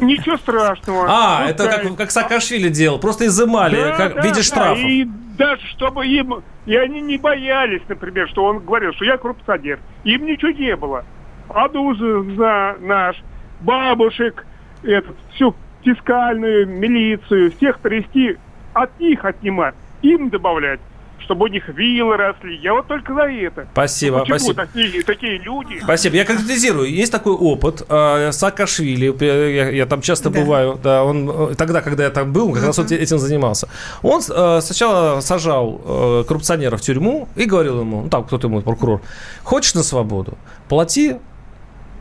Ничего 0.00 0.36
страшного. 0.36 1.06
А, 1.08 1.46
это 1.48 1.64
как, 1.68 1.96
как 1.96 2.10
Саакашвили 2.10 2.68
делал, 2.68 2.98
просто 2.98 3.26
изымали 3.26 3.76
да, 3.76 3.96
как, 3.96 4.14
да, 4.14 4.20
в 4.20 4.24
виде 4.24 4.36
да, 4.36 4.42
штрафов. 4.42 4.84
И 4.84 5.04
даже 5.36 5.66
чтобы 5.68 6.06
им, 6.06 6.42
и 6.66 6.76
они 6.76 7.00
не 7.00 7.16
боялись, 7.16 7.82
например, 7.88 8.28
что 8.28 8.44
он 8.44 8.60
говорил, 8.60 8.92
что 8.92 9.04
я 9.04 9.16
коррупционер. 9.16 9.80
Им 10.04 10.26
ничего 10.26 10.50
не 10.50 10.76
было. 10.76 11.04
Адузы 11.48 12.34
за 12.36 12.76
наш, 12.80 13.16
бабушек, 13.60 14.44
этот, 14.82 15.16
всю 15.34 15.54
фискальную 15.82 16.68
милицию, 16.68 17.52
всех 17.52 17.78
трясти, 17.78 18.36
от 18.74 19.00
них 19.00 19.24
отнимать, 19.24 19.74
им 20.02 20.28
добавлять 20.28 20.80
чтобы 21.28 21.44
у 21.44 21.48
них 21.48 21.68
виллы 21.68 22.16
росли. 22.16 22.56
Я 22.56 22.72
вот 22.72 22.86
только 22.86 23.12
за 23.12 23.30
это. 23.30 23.68
Спасибо, 23.72 24.20
Почему 24.20 24.38
спасибо. 24.38 24.66
Такие, 24.66 25.02
такие 25.02 25.38
люди? 25.38 25.78
Спасибо. 25.82 26.16
Я 26.16 26.24
конкретизирую. 26.24 26.90
Есть 26.90 27.12
такой 27.12 27.34
опыт. 27.34 27.82
Э, 27.90 28.32
Саакашвили, 28.32 29.14
я, 29.20 29.68
я 29.68 29.86
там 29.86 30.00
часто 30.00 30.30
да. 30.30 30.40
бываю, 30.40 30.80
да, 30.82 31.04
он 31.04 31.50
э, 31.50 31.54
тогда, 31.54 31.82
когда 31.82 32.04
я 32.04 32.10
там 32.10 32.32
был, 32.32 32.54
как 32.54 32.64
раз 32.64 32.78
вот 32.78 32.90
этим 32.90 33.18
занимался. 33.18 33.68
Он 34.02 34.22
э, 34.26 34.60
сначала 34.62 35.20
сажал 35.20 36.24
коррупционера 36.26 36.78
в 36.78 36.80
тюрьму 36.80 37.28
и 37.36 37.44
говорил 37.44 37.80
ему, 37.80 38.02
ну 38.02 38.08
там 38.08 38.24
кто-то 38.24 38.48
ему, 38.48 38.62
прокурор, 38.62 39.02
хочешь 39.44 39.74
на 39.74 39.82
свободу, 39.82 40.38
плати 40.68 41.16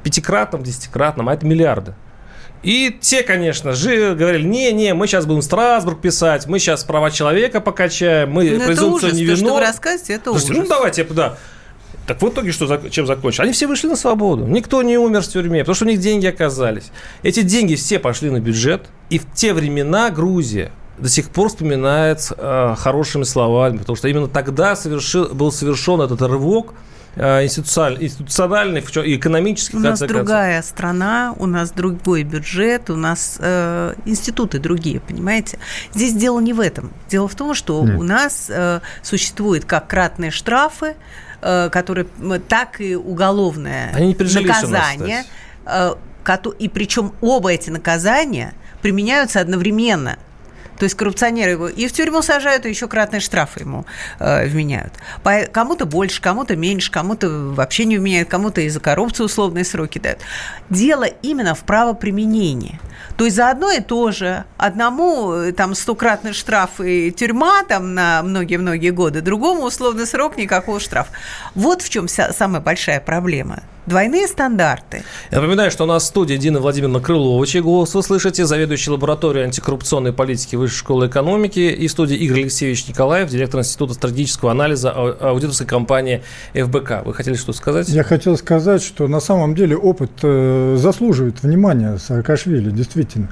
пятикратным, 0.03 0.63
десятикратным, 0.63 1.27
а 1.27 1.33
это 1.33 1.45
миллиарды. 1.45 1.95
И 2.63 2.95
те, 2.99 3.23
конечно 3.23 3.73
же, 3.73 4.15
говорили, 4.15 4.43
не-не, 4.43 4.93
мы 4.93 5.07
сейчас 5.07 5.25
будем 5.25 5.41
Страсбург 5.41 6.01
писать, 6.01 6.47
мы 6.47 6.59
сейчас 6.59 6.83
права 6.83 7.11
человека 7.11 7.61
покачаем, 7.61 8.31
мы 8.31 8.49
ну, 8.49 8.65
презумпцию 8.65 9.13
невиновности. 9.13 9.43
То, 9.43 9.47
что 9.47 9.55
вы 9.55 9.61
рассказываете, 9.61 10.13
это 10.13 10.31
Слушайте, 10.31 10.53
ужас. 10.53 10.63
Ну, 10.63 10.69
давайте, 10.69 11.03
да. 11.05 11.37
Так 12.07 12.21
в 12.21 12.29
итоге 12.29 12.51
что, 12.51 12.89
чем 12.89 13.05
закончилось? 13.05 13.41
Они 13.41 13.51
все 13.51 13.67
вышли 13.67 13.87
на 13.87 13.95
свободу. 13.95 14.45
Никто 14.45 14.81
не 14.81 14.97
умер 14.97 15.21
в 15.21 15.27
тюрьме, 15.27 15.59
потому 15.59 15.75
что 15.75 15.85
у 15.85 15.87
них 15.87 15.99
деньги 15.99 16.25
оказались. 16.25 16.91
Эти 17.21 17.41
деньги 17.41 17.75
все 17.75 17.99
пошли 17.99 18.29
на 18.29 18.39
бюджет. 18.39 18.87
И 19.09 19.19
в 19.19 19.31
те 19.33 19.53
времена 19.53 20.09
Грузия 20.09 20.71
до 20.97 21.09
сих 21.09 21.29
пор 21.29 21.49
вспоминает 21.49 22.31
э, 22.35 22.75
хорошими 22.77 23.23
словами, 23.23 23.77
потому 23.77 23.97
что 23.97 24.07
именно 24.07 24.27
тогда 24.27 24.75
совершил, 24.75 25.27
был 25.33 25.51
совершен 25.51 26.01
этот 26.01 26.21
рывок– 26.21 26.73
институциональный, 27.17 28.05
институциональный 28.05 28.81
и 28.81 29.15
экономический. 29.15 29.77
У 29.77 29.79
нас 29.79 29.99
другая 29.99 30.61
страна, 30.61 31.33
у 31.37 31.45
нас 31.45 31.71
другой 31.71 32.23
бюджет, 32.23 32.89
у 32.89 32.95
нас 32.95 33.37
э, 33.39 33.95
институты 34.05 34.59
другие, 34.59 34.99
понимаете? 34.99 35.59
Здесь 35.93 36.13
дело 36.13 36.39
не 36.39 36.53
в 36.53 36.59
этом. 36.59 36.91
Дело 37.09 37.27
в 37.27 37.35
том, 37.35 37.53
что 37.53 37.83
Нет. 37.83 37.97
у 37.97 38.03
нас 38.03 38.47
э, 38.49 38.81
существуют 39.01 39.65
как 39.65 39.87
кратные 39.87 40.31
штрафы, 40.31 40.95
э, 41.41 41.69
которые 41.71 42.07
так 42.47 42.81
и 42.81 42.95
уголовное 42.95 43.91
Они 43.93 44.13
не 44.13 44.39
наказание. 44.41 45.25
Нас, 45.65 45.95
э, 45.97 46.49
и 46.59 46.67
причем 46.67 47.13
оба 47.21 47.53
эти 47.53 47.69
наказания 47.69 48.53
применяются 48.81 49.39
одновременно. 49.39 50.17
То 50.77 50.83
есть 50.83 50.95
коррупционеры 50.95 51.51
его 51.51 51.67
и 51.67 51.87
в 51.87 51.91
тюрьму 51.91 52.21
сажают, 52.21 52.65
и 52.65 52.69
еще 52.69 52.87
кратные 52.87 53.19
штрафы 53.19 53.61
ему 53.61 53.85
э, 54.19 54.47
вменяют. 54.47 54.93
Кому-то 55.51 55.85
больше, 55.85 56.21
кому-то 56.21 56.55
меньше, 56.55 56.91
кому-то 56.91 57.29
вообще 57.29 57.85
не 57.85 57.97
вменяют, 57.97 58.29
кому-то 58.29 58.61
из-за 58.61 58.79
коррупции 58.79 59.23
условные 59.23 59.65
сроки 59.65 59.99
дают. 59.99 60.19
Дело 60.69 61.03
именно 61.03 61.55
в 61.55 61.59
правоприменении. 61.59 62.79
То 63.17 63.25
есть 63.25 63.35
за 63.35 63.49
одно 63.49 63.71
и 63.71 63.81
то 63.81 64.11
же 64.11 64.45
одному 64.57 65.33
э, 65.33 65.51
там 65.51 65.75
стократный 65.75 66.33
штраф 66.33 66.79
и 66.79 67.11
тюрьма 67.11 67.63
там 67.63 67.93
на 67.95 68.21
многие-многие 68.23 68.91
годы, 68.91 69.21
другому 69.21 69.63
условный 69.63 70.05
срок 70.05 70.37
никакого 70.37 70.79
штрафа. 70.79 71.11
Вот 71.55 71.81
в 71.81 71.89
чем 71.89 72.07
вся, 72.07 72.31
самая 72.33 72.61
большая 72.61 72.99
проблема 72.99 73.63
двойные 73.87 74.27
стандарты. 74.27 75.03
Я 75.31 75.39
напоминаю, 75.39 75.71
что 75.71 75.85
у 75.85 75.87
нас 75.87 76.03
в 76.03 76.07
студии 76.07 76.35
Дина 76.35 76.59
Владимировна 76.59 76.99
Крылова, 76.99 77.47
чей 77.47 77.61
голос 77.61 77.95
вы 77.95 78.03
слышите, 78.03 78.45
заведующий 78.45 78.91
лабораторией 78.91 79.45
антикоррупционной 79.45 80.13
политики 80.13 80.55
Высшей 80.67 80.79
школы 80.79 81.07
экономики, 81.07 81.59
и 81.59 81.87
студии 81.87 82.17
Игорь 82.17 82.41
Алексеевич 82.41 82.89
Николаев, 82.89 83.29
директор 83.29 83.61
Института 83.61 83.93
стратегического 83.93 84.51
анализа 84.51 84.91
аудиторской 84.91 85.65
компании 85.65 86.23
ФБК. 86.53 87.05
Вы 87.05 87.13
хотели 87.13 87.35
что 87.35 87.53
сказать? 87.53 87.87
Я 87.87 88.03
хотел 88.03 88.35
сказать, 88.37 88.83
что 88.83 89.07
на 89.07 89.21
самом 89.21 89.55
деле 89.55 89.77
опыт 89.77 90.11
э, 90.23 90.75
заслуживает 90.77 91.41
внимания 91.41 91.97
Саакашвили, 91.97 92.69
действительно. 92.69 93.29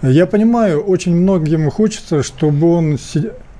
Я 0.00 0.26
понимаю, 0.26 0.82
очень 0.82 1.14
многим 1.14 1.70
хочется, 1.70 2.22
чтобы 2.22 2.72
он 2.72 2.98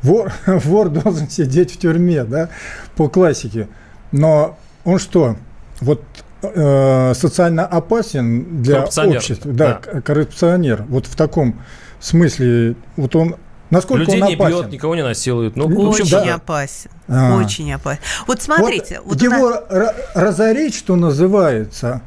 вор, 0.03 0.33
вор 0.47 0.89
должен 0.89 1.29
сидеть 1.29 1.75
в 1.75 1.79
тюрьме, 1.79 2.25
да, 2.25 2.49
по 2.97 3.11
классике. 3.11 3.69
Но 4.13 4.59
он 4.87 4.99
что, 4.99 5.37
вот 5.83 6.01
э, 6.41 7.13
социально 7.15 7.67
опасен 7.67 8.63
для 8.63 8.85
общества, 8.85 9.53
да, 9.53 9.81
да, 9.93 10.01
коррупционер. 10.01 10.87
Вот 10.89 11.05
в 11.05 11.15
таком 11.17 11.61
смысле, 12.07 12.77
вот 12.97 13.17
он 13.17 13.37
Насколько 13.71 14.03
Людей 14.03 14.23
он 14.23 14.35
опасен? 14.35 14.57
не 14.57 14.63
бьет, 14.63 14.73
никого 14.73 14.95
не 14.95 15.03
насилует. 15.03 15.57
Ну, 15.57 15.67
очень 15.67 16.09
да. 16.09 16.35
опасен. 16.35 16.91
А. 17.09 17.37
Очень 17.39 17.73
опасен. 17.73 18.01
Вот 18.29 18.41
смотрите. 18.41 19.01
Вот, 19.05 19.15
вот 19.15 19.23
его 19.23 19.51
нас... 19.51 19.95
разорить, 20.15 20.77
что 20.77 20.95
называется, 20.95 22.03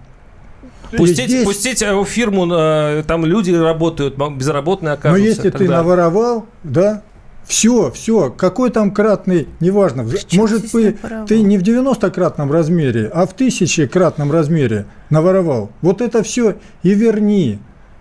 Пустить, 0.95 1.27
здесь... 1.27 1.43
пустить 1.43 1.81
э, 1.81 2.03
фирму, 2.05 2.47
э, 2.49 3.03
там 3.05 3.25
люди 3.25 3.51
работают, 3.51 4.15
безработные 4.15 4.93
оказываются. 4.93 5.41
Но 5.41 5.47
если 5.47 5.57
ты 5.57 5.67
наворовал, 5.69 6.45
да, 6.63 7.01
все, 7.45 7.91
все, 7.91 8.29
какой 8.29 8.69
там 8.69 8.91
кратный, 8.91 9.47
неважно. 9.59 10.05
Причем 10.05 10.39
Может 10.39 10.71
быть, 10.71 10.97
ты 11.27 11.41
не 11.41 11.57
в 11.57 11.63
90-кратном 11.63 12.51
размере, 12.51 13.09
а 13.13 13.25
в 13.25 13.33
тысячекратном 13.33 14.31
размере 14.31 14.85
наворовал. 15.09 15.71
Вот 15.81 16.01
это 16.01 16.23
все 16.23 16.55
и 16.83 16.93
верни. 16.93 17.59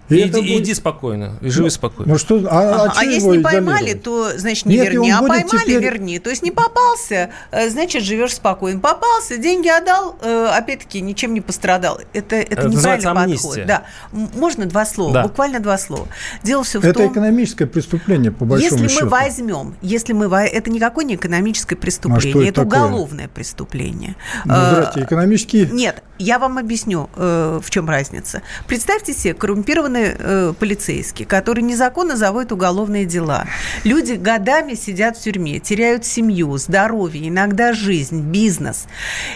И 0.09 0.23
иди, 0.23 0.41
будет... 0.41 0.63
иди 0.63 0.75
спокойно, 0.75 1.37
и 1.41 1.49
живи 1.49 1.65
ну, 1.65 1.71
спокойно. 1.71 2.13
Ну 2.13 2.19
что, 2.19 2.37
а, 2.49 2.87
а, 2.87 2.93
а 2.95 3.05
если 3.05 3.39
не 3.39 3.43
поймали, 3.43 3.95
то 3.95 4.39
значит 4.39 4.67
не 4.67 4.77
Нет, 4.77 4.93
верни, 4.93 5.11
а 5.11 5.21
поймали, 5.21 5.65
теперь... 5.65 5.83
верни. 5.83 6.19
То 6.21 6.31
есть 6.31 6.43
не 6.43 6.53
попался, 6.53 7.31
э, 7.51 7.69
значит 7.71 8.05
живешь 8.05 8.35
спокойно. 8.35 8.79
Попался, 8.79 9.37
деньги 9.37 9.67
отдал, 9.67 10.17
э, 10.23 10.51
опять-таки 10.55 11.01
ничем 11.01 11.35
не 11.35 11.41
пострадал. 11.41 12.01
Это, 12.13 12.37
это, 12.37 12.53
это 12.53 12.69
неправильный 12.69 13.35
подход. 13.35 13.59
Да. 13.67 13.85
Можно 14.13 14.67
два 14.67 14.87
слова, 14.87 15.13
да. 15.13 15.23
буквально 15.25 15.59
два 15.59 15.77
слова. 15.77 16.07
Дело 16.45 16.63
все 16.63 16.79
в 16.79 16.85
это 16.85 16.95
том... 16.95 17.03
Это 17.03 17.13
экономическое 17.13 17.67
преступление, 17.67 18.31
по 18.31 18.45
большому 18.45 18.83
если 18.83 18.89
счету. 18.89 19.07
мы 19.07 19.11
возьмем, 19.11 19.75
если 19.83 20.13
мы... 20.13 20.27
Это 20.27 20.71
никакое 20.71 21.05
не 21.05 21.17
экономическое 21.17 21.75
преступление, 21.75 22.47
а 22.47 22.51
это, 22.51 22.61
это 22.61 22.63
уголовное 22.63 23.29
преступление. 23.29 24.15
Ну, 24.45 24.55
здравствуйте, 24.55 25.07
экономические... 25.07 25.67
Нет, 25.67 26.03
я 26.19 26.39
вам 26.39 26.59
объясню, 26.59 27.11
в 27.17 27.65
чем 27.71 27.89
разница. 27.89 28.43
Представьте 28.69 29.13
себе 29.13 29.35
коррумпированный 29.35 29.96
законы 29.97 30.17
э, 30.19 30.53
полицейские, 30.59 31.27
которые 31.27 31.65
незаконно 31.65 32.17
заводят 32.17 32.53
уголовные 32.53 33.05
дела. 33.05 33.47
Люди 33.85 34.13
годами 34.13 34.75
сидят 34.75 35.17
в 35.17 35.23
тюрьме, 35.23 35.59
теряют 35.59 36.05
семью, 36.05 36.57
здоровье, 36.59 37.29
иногда 37.29 37.73
жизнь, 37.73 38.21
бизнес. 38.21 38.87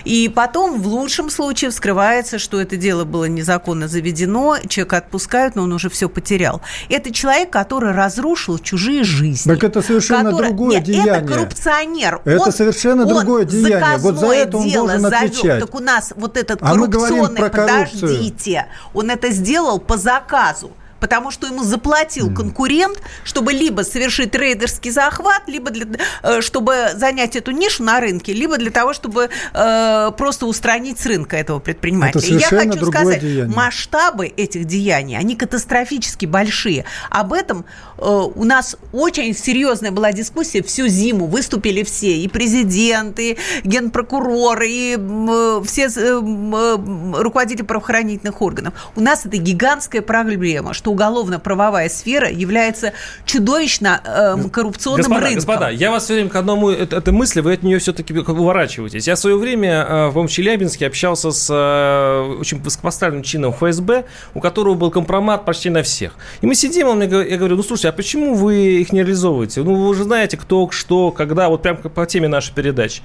И 0.04 0.28
потом 0.28 0.80
в 0.80 0.86
лучшем 0.86 1.30
случае 1.30 1.70
вскрывается, 1.70 2.38
что 2.38 2.60
это 2.60 2.76
дело 2.76 3.04
было 3.04 3.26
незаконно 3.26 3.88
заведено, 3.88 4.58
человека 4.68 4.98
отпускают, 4.98 5.56
но 5.56 5.62
он 5.62 5.72
уже 5.72 5.88
все 5.88 6.08
потерял. 6.08 6.60
Это 6.88 7.12
человек, 7.12 7.50
который 7.50 7.92
разрушил 7.92 8.58
чужие 8.58 9.04
жизни. 9.04 9.52
Так 9.52 9.64
это 9.64 9.82
совершенно 9.82 10.30
который... 10.30 10.48
другое 10.48 10.76
Нет, 10.76 10.84
деяние. 10.84 11.14
Это 11.14 11.26
коррупционер. 11.26 12.20
Это 12.24 12.42
он, 12.42 12.52
совершенно 12.52 13.02
он 13.02 13.08
другое 13.08 13.44
деяние. 13.44 13.98
Вот 13.98 14.18
за 14.18 14.26
это 14.26 14.56
он 14.56 14.70
должен 14.70 15.00
завел. 15.00 15.18
отвечать. 15.18 15.60
Так 15.60 15.74
у 15.74 15.80
нас 15.80 16.12
вот 16.16 16.36
этот 16.36 16.60
а 16.62 16.70
коррупционный, 16.70 17.50
подождите, 17.50 18.66
он 18.94 19.10
это 19.10 19.30
сделал 19.30 19.78
по 19.78 19.96
заказу 19.96 20.49
caso. 20.50 20.79
Потому 21.00 21.30
что 21.30 21.46
ему 21.46 21.64
заплатил 21.64 22.32
конкурент, 22.32 23.00
чтобы 23.24 23.52
либо 23.52 23.82
совершить 23.82 24.30
трейдерский 24.30 24.90
захват, 24.90 25.42
либо 25.46 25.70
для, 25.70 25.86
э, 26.22 26.40
чтобы 26.40 26.90
занять 26.94 27.36
эту 27.36 27.50
нишу 27.50 27.82
на 27.82 28.00
рынке, 28.00 28.32
либо 28.32 28.58
для 28.58 28.70
того, 28.70 28.92
чтобы 28.92 29.30
э, 29.52 30.10
просто 30.16 30.46
устранить 30.46 31.00
с 31.00 31.06
рынка 31.06 31.36
этого 31.36 31.58
предпринимателя. 31.58 32.20
Это 32.20 32.56
Я 32.56 32.70
хочу 32.70 32.86
сказать, 32.86 33.20
деяние. 33.20 33.56
масштабы 33.56 34.26
этих 34.26 34.64
деяний, 34.66 35.16
они 35.16 35.36
катастрофически 35.36 36.26
большие. 36.26 36.84
Об 37.08 37.32
этом 37.32 37.64
э, 37.98 38.04
у 38.04 38.44
нас 38.44 38.76
очень 38.92 39.34
серьезная 39.34 39.90
была 39.90 40.12
дискуссия 40.12 40.62
всю 40.62 40.86
зиму. 40.88 41.26
Выступили 41.26 41.82
все, 41.82 42.18
и 42.18 42.28
президенты, 42.28 43.32
и 43.32 43.38
генпрокуроры, 43.64 44.68
и 44.68 44.96
э, 44.98 45.62
все 45.64 45.88
э, 45.88 47.20
руководители 47.22 47.64
правоохранительных 47.64 48.42
органов. 48.42 48.74
У 48.96 49.00
нас 49.00 49.24
это 49.24 49.36
гигантская 49.36 50.02
проблема, 50.02 50.74
что 50.74 50.89
эта 50.90 50.92
уголовно-правовая 50.92 51.88
сфера 51.88 52.30
является 52.30 52.92
чудовищно 53.24 54.00
э, 54.04 54.48
коррупционным 54.50 54.98
господа, 54.98 55.20
рынком. 55.20 55.36
Господа, 55.36 55.70
я 55.70 55.90
вас 55.90 56.04
все 56.04 56.14
время 56.14 56.30
к 56.30 56.36
одному 56.36 56.70
этой 56.70 57.12
мысли, 57.12 57.40
вы 57.40 57.54
от 57.54 57.62
нее 57.62 57.78
все-таки 57.78 58.12
уворачиваетесь. 58.14 59.06
Я 59.06 59.14
в 59.14 59.18
свое 59.18 59.36
время 59.36 59.86
э, 59.88 60.08
в 60.10 60.28
Челябинске 60.28 60.86
общался 60.86 61.30
с 61.30 61.48
э, 61.50 62.38
очень 62.40 62.60
высокопоставленным 62.62 63.22
чином 63.22 63.52
ФСБ, 63.52 64.04
у 64.34 64.40
которого 64.40 64.74
был 64.74 64.90
компромат 64.90 65.44
почти 65.44 65.70
на 65.70 65.82
всех. 65.82 66.14
И 66.42 66.46
мы 66.46 66.54
сидим, 66.54 66.88
он 66.88 66.98
мне, 66.98 67.06
я 67.06 67.36
говорю, 67.36 67.56
ну 67.56 67.62
слушайте, 67.62 67.88
а 67.88 67.92
почему 67.92 68.34
вы 68.34 68.80
их 68.80 68.92
не 68.92 69.00
реализовываете? 69.00 69.62
Ну 69.62 69.74
вы 69.74 69.94
же 69.94 70.04
знаете, 70.04 70.36
кто, 70.36 70.70
что, 70.70 71.10
когда, 71.10 71.48
вот 71.48 71.62
прям 71.62 71.76
по 71.76 72.06
теме 72.06 72.28
нашей 72.28 72.54
передачи. 72.54 73.02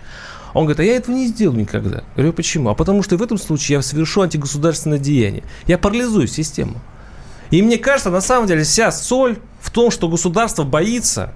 Он 0.56 0.64
говорит, 0.64 0.80
а 0.80 0.84
я 0.84 0.96
этого 0.96 1.14
не 1.14 1.28
сделал 1.28 1.54
никогда. 1.54 1.98
Я 1.98 2.04
говорю, 2.16 2.32
почему? 2.32 2.70
А 2.70 2.76
потому 2.76 3.04
что 3.04 3.18
в 3.18 3.22
этом 3.22 3.38
случае 3.38 3.76
я 3.76 3.82
совершу 3.82 4.22
антигосударственное 4.22 5.00
деяние. 5.00 5.44
Я 5.68 5.78
парализую 5.78 6.28
систему. 6.28 6.76
И 7.52 7.62
мне 7.62 7.78
кажется, 7.78 8.10
на 8.10 8.22
самом 8.22 8.48
деле, 8.48 8.64
вся 8.64 8.91
соль 8.91 9.38
в 9.62 9.72
том, 9.72 9.91
что 9.91 10.08
государство 10.08 10.64
боится 10.64 11.34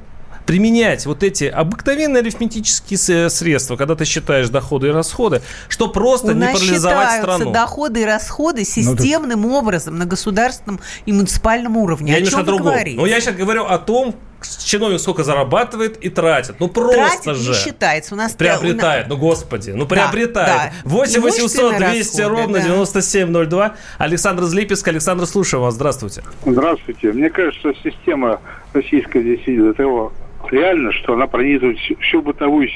применять 0.49 1.05
вот 1.05 1.21
эти 1.21 1.43
обыкновенные 1.43 2.21
арифметические 2.21 3.29
средства, 3.29 3.75
когда 3.75 3.93
ты 3.95 4.05
считаешь 4.05 4.49
доходы 4.49 4.87
и 4.87 4.89
расходы, 4.89 5.43
что 5.67 5.89
просто 5.89 6.29
У 6.29 6.31
не 6.31 6.47
парализовать 6.47 7.21
страну. 7.21 7.51
доходы 7.51 8.01
и 8.01 8.05
расходы 8.05 8.65
системным 8.65 9.43
ну, 9.43 9.53
образом 9.55 9.99
на 9.99 10.05
государственном 10.05 10.79
и 11.05 11.13
муниципальном 11.13 11.77
уровне. 11.77 12.13
Я 12.13 12.17
о 12.17 12.25
чем 12.25 12.45
вы 12.45 12.57
говорите? 12.57 12.97
Но 12.97 13.05
я 13.05 13.21
сейчас 13.21 13.35
говорю 13.35 13.65
о 13.65 13.77
том, 13.77 14.15
чиновник 14.41 14.99
сколько 14.99 15.23
зарабатывает 15.23 15.97
и 15.97 16.09
тратит. 16.09 16.55
Ну 16.59 16.67
просто 16.67 17.23
тратит 17.23 17.41
же. 17.41 17.51
не 17.51 17.55
считается. 17.55 18.13
У 18.13 18.17
нас 18.17 18.33
приобретает. 18.33 19.07
У 19.07 19.09
нас... 19.09 19.17
Ну 19.17 19.27
господи, 19.27 19.71
ну 19.71 19.85
приобретает. 19.85 20.47
Да, 20.47 20.71
да. 20.83 20.89
8 20.89 21.21
800 21.21 21.77
200 21.77 22.21
ровно 22.21 22.59
да. 22.59 22.65
9702. 22.65 23.75
Александр 23.97 24.43
Злипецк. 24.43 24.87
Александр, 24.87 25.25
слушаю 25.25 25.61
вас. 25.61 25.75
Здравствуйте. 25.75 26.23
Здравствуйте. 26.45 27.11
Мне 27.11 27.29
кажется, 27.29 27.73
система 27.83 28.39
российская 28.73 29.21
здесь 29.21 29.41
до 29.45 29.73
того 29.73 30.13
реально, 30.51 30.91
что 30.93 31.13
она 31.13 31.27
пронизывает 31.27 31.77
всю 31.77 32.21
бытовую 32.21 32.69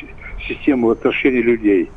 систему 0.47 0.89
отношений 0.89 1.41
людей. 1.41 1.89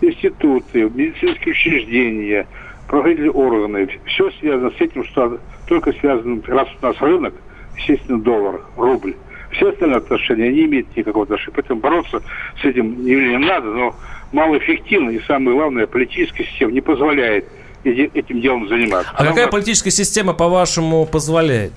Институты, 0.00 0.90
медицинские 0.90 1.52
учреждения, 1.52 2.46
правоохранительные 2.88 3.30
органы. 3.32 3.88
Все 4.06 4.30
связано 4.40 4.70
с 4.70 4.80
этим, 4.80 5.04
что 5.04 5.38
только 5.66 5.92
связано, 5.92 6.42
раз 6.46 6.68
у 6.80 6.86
нас 6.86 6.96
рынок, 7.00 7.34
естественно, 7.76 8.20
доллар, 8.20 8.60
рубль. 8.76 9.14
Все 9.52 9.68
остальные 9.70 9.98
отношения 9.98 10.50
не 10.50 10.64
имеют 10.64 10.96
никакого 10.96 11.24
отношения. 11.24 11.54
Поэтому 11.54 11.80
бороться 11.80 12.22
с 12.60 12.64
этим 12.64 13.04
явлением 13.04 13.42
надо, 13.42 13.68
но 13.68 13.94
малоэффективно. 14.32 15.10
И 15.10 15.20
самое 15.26 15.56
главное, 15.56 15.86
политическая 15.86 16.44
система 16.44 16.72
не 16.72 16.80
позволяет 16.80 17.46
этим 17.84 18.40
делом 18.40 18.68
заниматься. 18.68 19.10
А 19.14 19.26
какая 19.26 19.48
политическая 19.48 19.90
система, 19.90 20.32
по-вашему, 20.32 21.04
позволяет? 21.04 21.72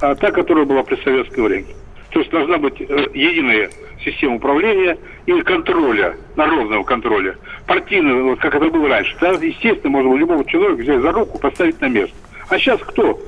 А 0.00 0.14
та, 0.14 0.30
которая 0.30 0.64
была 0.64 0.82
при 0.82 0.96
советское 1.02 1.42
время. 1.42 1.66
То 2.10 2.20
есть 2.20 2.30
должна 2.30 2.58
быть 2.58 2.80
э, 2.80 2.84
единая 3.14 3.70
система 4.04 4.36
управления 4.36 4.98
и 5.26 5.40
контроля, 5.42 6.16
народного 6.36 6.82
контроля. 6.84 7.36
Партийного, 7.66 8.30
вот 8.30 8.40
как 8.40 8.54
это 8.54 8.68
было 8.68 8.88
раньше. 8.88 9.16
Тогда, 9.18 9.44
естественно, 9.44 9.90
можно 9.90 10.10
было 10.10 10.18
любого 10.18 10.44
человека 10.44 10.82
взять 10.82 11.00
за 11.00 11.12
руку, 11.12 11.38
поставить 11.38 11.80
на 11.80 11.88
место. 11.88 12.14
А 12.48 12.58
сейчас 12.58 12.80
кто? 12.80 13.18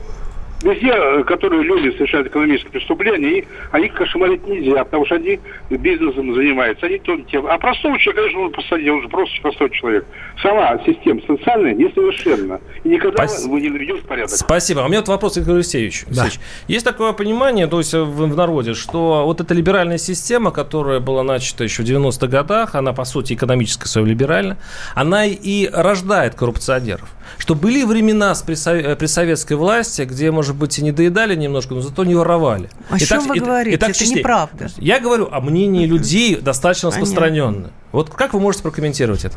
Везде, 0.64 0.92
э, 0.94 1.24
которые 1.24 1.62
люди 1.62 1.94
совершают 1.94 2.28
экономические 2.28 2.72
преступления, 2.72 3.40
и 3.40 3.44
они 3.70 3.88
кошмарить 3.88 4.46
нельзя, 4.46 4.82
потому 4.84 5.04
что 5.04 5.16
они 5.16 5.38
бизнесом 5.68 6.34
занимаются, 6.34 6.86
они 6.86 6.98
то 6.98 7.16
тем. 7.30 7.46
А 7.46 7.58
простого 7.58 7.98
человека, 7.98 8.22
конечно, 8.22 8.40
он 8.40 8.52
посадить, 8.52 8.88
он 8.88 9.02
же 9.02 9.08
просто 9.08 9.42
простой 9.42 9.70
человек. 9.70 10.06
Сама 10.40 10.78
система 10.86 11.20
социальная 11.26 11.74
несовершенна. 11.74 12.60
И 12.82 12.88
никогда 12.88 13.28
Спас... 13.28 13.44
вы 13.44 13.60
не 13.60 13.68
наведете 13.68 14.00
в 14.00 14.06
порядок. 14.06 14.30
Спасибо. 14.30 14.82
А 14.82 14.86
у 14.86 14.88
меня 14.88 15.00
вот 15.00 15.08
вопрос, 15.08 15.36
Игорь 15.36 15.56
Алексеевич. 15.56 16.04
Да. 16.08 16.28
Есть 16.66 16.86
такое 16.86 17.12
понимание, 17.12 17.66
то 17.66 17.78
есть 17.78 17.92
в, 17.92 18.04
в 18.04 18.36
народе, 18.36 18.72
что 18.72 19.24
вот 19.26 19.42
эта 19.42 19.52
либеральная 19.52 19.98
система, 19.98 20.50
которая 20.50 20.98
была 20.98 21.22
начата 21.22 21.64
еще 21.64 21.82
в 21.82 21.86
90-х 21.86 22.26
годах, 22.26 22.74
она, 22.74 22.94
по 22.94 23.04
сути, 23.04 23.34
экономическая 23.34 23.86
своя 23.86 24.06
либеральна, 24.06 24.56
она 24.94 25.26
и 25.26 25.68
рождает 25.70 26.34
коррупционеров. 26.34 27.10
Что 27.38 27.54
были 27.54 27.82
времена 27.84 28.34
при, 28.46 28.94
при 28.94 29.06
советской 29.06 29.54
власти, 29.54 30.02
где, 30.02 30.30
может 30.30 30.56
быть, 30.56 30.78
и 30.78 30.82
не 30.82 30.92
доедали 30.92 31.34
немножко, 31.34 31.74
но 31.74 31.80
зато 31.80 32.04
не 32.04 32.14
воровали. 32.14 32.70
О 32.90 32.96
и 32.96 33.00
чем 33.00 33.20
так, 33.20 33.28
вы 33.28 33.36
и, 33.36 33.40
говорите? 33.40 33.76
И 33.76 33.78
так 33.78 33.90
Это 33.90 33.98
частей. 33.98 34.18
неправда. 34.18 34.68
Я 34.78 35.00
говорю 35.00 35.28
о 35.30 35.40
мнении 35.40 35.86
людей 35.86 36.36
достаточно 36.40 36.90
распространенно. 36.90 37.70
Вот 37.92 38.10
как 38.10 38.34
вы 38.34 38.40
можете 38.40 38.62
прокомментировать 38.62 39.24
это? 39.24 39.36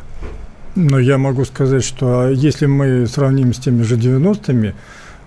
Ну, 0.74 0.98
я 0.98 1.18
могу 1.18 1.44
сказать, 1.44 1.84
что 1.84 2.28
если 2.28 2.66
мы 2.66 3.06
сравним 3.06 3.52
с 3.52 3.58
теми 3.58 3.82
же 3.82 3.96
90-ми 3.96 4.74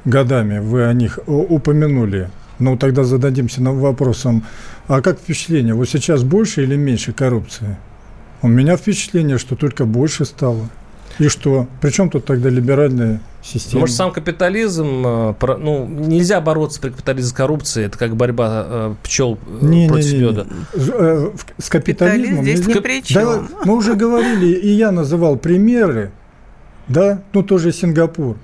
годами, 0.05 0.59
вы 0.59 0.85
о 0.85 0.93
них 0.93 1.19
упомянули, 1.27 2.29
ну, 2.59 2.77
тогда 2.77 3.03
зададимся 3.03 3.61
вопросом, 3.61 4.45
а 4.87 5.01
как 5.01 5.19
впечатление, 5.19 5.73
вот 5.73 5.89
сейчас 5.89 6.23
больше 6.23 6.63
или 6.63 6.75
меньше 6.75 7.11
коррупции? 7.11 7.77
У 8.41 8.47
меня 8.47 8.77
впечатление, 8.77 9.37
что 9.37 9.55
только 9.55 9.85
больше 9.85 10.25
стало. 10.25 10.69
И 11.19 11.27
что? 11.27 11.67
Причем 11.81 12.09
тут 12.09 12.25
тогда 12.25 12.49
либеральная 12.49 13.21
система? 13.43 13.81
Может, 13.81 13.95
сам 13.95 14.11
капитализм, 14.11 15.05
э, 15.05 15.33
ну, 15.59 15.85
нельзя 15.87 16.41
бороться 16.41 16.79
при 16.81 16.89
капитализме 16.89 17.29
с 17.29 17.33
коррупцией, 17.33 17.87
это 17.87 17.97
как 17.97 18.15
борьба 18.15 18.65
э, 18.67 18.95
пчел 19.03 19.37
э, 19.61 19.65
не, 19.65 19.87
против 19.87 20.13
не, 20.13 20.19
не, 20.19 20.25
меда. 20.25 20.45
С 21.57 21.69
капитализмом... 21.69 22.43
здесь 22.43 22.65
ни 22.65 22.73
при 22.73 23.03
чем. 23.03 23.23
Да, 23.23 23.43
мы 23.65 23.75
уже 23.75 23.95
говорили, 23.95 24.47
и 24.47 24.69
я 24.69 24.91
называл 24.91 25.37
примеры, 25.37 26.11
да, 26.87 27.21
ну, 27.33 27.43
тоже 27.43 27.71
Сингапур. 27.71 28.37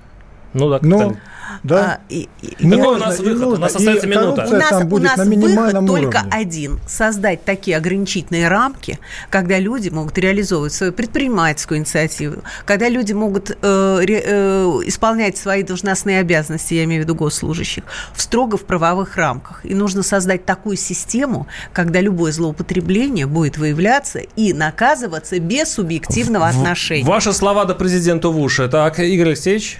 Ну 0.54 0.70
да, 0.70 0.80
Но 0.82 1.16
да? 1.64 2.00
А, 2.00 2.00
и, 2.10 2.30
и, 2.42 2.48
Какой 2.56 2.78
можно, 2.78 2.92
у 2.92 3.10
нас 3.10 3.20
выход? 3.20 3.40
Нужно. 3.40 3.58
У 3.58 3.58
нас 3.58 3.76
остается 3.76 4.08
минута. 4.08 4.46
У 4.48 4.56
нас, 4.56 4.72
у 4.92 4.98
нас 4.98 5.18
выход 5.20 5.88
только 5.88 6.24
один. 6.32 6.80
Создать 6.88 7.44
такие 7.44 7.78
ограничительные 7.78 8.48
рамки, 8.48 9.00
когда 9.30 9.60
люди 9.60 9.90
могут 9.90 10.18
реализовывать 10.18 10.74
свою 10.74 10.94
предпринимательскую 10.94 11.80
инициативу, 11.80 12.44
когда 12.66 12.90
люди 12.90 13.14
могут 13.14 13.52
э, 13.52 13.56
э, 13.62 14.66
исполнять 14.86 15.38
свои 15.38 15.64
должностные 15.64 16.20
обязанности, 16.20 16.74
я 16.74 16.84
имею 16.86 17.02
в 17.02 17.06
виду 17.06 17.16
госслужащих, 17.16 17.84
в 18.14 18.22
строго 18.22 18.58
в 18.58 18.64
правовых 18.64 19.16
рамках. 19.18 19.66
И 19.66 19.74
нужно 19.74 20.04
создать 20.04 20.46
такую 20.46 20.78
систему, 20.78 21.48
когда 21.74 22.02
любое 22.02 22.32
злоупотребление 22.32 23.26
будет 23.26 23.58
выявляться 23.58 24.20
и 24.20 24.54
наказываться 24.54 25.40
без 25.40 25.74
субъективного 25.74 26.52
в, 26.52 26.58
отношения. 26.58 27.06
Ваши 27.06 27.34
слова 27.34 27.66
до 27.66 27.76
президента 27.76 28.30
в 28.30 28.40
уши. 28.40 28.68
Так, 28.68 29.00
Игорь 29.00 29.28
Алексеевич? 29.28 29.80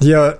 Я 0.00 0.38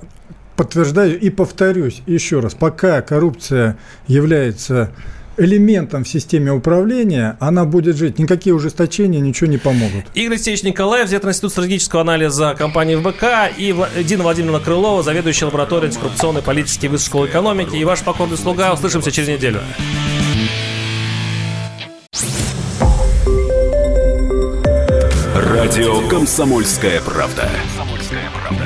подтверждаю 0.61 1.19
и 1.19 1.31
повторюсь 1.31 2.03
еще 2.05 2.41
раз, 2.41 2.53
пока 2.53 3.01
коррупция 3.01 3.79
является 4.07 4.93
элементом 5.39 6.05
в 6.05 6.09
системе 6.09 6.53
управления, 6.53 7.39
она 7.41 7.65
будет 7.65 7.97
жить. 7.97 8.19
Никакие 8.19 8.55
ужесточения 8.55 9.21
ничего 9.21 9.49
не 9.49 9.57
помогут. 9.57 10.05
Игорь 10.13 10.35
Алексеевич 10.35 10.63
Николаев, 10.63 11.09
директор 11.09 11.31
Института 11.31 11.53
стратегического 11.53 12.03
анализа 12.03 12.55
компании 12.59 12.97
ВБК, 12.97 13.51
и 13.57 13.75
Дина 14.05 14.23
Владимировна 14.23 14.61
Крылова, 14.61 15.03
заведующая 15.03 15.47
лабораторией 15.47 15.87
антикоррупционной 15.87 16.43
политики 16.43 16.89
Высшей 16.89 17.07
школы 17.07 17.29
экономики. 17.29 17.77
И 17.77 17.85
ваш 17.85 18.03
покорный 18.03 18.37
слуга. 18.37 18.75
Услышимся 18.75 19.11
через 19.11 19.31
неделю. 19.31 19.61
Радио 25.35 26.07
«Комсомольская 26.11 27.01
правда». 27.01 27.49